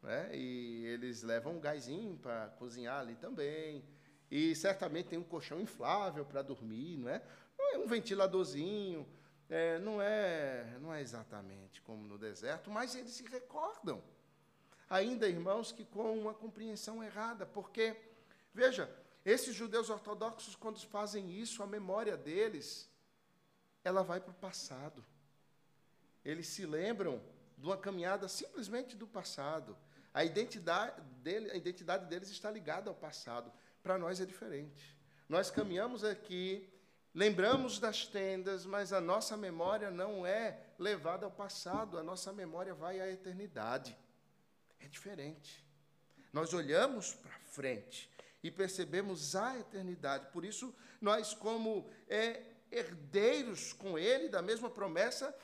Né? 0.01 0.37
E 0.37 0.87
eles 0.87 1.25
levam 1.25 1.57
um 1.57 1.61
gásinho 1.61 2.17
para 2.17 2.47
cozinhar 2.51 3.01
ali 3.01 3.17
também. 3.17 3.85
E 4.33 4.55
certamente 4.55 5.11
tem 5.11 5.19
um 5.19 5.23
colchão 5.23 5.61
inflável 5.61 6.25
para 6.25 6.41
dormir, 6.41 6.97
não 6.97 7.11
é? 7.11 7.23
É 7.59 7.77
um 7.77 7.87
ventiladorzinho, 7.87 9.07
é, 9.47 9.79
não, 9.79 10.01
é, 10.01 10.79
não 10.81 10.95
é 10.95 11.03
exatamente 11.03 11.83
como 11.83 12.07
no 12.07 12.17
deserto, 12.17 12.71
mas 12.71 12.95
eles 12.95 13.13
se 13.13 13.25
recordam. 13.25 14.03
Ainda, 14.89 15.29
irmãos, 15.29 15.71
que 15.71 15.85
com 15.85 16.19
uma 16.19 16.33
compreensão 16.33 17.05
errada, 17.05 17.45
porque, 17.45 17.95
veja, 18.55 18.91
esses 19.23 19.55
judeus 19.55 19.91
ortodoxos, 19.91 20.57
quando 20.57 20.81
fazem 20.81 21.31
isso, 21.31 21.63
a 21.63 21.67
memória 21.67 22.17
deles, 22.17 22.89
ela 23.85 24.03
vai 24.03 24.19
para 24.19 24.31
o 24.31 24.35
passado. 24.35 25.05
Eles 26.25 26.47
se 26.47 26.65
lembram 26.65 27.23
de 27.59 27.67
uma 27.67 27.77
caminhada 27.77 28.27
simplesmente 28.29 28.97
do 28.97 29.07
passado. 29.07 29.77
A 30.15 30.25
identidade, 30.25 31.03
dele, 31.23 31.51
a 31.51 31.55
identidade 31.55 32.07
deles 32.07 32.31
está 32.31 32.51
ligada 32.51 32.89
ao 32.89 32.97
passado. 32.97 33.53
Para 33.83 33.99
nós 33.99 34.21
é 34.21 34.25
diferente. 34.25 34.97
Nós 35.29 35.51
caminhamos 35.51 36.05
aqui 36.05 36.73
Lembramos 37.15 37.79
das 37.79 38.07
tendas, 38.07 38.65
mas 38.65 38.91
a 38.91 38.99
nossa 39.01 39.37
memória 39.37 39.91
não 39.91 40.27
é 40.27 40.59
levada 40.79 41.27
ao 41.27 41.31
passado, 41.31 41.99
a 41.99 42.03
nossa 42.03 42.33
memória 42.33 42.73
vai 42.73 43.03
à 43.03 43.11
eternidade. 43.11 43.95
É 44.81 44.89
diferente. 44.89 45.63
Nós 46.33 46.55
olhamos 46.55 47.13
para 47.13 47.39
frente 47.51 48.11
e 48.43 48.51
percebemos 48.51 49.37
a 49.37 49.59
eternidade. 49.59 50.29
Por 50.33 50.43
isso, 50.43 50.75
nós, 51.03 51.35
como 51.35 51.87
é, 52.09 52.45
herdeiros 52.71 53.75
com 53.75 53.99
Ele 53.99 54.31
da 54.31 54.41
mesma 54.41 54.71
promessa, 54.71 55.37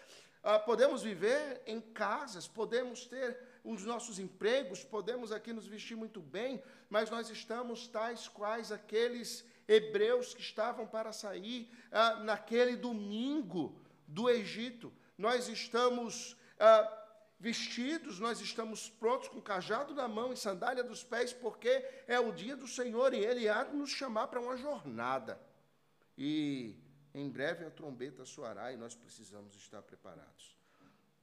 ah, 0.42 0.58
podemos 0.58 1.02
viver 1.02 1.60
em 1.66 1.82
casas, 1.82 2.48
podemos 2.48 3.04
ter 3.04 3.38
os 3.72 3.84
nossos 3.84 4.18
empregos, 4.18 4.82
podemos 4.82 5.30
aqui 5.30 5.52
nos 5.52 5.66
vestir 5.66 5.96
muito 5.96 6.20
bem, 6.20 6.62
mas 6.88 7.10
nós 7.10 7.28
estamos 7.28 7.86
tais 7.86 8.26
quais 8.26 8.72
aqueles 8.72 9.44
hebreus 9.66 10.32
que 10.32 10.40
estavam 10.40 10.86
para 10.86 11.12
sair 11.12 11.70
ah, 11.92 12.16
naquele 12.16 12.76
domingo 12.76 13.78
do 14.06 14.30
Egito. 14.30 14.92
Nós 15.18 15.48
estamos 15.48 16.36
ah, 16.58 17.06
vestidos, 17.38 18.18
nós 18.18 18.40
estamos 18.40 18.88
prontos 18.88 19.28
com 19.28 19.40
cajado 19.40 19.94
na 19.94 20.08
mão 20.08 20.32
e 20.32 20.36
sandália 20.36 20.82
dos 20.82 21.04
pés, 21.04 21.32
porque 21.32 21.68
é 22.06 22.18
o 22.18 22.32
dia 22.32 22.56
do 22.56 22.66
Senhor 22.66 23.12
e 23.12 23.24
Ele 23.24 23.48
há 23.48 23.64
de 23.64 23.76
nos 23.76 23.90
chamar 23.90 24.28
para 24.28 24.40
uma 24.40 24.56
jornada. 24.56 25.40
E 26.16 26.74
em 27.14 27.28
breve 27.28 27.64
a 27.64 27.70
trombeta 27.70 28.24
soará 28.24 28.72
e 28.72 28.76
nós 28.76 28.94
precisamos 28.94 29.54
estar 29.54 29.82
preparados. 29.82 30.57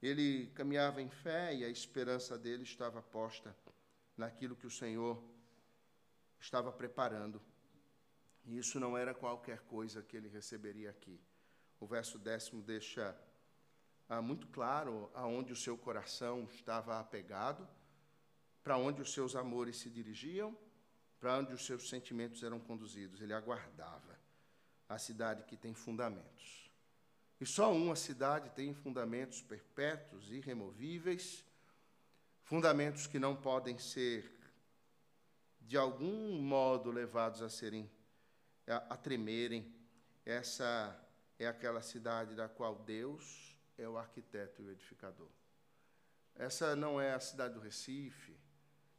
Ele 0.02 0.46
caminhava 0.54 1.00
em 1.00 1.08
fé 1.08 1.54
e 1.54 1.64
a 1.64 1.68
esperança 1.68 2.38
dele 2.38 2.62
estava 2.62 3.02
posta 3.02 3.56
naquilo 4.16 4.56
que 4.56 4.66
o 4.66 4.70
Senhor 4.70 5.22
estava 6.38 6.70
preparando 6.70 7.40
e 8.46 8.56
isso 8.56 8.78
não 8.78 8.96
era 8.96 9.12
qualquer 9.12 9.60
coisa 9.62 10.02
que 10.02 10.16
ele 10.16 10.28
receberia 10.28 10.90
aqui. 10.90 11.20
O 11.80 11.86
verso 11.86 12.16
décimo 12.16 12.62
deixa 12.62 13.16
ah, 14.08 14.22
muito 14.22 14.46
claro 14.46 15.10
aonde 15.14 15.52
o 15.52 15.56
seu 15.56 15.76
coração 15.76 16.44
estava 16.44 17.00
apegado, 17.00 17.68
para 18.62 18.76
onde 18.76 19.02
os 19.02 19.12
seus 19.12 19.34
amores 19.34 19.76
se 19.78 19.90
dirigiam, 19.90 20.56
para 21.18 21.38
onde 21.38 21.52
os 21.52 21.66
seus 21.66 21.88
sentimentos 21.88 22.42
eram 22.44 22.60
conduzidos. 22.60 23.20
Ele 23.20 23.34
aguardava. 23.34 24.16
a 24.88 24.98
cidade 24.98 25.42
que 25.42 25.56
tem 25.56 25.74
fundamentos. 25.74 26.65
E 27.40 27.44
só 27.44 27.72
uma 27.72 27.94
cidade 27.94 28.50
tem 28.50 28.74
fundamentos 28.74 29.42
perpétuos, 29.42 30.30
irremovíveis, 30.30 31.44
fundamentos 32.42 33.06
que 33.06 33.18
não 33.18 33.36
podem 33.36 33.78
ser, 33.78 34.30
de 35.60 35.76
algum 35.76 36.40
modo, 36.40 36.90
levados 36.90 37.42
a 37.42 37.48
serem, 37.48 37.90
a, 38.66 38.76
a 38.94 38.96
tremerem. 38.96 39.74
Essa 40.24 40.98
é 41.38 41.46
aquela 41.46 41.82
cidade 41.82 42.34
da 42.34 42.48
qual 42.48 42.76
Deus 42.76 43.54
é 43.76 43.86
o 43.86 43.98
arquiteto 43.98 44.62
e 44.62 44.66
o 44.66 44.70
edificador. 44.70 45.28
Essa 46.34 46.74
não 46.74 47.00
é 47.00 47.12
a 47.12 47.20
cidade 47.20 47.54
do 47.54 47.60
Recife, 47.60 48.36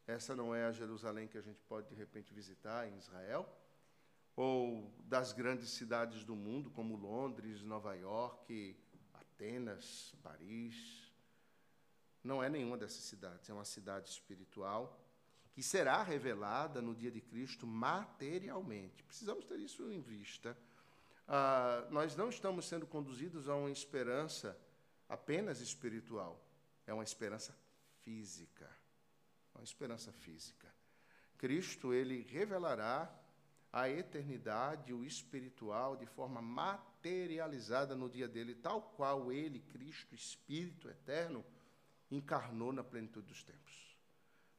essa 0.05 0.35
não 0.35 0.55
é 0.55 0.65
a 0.65 0.71
Jerusalém 0.71 1.27
que 1.27 1.38
a 1.38 1.41
gente 1.41 1.61
pode 1.63 1.89
de 1.89 1.95
repente 1.95 2.33
visitar 2.33 2.88
em 2.88 2.97
Israel, 2.97 3.47
ou 4.38 4.93
das 4.99 5.33
grandes 5.33 5.71
cidades 5.71 6.23
do 6.23 6.35
mundo, 6.35 6.69
como 6.69 6.95
Londres, 6.95 7.63
Nova 7.63 7.95
York, 7.95 8.77
Atenas, 9.15 10.13
Paris. 10.21 11.11
Não 12.23 12.43
é 12.43 12.47
nenhuma 12.47 12.77
dessas 12.77 13.03
cidades, 13.03 13.49
é 13.49 13.53
uma 13.53 13.65
cidade 13.65 14.09
espiritual 14.09 15.03
que 15.51 15.63
será 15.63 16.03
revelada 16.03 16.83
no 16.83 16.93
dia 16.93 17.09
de 17.09 17.19
Cristo 17.19 17.65
materialmente. 17.65 19.03
Precisamos 19.03 19.43
ter 19.43 19.59
isso 19.59 19.91
em 19.91 19.99
vista. 20.01 20.55
Ah, 21.27 21.88
nós 21.89 22.15
não 22.15 22.29
estamos 22.29 22.67
sendo 22.67 22.85
conduzidos 22.85 23.49
a 23.49 23.55
uma 23.55 23.71
esperança 23.71 24.55
apenas 25.09 25.61
espiritual, 25.61 26.39
é 26.85 26.93
uma 26.93 27.03
esperança 27.03 27.57
física. 28.03 28.69
Uma 29.55 29.63
esperança 29.63 30.11
física. 30.11 30.71
Cristo, 31.39 31.91
ele 31.91 32.21
revelará 32.21 33.11
a 33.78 33.88
eternidade, 33.88 34.91
o 34.91 35.05
espiritual, 35.05 35.95
de 35.95 36.07
forma 36.07 36.41
materializada 36.41 37.95
no 37.95 38.09
dia 38.09 38.28
dele, 38.28 38.55
tal 38.55 38.82
qual 38.82 39.32
ele, 39.32 39.59
Cristo, 39.59 40.15
Espírito 40.15 40.89
eterno, 40.89 41.45
encarnou 42.09 42.73
na 42.73 42.84
plenitude 42.84 43.28
dos 43.28 43.43
tempos. 43.43 43.95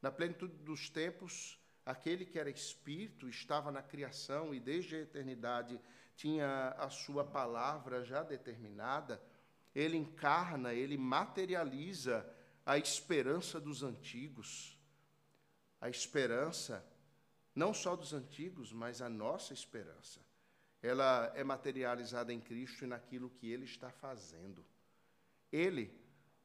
Na 0.01 0.12
plenitude 0.12 0.55
dos 0.59 0.89
tempos, 0.89 1.59
aquele 1.85 2.25
que 2.25 2.39
era 2.39 2.49
Espírito 2.49 3.29
estava 3.29 3.73
na 3.73 3.83
criação 3.83 4.55
e 4.55 4.61
desde 4.61 4.95
a 4.95 5.01
eternidade 5.01 5.81
tinha 6.14 6.69
a 6.79 6.89
sua 6.89 7.25
palavra 7.25 8.05
já 8.05 8.23
determinada. 8.23 9.21
Ele 9.75 9.97
encarna, 9.97 10.73
ele 10.73 10.97
materializa 10.97 12.25
a 12.64 12.79
esperança 12.79 13.59
dos 13.59 13.83
antigos, 13.83 14.79
a 15.81 15.91
esperança 15.91 16.87
não 17.59 17.75
só 17.75 17.97
dos 17.97 18.15
antigos, 18.15 18.73
mas 18.73 19.03
a 19.03 19.09
nossa 19.09 19.53
esperança. 19.53 20.21
Ela 20.81 21.33
é 21.35 21.43
materializada 21.43 22.33
em 22.33 22.41
Cristo 22.41 22.85
e 22.85 22.87
naquilo 22.87 23.29
que 23.29 23.51
Ele 23.51 23.65
está 23.65 23.91
fazendo. 23.91 24.65
Ele 25.51 25.93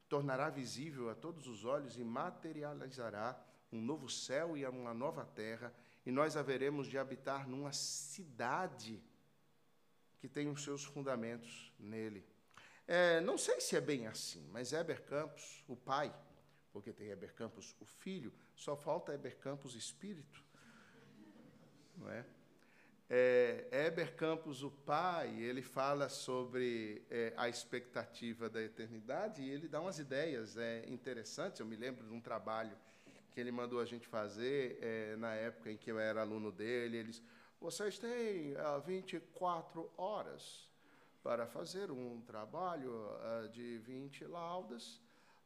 tornará 0.08 0.50
visível 0.50 1.08
a 1.08 1.14
todos 1.14 1.46
os 1.46 1.64
olhos 1.64 1.96
e 1.96 2.02
materializará 2.02 3.40
um 3.70 3.80
novo 3.80 4.08
céu 4.08 4.56
e 4.56 4.66
uma 4.66 4.92
nova 4.92 5.24
terra, 5.24 5.72
e 6.04 6.10
nós 6.10 6.36
haveremos 6.36 6.88
de 6.88 6.98
habitar 6.98 7.48
numa 7.48 7.72
cidade 7.72 9.00
que 10.18 10.28
tem 10.28 10.48
os 10.48 10.64
seus 10.64 10.84
fundamentos 10.84 11.72
nele. 11.78 12.26
É, 12.88 13.20
não 13.20 13.38
sei 13.38 13.60
se 13.60 13.76
é 13.76 13.80
bem 13.80 14.08
assim, 14.08 14.46
mas 14.50 14.72
Heber 14.72 15.02
Campos, 15.04 15.64
o 15.68 15.76
pai, 15.76 16.14
porque 16.72 16.92
tem 16.92 17.08
Heber 17.08 17.34
Campos, 17.34 17.74
o 17.80 17.84
filho, 17.84 18.32
só 18.54 18.76
falta 18.76 19.14
Heber 19.14 19.38
Campos, 19.38 19.74
espírito, 19.74 20.43
não 21.96 22.10
é? 22.10 22.24
É, 23.08 23.68
Heber 23.70 24.16
Campos, 24.16 24.62
o 24.62 24.70
pai, 24.70 25.38
ele 25.38 25.60
fala 25.60 26.08
sobre 26.08 27.02
é, 27.10 27.34
a 27.36 27.48
expectativa 27.48 28.48
da 28.48 28.62
eternidade 28.62 29.42
e 29.42 29.50
ele 29.50 29.68
dá 29.68 29.80
umas 29.80 29.98
ideias 29.98 30.56
é, 30.56 30.84
interessantes. 30.88 31.60
Eu 31.60 31.66
me 31.66 31.76
lembro 31.76 32.06
de 32.06 32.12
um 32.12 32.20
trabalho 32.20 32.76
que 33.32 33.40
ele 33.40 33.52
mandou 33.52 33.80
a 33.80 33.84
gente 33.84 34.06
fazer 34.06 34.78
é, 34.80 35.16
na 35.16 35.34
época 35.34 35.70
em 35.70 35.76
que 35.76 35.90
eu 35.90 35.98
era 35.98 36.22
aluno 36.22 36.50
dele. 36.50 36.96
Eles, 36.96 37.22
vocês 37.60 37.98
têm 37.98 38.56
ah, 38.56 38.78
24 38.78 39.90
horas 39.98 40.68
para 41.22 41.46
fazer 41.46 41.90
um 41.90 42.20
trabalho 42.22 42.92
ah, 43.20 43.48
de 43.48 43.78
20 43.78 44.24
laudas 44.26 45.00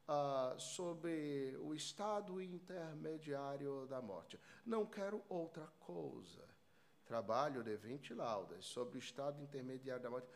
ah, 0.09 0.55
sobre 0.57 1.55
o 1.61 1.75
estado 1.75 2.41
intermediário 2.41 3.87
da 3.87 4.01
morte. 4.01 4.41
Não 4.65 4.87
quero 4.87 5.23
outra 5.29 5.67
coisa. 5.81 6.49
Trabalho 7.05 7.63
de 7.63 7.77
20 7.77 8.15
laudas 8.15 8.65
sobre 8.65 8.97
o 8.97 8.99
estado 8.99 9.43
intermediário 9.43 10.03
da 10.03 10.09
morte. 10.09 10.27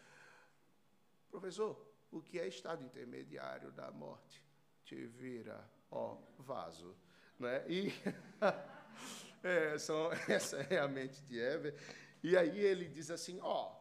Professor, 1.30 1.82
o 2.10 2.20
que 2.20 2.38
é 2.38 2.46
estado 2.46 2.84
intermediário 2.84 3.72
da 3.72 3.90
morte? 3.90 4.44
Te 4.84 5.06
vira, 5.06 5.66
ó, 5.90 6.18
vaso. 6.38 6.94
Né? 7.38 7.64
E 7.66 7.92
é, 9.42 9.78
são, 9.78 10.12
essa 10.28 10.58
é 10.58 10.78
a 10.78 10.86
mente 10.86 11.22
de 11.22 11.40
Ever. 11.40 11.74
E 12.22 12.36
aí 12.36 12.58
ele 12.58 12.88
diz 12.88 13.10
assim, 13.10 13.40
ó, 13.40 13.74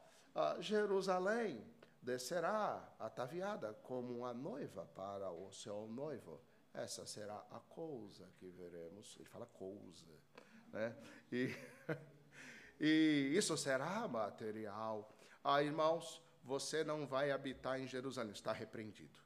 Jerusalém 0.62 1.62
descerá 2.02 2.94
ataviada 3.00 3.74
como 3.84 4.18
uma 4.18 4.34
noiva 4.34 4.86
para 4.96 5.32
o 5.32 5.52
seu 5.52 5.88
noivo. 5.88 6.42
Essa 6.74 7.06
será 7.06 7.46
a 7.52 7.60
coisa 7.60 8.28
que 8.38 8.50
veremos. 8.50 9.16
Ele 9.18 9.30
fala 9.30 9.46
coisa. 9.46 10.06
Né? 10.72 10.96
E, 11.32 11.56
e 12.80 13.34
isso 13.36 13.56
será 13.58 14.08
material. 14.08 15.14
Ah, 15.44 15.62
irmãos, 15.62 16.22
você 16.44 16.84
não 16.84 17.06
vai 17.06 17.32
habitar 17.32 17.80
em 17.80 17.88
Jerusalém, 17.88 18.32
está 18.32 18.52
repreendido. 18.52 19.20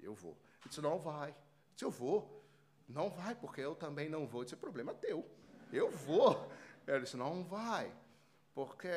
Eu 0.00 0.14
vou. 0.14 0.32
Ele 0.60 0.68
disse, 0.68 0.80
não 0.80 0.98
vai. 0.98 1.30
Eu 1.30 1.36
disse, 1.74 1.84
eu 1.84 1.90
vou. 1.90 2.44
Não 2.88 3.10
vai, 3.10 3.34
porque 3.34 3.60
eu 3.60 3.74
também 3.74 4.08
não 4.08 4.26
vou. 4.26 4.42
Esse 4.42 4.54
é 4.54 4.56
problema 4.56 4.94
teu. 4.94 5.28
Eu 5.72 5.90
vou. 5.90 6.50
Ele 6.86 7.00
disse, 7.00 7.16
não 7.16 7.44
vai, 7.44 7.92
porque 8.54 8.88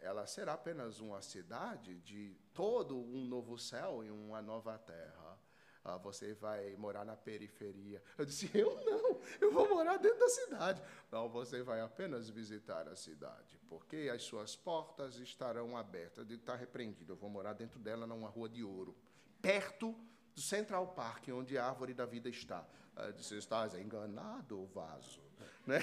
ela 0.00 0.26
será 0.26 0.54
apenas 0.54 1.00
uma 1.00 1.20
cidade 1.22 1.98
de 2.00 2.36
todo 2.54 2.96
um 2.96 3.24
novo 3.24 3.58
céu 3.58 4.04
e 4.04 4.10
uma 4.10 4.40
nova 4.40 4.78
terra. 4.78 5.38
Ah, 5.84 5.96
você 5.96 6.34
vai 6.34 6.76
morar 6.76 7.04
na 7.04 7.16
periferia. 7.16 8.02
Eu 8.16 8.24
disse, 8.24 8.50
eu 8.52 8.74
não, 8.84 9.20
eu 9.40 9.50
vou 9.50 9.68
morar 9.68 9.96
dentro 9.96 10.18
da 10.18 10.28
cidade. 10.28 10.82
Não, 11.10 11.28
você 11.28 11.62
vai 11.62 11.80
apenas 11.80 12.28
visitar 12.28 12.88
a 12.88 12.96
cidade, 12.96 13.58
porque 13.68 14.10
as 14.12 14.22
suas 14.22 14.54
portas 14.54 15.16
estarão 15.16 15.76
abertas. 15.76 16.28
Eu 16.28 16.36
está 16.36 16.54
repreendido, 16.54 17.12
eu 17.12 17.16
vou 17.16 17.30
morar 17.30 17.54
dentro 17.54 17.78
dela 17.78 18.06
numa 18.06 18.28
rua 18.28 18.48
de 18.48 18.62
ouro, 18.62 18.96
perto 19.40 19.94
do 20.34 20.40
Central 20.40 20.88
Park, 20.88 21.28
onde 21.28 21.56
a 21.56 21.66
árvore 21.66 21.94
da 21.94 22.04
vida 22.04 22.28
está. 22.28 22.66
Eu 22.96 23.12
disse, 23.12 23.36
estás 23.36 23.74
enganado, 23.74 24.66
vaso. 24.66 25.20
Né? 25.66 25.80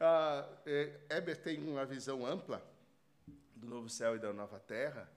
Ah, 0.00 0.48
é, 0.64 1.00
Heber 1.10 1.36
tem 1.42 1.62
uma 1.68 1.84
visão 1.84 2.24
ampla 2.24 2.66
do 3.66 3.74
novo 3.74 3.88
céu 3.88 4.16
e 4.16 4.18
da 4.18 4.32
nova 4.32 4.58
terra. 4.60 5.10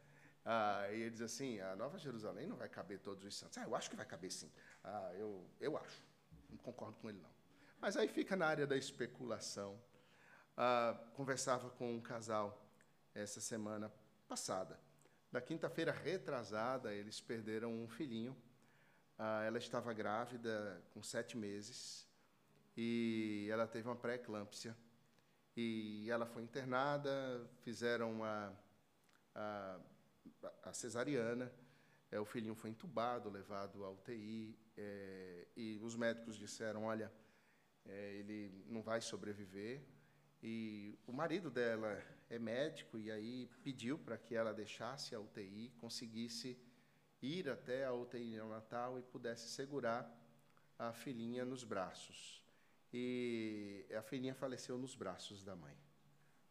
Ah, 0.44 0.88
e 0.92 1.02
ele 1.02 1.12
diz 1.12 1.22
assim: 1.22 1.60
a 1.60 1.76
Nova 1.76 1.98
Jerusalém 1.98 2.48
não 2.48 2.58
vai 2.58 2.68
caber 2.68 3.00
todos 3.00 3.24
os 3.24 3.36
santos. 3.36 3.58
Ah, 3.58 3.64
eu 3.64 3.76
acho 3.76 3.90
que 3.90 3.96
vai 3.96 4.06
caber 4.06 4.32
sim. 4.32 4.52
Ah, 4.84 5.12
eu, 5.16 5.48
eu 5.60 5.78
acho. 5.78 6.04
Não 6.50 6.58
concordo 6.58 6.98
com 6.98 7.10
ele, 7.10 7.20
não. 7.20 7.30
Mas 7.80 7.96
aí 7.96 8.08
fica 8.08 8.36
na 8.36 8.48
área 8.48 8.66
da 8.66 8.76
especulação. 8.76 9.80
Ah, 10.58 11.00
conversava 11.14 11.70
com 11.70 11.94
um 11.94 12.02
casal 12.02 12.66
essa 13.14 13.40
semana 13.40 13.92
passada. 14.28 14.80
Na 15.32 15.40
quinta-feira 15.40 15.92
retrasada, 15.92 16.94
eles 16.94 17.22
perderam 17.22 17.72
um 17.72 17.88
filhinho. 17.88 18.36
Ah, 19.18 19.44
ela 19.44 19.60
estava 19.60 19.94
grávida 19.94 20.82
com 20.94 21.04
sete 21.04 21.38
meses 21.38 22.08
e 22.76 23.48
ela 23.52 23.68
teve 23.68 23.88
uma 23.88 23.96
pré-eclâmpsia. 23.96 24.76
E 25.62 26.10
ela 26.10 26.26
foi 26.26 26.42
internada, 26.42 27.46
fizeram 27.64 28.24
a, 28.24 28.54
a, 29.36 29.80
a 30.64 30.72
cesariana, 30.72 31.52
é, 32.10 32.18
o 32.18 32.24
filhinho 32.24 32.56
foi 32.56 32.70
entubado, 32.70 33.30
levado 33.30 33.84
à 33.84 33.90
UTI, 33.92 34.58
é, 34.78 35.48
e 35.58 35.78
os 35.84 35.98
médicos 35.98 36.38
disseram, 36.38 36.86
olha, 36.86 37.12
é, 37.86 38.14
ele 38.14 38.64
não 38.68 38.82
vai 38.82 39.02
sobreviver. 39.02 39.84
E 40.42 40.98
o 41.06 41.12
marido 41.12 41.52
dela 41.52 42.02
é 42.30 42.40
médico 42.40 42.98
e 42.98 43.12
aí 43.12 43.50
pediu 43.62 44.00
para 44.00 44.18
que 44.18 44.36
ela 44.36 44.54
deixasse 44.54 45.14
a 45.14 45.20
UTI, 45.20 45.74
conseguisse 45.78 46.58
ir 47.22 47.50
até 47.50 47.84
a 47.84 47.92
UTI 47.92 48.30
neonatal 48.30 48.98
e 48.98 49.02
pudesse 49.02 49.50
segurar 49.50 50.10
a 50.78 50.94
filhinha 50.94 51.44
nos 51.44 51.66
braços 51.66 52.40
e 52.92 53.86
a 53.98 54.02
filhinha 54.02 54.34
faleceu 54.34 54.78
nos 54.78 54.96
braços 54.96 55.44
da 55.44 55.56
mãe. 55.56 55.78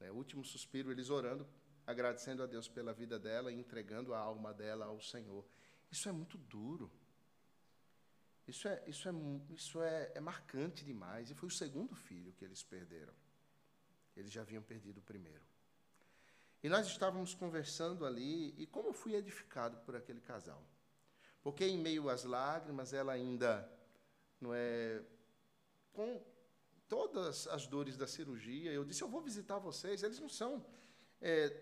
É, 0.01 0.11
o 0.11 0.15
último 0.15 0.45
suspiro, 0.45 0.91
eles 0.91 1.11
orando, 1.11 1.47
agradecendo 1.87 2.43
a 2.43 2.47
Deus 2.47 2.69
pela 2.69 2.93
vida 2.93 3.19
dela 3.19 3.51
e 3.53 3.59
entregando 3.59 4.15
a 4.15 4.19
alma 4.19 4.55
dela 4.55 4.87
ao 4.87 5.01
Senhor. 5.01 5.45
Isso 5.91 6.09
é 6.09 6.13
muito 6.13 6.39
duro. 6.39 6.91
Isso 8.47 8.69
é, 8.69 8.83
isso 8.87 9.09
é, 9.09 9.13
isso 9.51 9.83
é, 9.83 10.13
é 10.15 10.21
marcante 10.21 10.85
demais. 10.85 11.31
E 11.31 11.35
foi 11.35 11.49
o 11.49 11.53
segundo 11.53 11.95
filho 11.95 12.33
que 12.33 12.45
eles 12.45 12.63
perderam. 12.63 13.13
Eles 14.17 14.31
já 14.31 14.43
haviam 14.43 14.63
perdido 14.63 14.99
o 14.99 15.03
primeiro. 15.03 15.45
E 16.63 16.69
nós 16.69 16.87
estávamos 16.87 17.35
conversando 17.35 18.05
ali, 18.05 18.55
e 18.59 18.67
como 18.67 18.89
eu 18.89 18.93
fui 18.93 19.15
edificado 19.15 19.79
por 19.79 19.95
aquele 19.95 20.21
casal. 20.21 20.65
Porque 21.43 21.65
em 21.65 21.79
meio 21.79 22.09
às 22.09 22.25
lágrimas, 22.25 22.93
ela 22.93 23.13
ainda 23.13 23.71
não 24.41 24.53
é 24.53 25.03
com 25.99 26.23
todas 26.89 27.49
as 27.49 27.67
dores 27.67 27.97
da 27.97 28.07
cirurgia, 28.07 28.71
eu 28.73 28.85
disse: 28.85 29.03
Eu 29.03 29.09
vou 29.09 29.21
visitar 29.21 29.59
vocês. 29.59 30.05
Eles 30.05 30.21
não 30.21 30.29
são 30.29 30.65
é, 31.21 31.53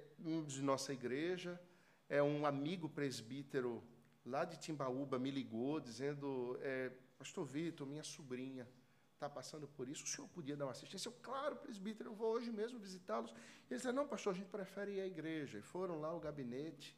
de 0.47 0.61
nossa 0.61 0.93
igreja, 0.93 1.59
é 2.07 2.23
um 2.23 2.45
amigo 2.45 2.87
presbítero 2.87 3.83
lá 4.27 4.45
de 4.45 4.59
Timbaúba 4.59 5.19
me 5.19 5.31
ligou 5.31 5.81
dizendo: 5.81 6.59
é, 6.61 6.93
Pastor 7.19 7.47
Vitor, 7.47 7.87
minha 7.87 8.05
sobrinha 8.05 8.69
está 9.15 9.31
passando 9.31 9.67
por 9.67 9.89
isso, 9.89 10.05
o 10.05 10.07
senhor 10.07 10.29
podia 10.29 10.55
dar 10.55 10.67
uma 10.67 10.73
assistência? 10.73 11.09
Eu, 11.09 11.15
claro, 11.23 11.57
presbítero, 11.57 12.11
eu 12.11 12.15
vou 12.15 12.33
hoje 12.35 12.53
mesmo 12.53 12.79
visitá-los. 12.79 13.31
Eles 13.71 13.81
disseram: 13.81 13.97
Não, 13.97 14.07
pastor, 14.07 14.35
a 14.35 14.37
gente 14.37 14.51
prefere 14.51 14.97
ir 14.97 15.01
à 15.01 15.07
igreja. 15.07 15.59
E 15.59 15.63
foram 15.63 15.99
lá 15.99 16.09
ao 16.09 16.21
gabinete. 16.21 16.95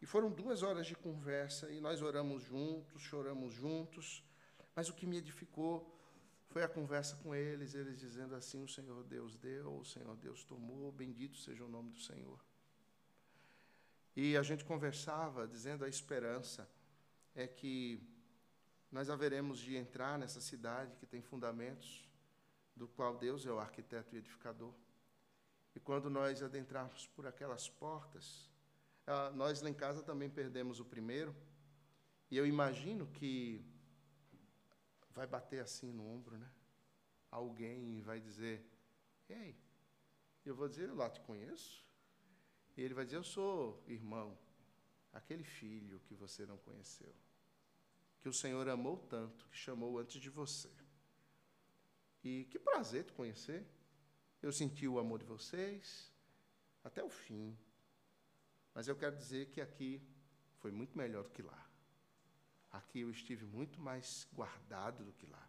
E 0.00 0.06
foram 0.06 0.32
duas 0.32 0.64
horas 0.64 0.88
de 0.88 0.96
conversa, 0.96 1.70
e 1.70 1.80
nós 1.80 2.02
oramos 2.02 2.42
juntos, 2.42 3.02
choramos 3.02 3.54
juntos. 3.54 4.24
Mas 4.74 4.88
o 4.88 4.94
que 4.94 5.06
me 5.06 5.18
edificou 5.18 6.01
foi 6.52 6.62
a 6.62 6.68
conversa 6.68 7.16
com 7.16 7.34
eles, 7.34 7.74
eles 7.74 7.98
dizendo 7.98 8.34
assim: 8.34 8.62
O 8.62 8.68
Senhor 8.68 9.02
Deus 9.04 9.36
deu, 9.36 9.78
o 9.78 9.84
Senhor 9.84 10.14
Deus 10.16 10.44
tomou, 10.44 10.92
bendito 10.92 11.38
seja 11.38 11.64
o 11.64 11.68
nome 11.68 11.90
do 11.90 11.98
Senhor. 11.98 12.38
E 14.14 14.36
a 14.36 14.42
gente 14.42 14.62
conversava 14.64 15.48
dizendo 15.48 15.84
a 15.84 15.88
esperança 15.88 16.68
é 17.34 17.46
que 17.46 18.06
nós 18.90 19.08
haveremos 19.08 19.58
de 19.58 19.74
entrar 19.74 20.18
nessa 20.18 20.42
cidade 20.42 20.94
que 20.96 21.06
tem 21.06 21.22
fundamentos, 21.22 22.06
do 22.76 22.86
qual 22.86 23.16
Deus 23.16 23.46
é 23.46 23.50
o 23.50 23.58
arquiteto 23.58 24.14
e 24.14 24.18
edificador. 24.18 24.74
E 25.74 25.80
quando 25.80 26.10
nós 26.10 26.42
adentrarmos 26.42 27.06
por 27.06 27.26
aquelas 27.26 27.70
portas, 27.70 28.50
ah, 29.06 29.30
nós 29.30 29.62
lá 29.62 29.70
em 29.70 29.74
casa 29.74 30.02
também 30.02 30.28
perdemos 30.28 30.78
o 30.78 30.84
primeiro, 30.84 31.34
e 32.30 32.36
eu 32.36 32.46
imagino 32.46 33.06
que 33.06 33.64
vai 35.12 35.26
bater 35.26 35.60
assim 35.60 35.92
no 35.92 36.06
ombro, 36.06 36.36
né? 36.36 36.50
Alguém 37.30 38.00
vai 38.02 38.20
dizer: 38.20 38.64
Ei, 39.28 39.56
eu 40.44 40.54
vou 40.54 40.68
dizer, 40.68 40.88
eu 40.88 40.94
lá 40.94 41.08
te 41.08 41.20
conheço. 41.20 41.86
E 42.76 42.82
ele 42.82 42.94
vai 42.94 43.04
dizer: 43.04 43.16
Eu 43.16 43.24
sou 43.24 43.82
irmão, 43.86 44.38
aquele 45.12 45.44
filho 45.44 46.00
que 46.00 46.14
você 46.14 46.44
não 46.46 46.58
conheceu, 46.58 47.14
que 48.20 48.28
o 48.28 48.32
Senhor 48.32 48.68
amou 48.68 48.96
tanto, 48.96 49.48
que 49.48 49.56
chamou 49.56 49.98
antes 49.98 50.20
de 50.20 50.30
você. 50.30 50.70
E 52.24 52.46
que 52.50 52.58
prazer 52.58 53.04
te 53.04 53.12
conhecer. 53.12 53.66
Eu 54.40 54.52
senti 54.52 54.88
o 54.88 54.98
amor 54.98 55.20
de 55.20 55.24
vocês 55.24 56.12
até 56.82 57.02
o 57.02 57.08
fim. 57.08 57.56
Mas 58.74 58.88
eu 58.88 58.96
quero 58.96 59.16
dizer 59.16 59.50
que 59.50 59.60
aqui 59.60 60.02
foi 60.58 60.72
muito 60.72 60.96
melhor 60.96 61.22
do 61.24 61.30
que 61.30 61.42
lá. 61.42 61.61
Aqui 62.72 63.00
eu 63.00 63.10
estive 63.10 63.44
muito 63.44 63.78
mais 63.80 64.26
guardado 64.32 65.04
do 65.04 65.12
que 65.12 65.26
lá. 65.26 65.46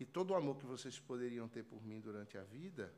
E 0.00 0.06
todo 0.06 0.30
o 0.30 0.34
amor 0.34 0.56
que 0.56 0.64
vocês 0.64 0.98
poderiam 0.98 1.46
ter 1.46 1.62
por 1.62 1.84
mim 1.84 2.00
durante 2.00 2.38
a 2.38 2.42
vida 2.42 2.92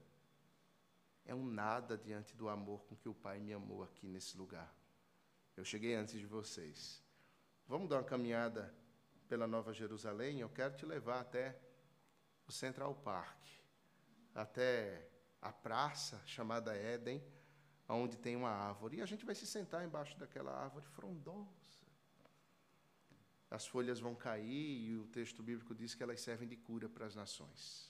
é 1.25 1.35
um 1.35 1.45
nada 1.45 1.99
diante 1.99 2.37
do 2.37 2.49
amor 2.49 2.85
com 2.85 2.95
que 2.95 3.09
o 3.09 3.15
Pai 3.15 3.41
me 3.41 3.53
amou 3.53 3.83
aqui 3.83 4.07
nesse 4.07 4.37
lugar. 4.37 4.73
Eu 5.57 5.65
cheguei 5.65 5.95
antes 5.95 6.19
de 6.19 6.27
vocês. 6.27 7.03
Vamos 7.67 7.89
dar 7.89 7.97
uma 7.97 8.05
caminhada 8.05 8.73
pela 9.29 9.47
Nova 9.47 9.73
Jerusalém? 9.73 10.39
Eu 10.39 10.49
quero 10.49 10.77
te 10.77 10.87
levar 10.87 11.21
até 11.21 11.59
o 12.47 12.53
Central 12.53 12.95
Park, 12.95 13.43
até 14.35 15.11
a 15.41 15.53
praça 15.53 16.23
chamada 16.25 16.77
Éden, 16.77 17.23
onde 17.89 18.17
tem 18.17 18.37
uma 18.37 18.51
árvore. 18.51 18.99
E 18.99 19.03
a 19.03 19.07
gente 19.07 19.25
vai 19.25 19.35
se 19.35 19.47
sentar 19.47 19.85
embaixo 19.85 20.17
daquela 20.19 20.53
árvore 20.53 20.87
frondosa 20.87 21.64
as 23.55 23.69
folhas 23.69 24.01
vão 24.01 24.17
cair 24.17 24.89
e 24.89 24.97
o 24.97 25.07
texto 25.07 25.41
bíblico 25.41 25.77
diz 25.77 25.95
que 25.95 26.03
elas 26.03 26.21
servem 26.21 26.49
de 26.49 26.57
cura 26.57 26.89
para 26.89 27.07
as 27.07 27.15
nações. 27.15 27.89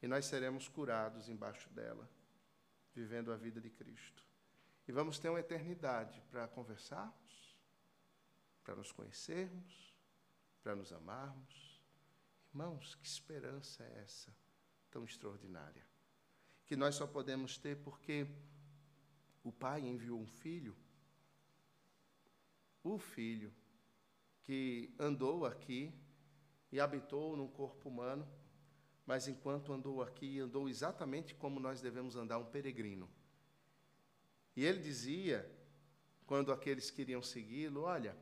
E 0.00 0.08
nós 0.08 0.24
seremos 0.24 0.68
curados 0.68 1.28
embaixo 1.28 1.68
dela, 1.68 2.08
vivendo 2.94 3.30
a 3.30 3.36
vida 3.36 3.60
de 3.60 3.68
Cristo. 3.68 4.24
E 4.86 4.92
vamos 4.92 5.18
ter 5.18 5.28
uma 5.28 5.40
eternidade 5.40 6.22
para 6.30 6.48
conversarmos, 6.48 7.58
para 8.64 8.74
nos 8.74 8.90
conhecermos, 8.90 9.94
para 10.62 10.74
nos 10.74 10.94
amarmos. 10.94 11.78
Irmãos, 12.48 12.94
que 12.94 13.06
esperança 13.06 13.84
é 13.84 14.00
essa 14.02 14.34
tão 14.90 15.04
extraordinária? 15.04 15.86
Que 16.64 16.74
nós 16.74 16.94
só 16.94 17.06
podemos 17.06 17.58
ter 17.58 17.76
porque 17.82 18.26
o 19.44 19.52
Pai 19.52 19.82
enviou 19.82 20.18
um 20.18 20.26
filho, 20.26 20.74
o 22.82 22.98
Filho 22.98 23.52
que 24.48 24.90
andou 24.98 25.44
aqui 25.44 25.92
e 26.72 26.80
habitou 26.80 27.36
no 27.36 27.50
corpo 27.50 27.90
humano, 27.90 28.26
mas 29.04 29.28
enquanto 29.28 29.74
andou 29.74 30.00
aqui, 30.00 30.40
andou 30.40 30.70
exatamente 30.70 31.34
como 31.34 31.60
nós 31.60 31.82
devemos 31.82 32.16
andar 32.16 32.38
um 32.38 32.46
peregrino. 32.46 33.10
E 34.56 34.64
ele 34.64 34.80
dizia, 34.80 35.46
quando 36.24 36.50
aqueles 36.50 36.90
queriam 36.90 37.20
segui-lo: 37.20 37.82
Olha, 37.82 38.16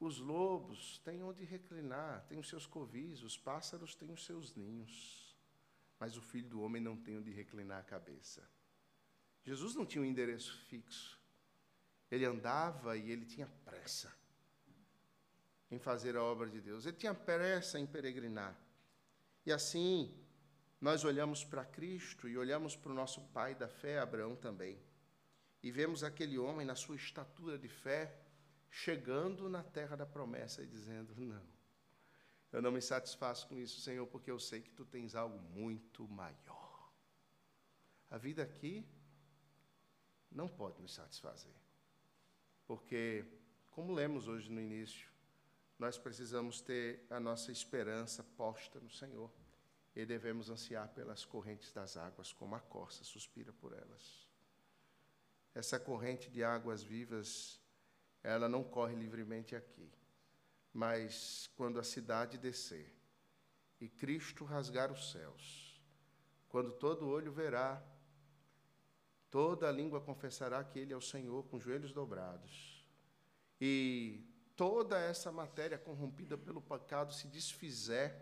os 0.00 0.18
lobos 0.18 0.96
têm 1.04 1.22
onde 1.22 1.44
reclinar, 1.44 2.24
têm 2.26 2.38
os 2.38 2.48
seus 2.48 2.64
covis, 2.64 3.22
os 3.22 3.36
pássaros 3.36 3.94
têm 3.94 4.10
os 4.12 4.24
seus 4.24 4.54
ninhos, 4.54 5.36
mas 6.00 6.16
o 6.16 6.22
filho 6.22 6.48
do 6.48 6.62
homem 6.62 6.80
não 6.80 6.96
tem 6.96 7.18
onde 7.18 7.30
reclinar 7.30 7.80
a 7.80 7.84
cabeça. 7.84 8.48
Jesus 9.44 9.74
não 9.74 9.84
tinha 9.84 10.00
um 10.00 10.06
endereço 10.06 10.56
fixo. 10.68 11.22
Ele 12.10 12.24
andava 12.24 12.96
e 12.96 13.10
ele 13.10 13.24
tinha 13.24 13.46
pressa 13.64 14.14
em 15.70 15.78
fazer 15.78 16.16
a 16.16 16.22
obra 16.22 16.48
de 16.48 16.60
Deus. 16.60 16.86
Ele 16.86 16.96
tinha 16.96 17.14
pressa 17.14 17.78
em 17.78 17.86
peregrinar. 17.86 18.56
E 19.44 19.52
assim, 19.52 20.14
nós 20.80 21.04
olhamos 21.04 21.44
para 21.44 21.64
Cristo 21.64 22.28
e 22.28 22.36
olhamos 22.36 22.76
para 22.76 22.92
o 22.92 22.94
nosso 22.94 23.20
pai 23.28 23.54
da 23.54 23.68
fé, 23.68 23.98
Abraão 23.98 24.36
também. 24.36 24.78
E 25.62 25.70
vemos 25.70 26.04
aquele 26.04 26.38
homem 26.38 26.66
na 26.66 26.74
sua 26.74 26.96
estatura 26.96 27.58
de 27.58 27.68
fé, 27.68 28.14
chegando 28.70 29.48
na 29.48 29.62
terra 29.62 29.96
da 29.96 30.04
promessa 30.04 30.62
e 30.62 30.66
dizendo: 30.66 31.14
Não, 31.16 31.42
eu 32.52 32.60
não 32.60 32.70
me 32.70 32.82
satisfaço 32.82 33.48
com 33.48 33.58
isso, 33.58 33.80
Senhor, 33.80 34.06
porque 34.06 34.30
eu 34.30 34.38
sei 34.38 34.60
que 34.60 34.70
tu 34.70 34.84
tens 34.84 35.14
algo 35.14 35.38
muito 35.38 36.06
maior. 36.06 36.92
A 38.10 38.18
vida 38.18 38.42
aqui 38.42 38.86
não 40.30 40.48
pode 40.48 40.80
nos 40.80 40.94
satisfazer. 40.94 41.63
Porque, 42.66 43.24
como 43.70 43.92
lemos 43.92 44.28
hoje 44.28 44.50
no 44.50 44.60
início, 44.60 45.08
nós 45.78 45.98
precisamos 45.98 46.60
ter 46.60 47.04
a 47.10 47.18
nossa 47.20 47.50
esperança 47.50 48.22
posta 48.22 48.80
no 48.80 48.90
Senhor 48.90 49.30
e 49.94 50.04
devemos 50.04 50.50
ansiar 50.50 50.88
pelas 50.88 51.24
correntes 51.24 51.72
das 51.72 51.96
águas, 51.96 52.32
como 52.32 52.54
a 52.54 52.60
corça 52.60 53.04
suspira 53.04 53.52
por 53.52 53.72
elas. 53.72 54.28
Essa 55.54 55.78
corrente 55.78 56.30
de 56.30 56.42
águas 56.42 56.82
vivas, 56.82 57.60
ela 58.22 58.48
não 58.48 58.64
corre 58.64 58.94
livremente 58.94 59.54
aqui, 59.54 59.92
mas 60.72 61.48
quando 61.56 61.78
a 61.78 61.84
cidade 61.84 62.38
descer 62.38 62.92
e 63.80 63.88
Cristo 63.88 64.44
rasgar 64.44 64.90
os 64.90 65.12
céus, 65.12 65.80
quando 66.48 66.72
todo 66.72 67.08
olho 67.08 67.32
verá 67.32 67.84
Toda 69.34 69.68
língua 69.68 70.00
confessará 70.00 70.62
que 70.62 70.78
Ele 70.78 70.92
é 70.92 70.96
o 70.96 71.00
Senhor 71.00 71.42
com 71.48 71.58
joelhos 71.58 71.90
dobrados. 71.90 72.86
E 73.60 74.24
toda 74.54 74.96
essa 74.96 75.32
matéria 75.32 75.76
corrompida 75.76 76.38
pelo 76.38 76.62
pecado 76.62 77.12
se 77.12 77.26
desfizer 77.26 78.14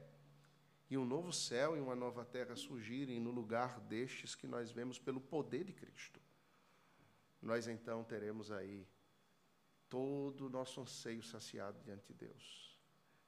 e 0.89 0.97
um 0.97 1.05
novo 1.05 1.31
céu 1.31 1.77
e 1.77 1.81
uma 1.81 1.95
nova 1.95 2.25
terra 2.25 2.57
surgirem 2.57 3.21
no 3.21 3.31
lugar 3.31 3.79
destes 3.79 4.35
que 4.35 4.47
nós 4.47 4.73
vemos 4.73 4.99
pelo 4.99 5.21
poder 5.21 5.65
de 5.65 5.75
Cristo. 5.75 6.19
Nós 7.43 7.69
então 7.69 8.03
teremos 8.03 8.51
aí 8.51 8.89
todo 9.91 10.47
o 10.47 10.49
nosso 10.49 10.81
anseio 10.81 11.23
saciado 11.23 11.79
diante 11.85 12.07
de 12.07 12.15
Deus. 12.15 12.75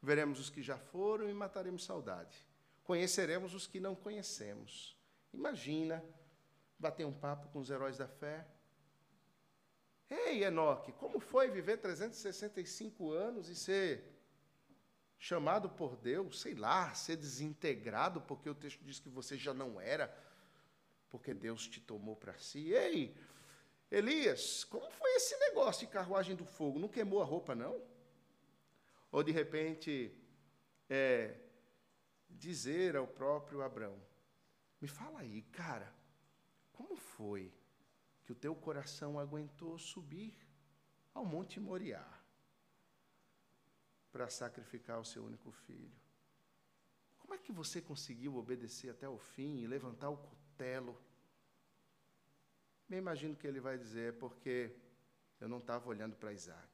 Veremos 0.01 0.41
os 0.41 0.49
que 0.49 0.63
já 0.63 0.79
foram 0.79 1.29
e 1.29 1.35
mataremos 1.35 1.85
saudade. 1.85 2.49
Conheceremos 2.83 3.53
os 3.53 3.67
que 3.67 3.79
não 3.79 3.95
conhecemos. 3.95 4.97
Imagina 5.35 6.03
bater 6.85 7.07
um 7.07 7.13
papo 7.13 7.49
com 7.49 7.61
os 7.61 7.71
heróis 7.71 7.97
da 7.97 8.07
fé. 8.07 8.47
Ei, 10.11 10.45
Enoque, 10.45 10.93
como 10.93 11.19
foi 11.19 11.49
viver 11.49 11.79
365 11.79 13.11
anos 13.11 13.49
e 13.49 13.57
ser 13.57 13.89
chamado 15.19 15.71
por 15.71 15.97
Deus, 15.97 16.43
sei 16.43 16.55
lá, 16.55 16.93
ser 16.93 17.17
desintegrado, 17.17 18.21
porque 18.21 18.51
o 18.51 18.55
texto 18.55 18.85
diz 18.85 18.99
que 19.01 19.09
você 19.09 19.39
já 19.39 19.55
não 19.55 19.81
era, 19.81 20.15
porque 21.09 21.33
Deus 21.33 21.67
te 21.67 21.81
tomou 21.81 22.17
para 22.17 22.37
si. 22.37 22.73
Ei, 22.73 23.17
Elias, 23.91 24.63
como 24.65 24.91
foi 24.91 25.11
esse 25.15 25.35
negócio 25.39 25.87
de 25.87 25.93
carruagem 25.93 26.37
do 26.37 26.45
fogo? 26.45 26.79
Não 26.79 26.89
queimou 26.89 27.23
a 27.23 27.25
roupa, 27.25 27.55
não? 27.55 27.81
Ou 29.11 29.23
de 29.23 29.33
repente, 29.33 30.15
é, 30.91 31.35
dizer 32.29 32.95
ao 32.95 33.07
próprio 33.07 33.63
Abraão: 33.63 33.99
Me 34.83 34.89
fala 34.89 35.21
aí, 35.21 35.41
cara, 35.51 35.91
como 36.75 36.97
foi 36.97 37.53
que 38.25 38.33
o 38.33 38.35
teu 38.35 38.55
coração 38.55 39.19
aguentou 39.19 39.79
subir 39.79 40.35
ao 41.13 41.25
Monte 41.25 41.61
Moriá 41.61 42.05
para 44.11 44.29
sacrificar 44.29 45.01
o 45.01 45.05
seu 45.05 45.25
único 45.25 45.51
filho? 45.51 45.97
Como 47.19 47.35
é 47.35 47.39
que 47.39 47.53
você 47.53 47.81
conseguiu 47.81 48.37
obedecer 48.37 48.91
até 48.91 49.09
o 49.09 49.19
fim 49.19 49.59
e 49.59 49.67
levantar 49.67 50.11
o 50.11 50.17
cutelo? 50.17 51.01
Me 52.89 52.97
imagino 52.97 53.37
que 53.37 53.47
ele 53.47 53.61
vai 53.61 53.79
dizer, 53.79 54.19
porque 54.19 54.77
eu 55.41 55.49
não 55.49 55.59
estava 55.59 55.89
olhando 55.89 56.17
para 56.17 56.33
Isaac, 56.33 56.69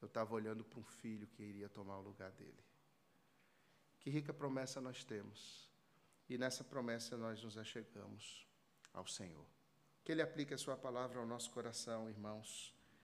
eu 0.00 0.06
estava 0.06 0.34
olhando 0.34 0.64
para 0.64 0.78
um 0.78 0.84
filho 0.84 1.26
que 1.26 1.42
iria 1.42 1.68
tomar 1.68 1.98
o 1.98 2.02
lugar 2.02 2.30
dele. 2.32 2.64
Que 4.00 4.10
rica 4.10 4.32
promessa 4.32 4.80
nós 4.80 5.04
temos. 5.04 5.70
E 6.28 6.36
nessa 6.38 6.64
promessa 6.64 7.16
nós 7.16 7.42
nos 7.42 7.56
achegamos 7.58 8.51
ao 8.92 9.06
Senhor. 9.06 9.46
Que 10.04 10.12
Ele 10.12 10.22
aplique 10.22 10.54
a 10.54 10.58
Sua 10.58 10.76
palavra 10.76 11.18
ao 11.20 11.26
nosso 11.26 11.50
coração, 11.50 12.08
irmãos 12.08 12.74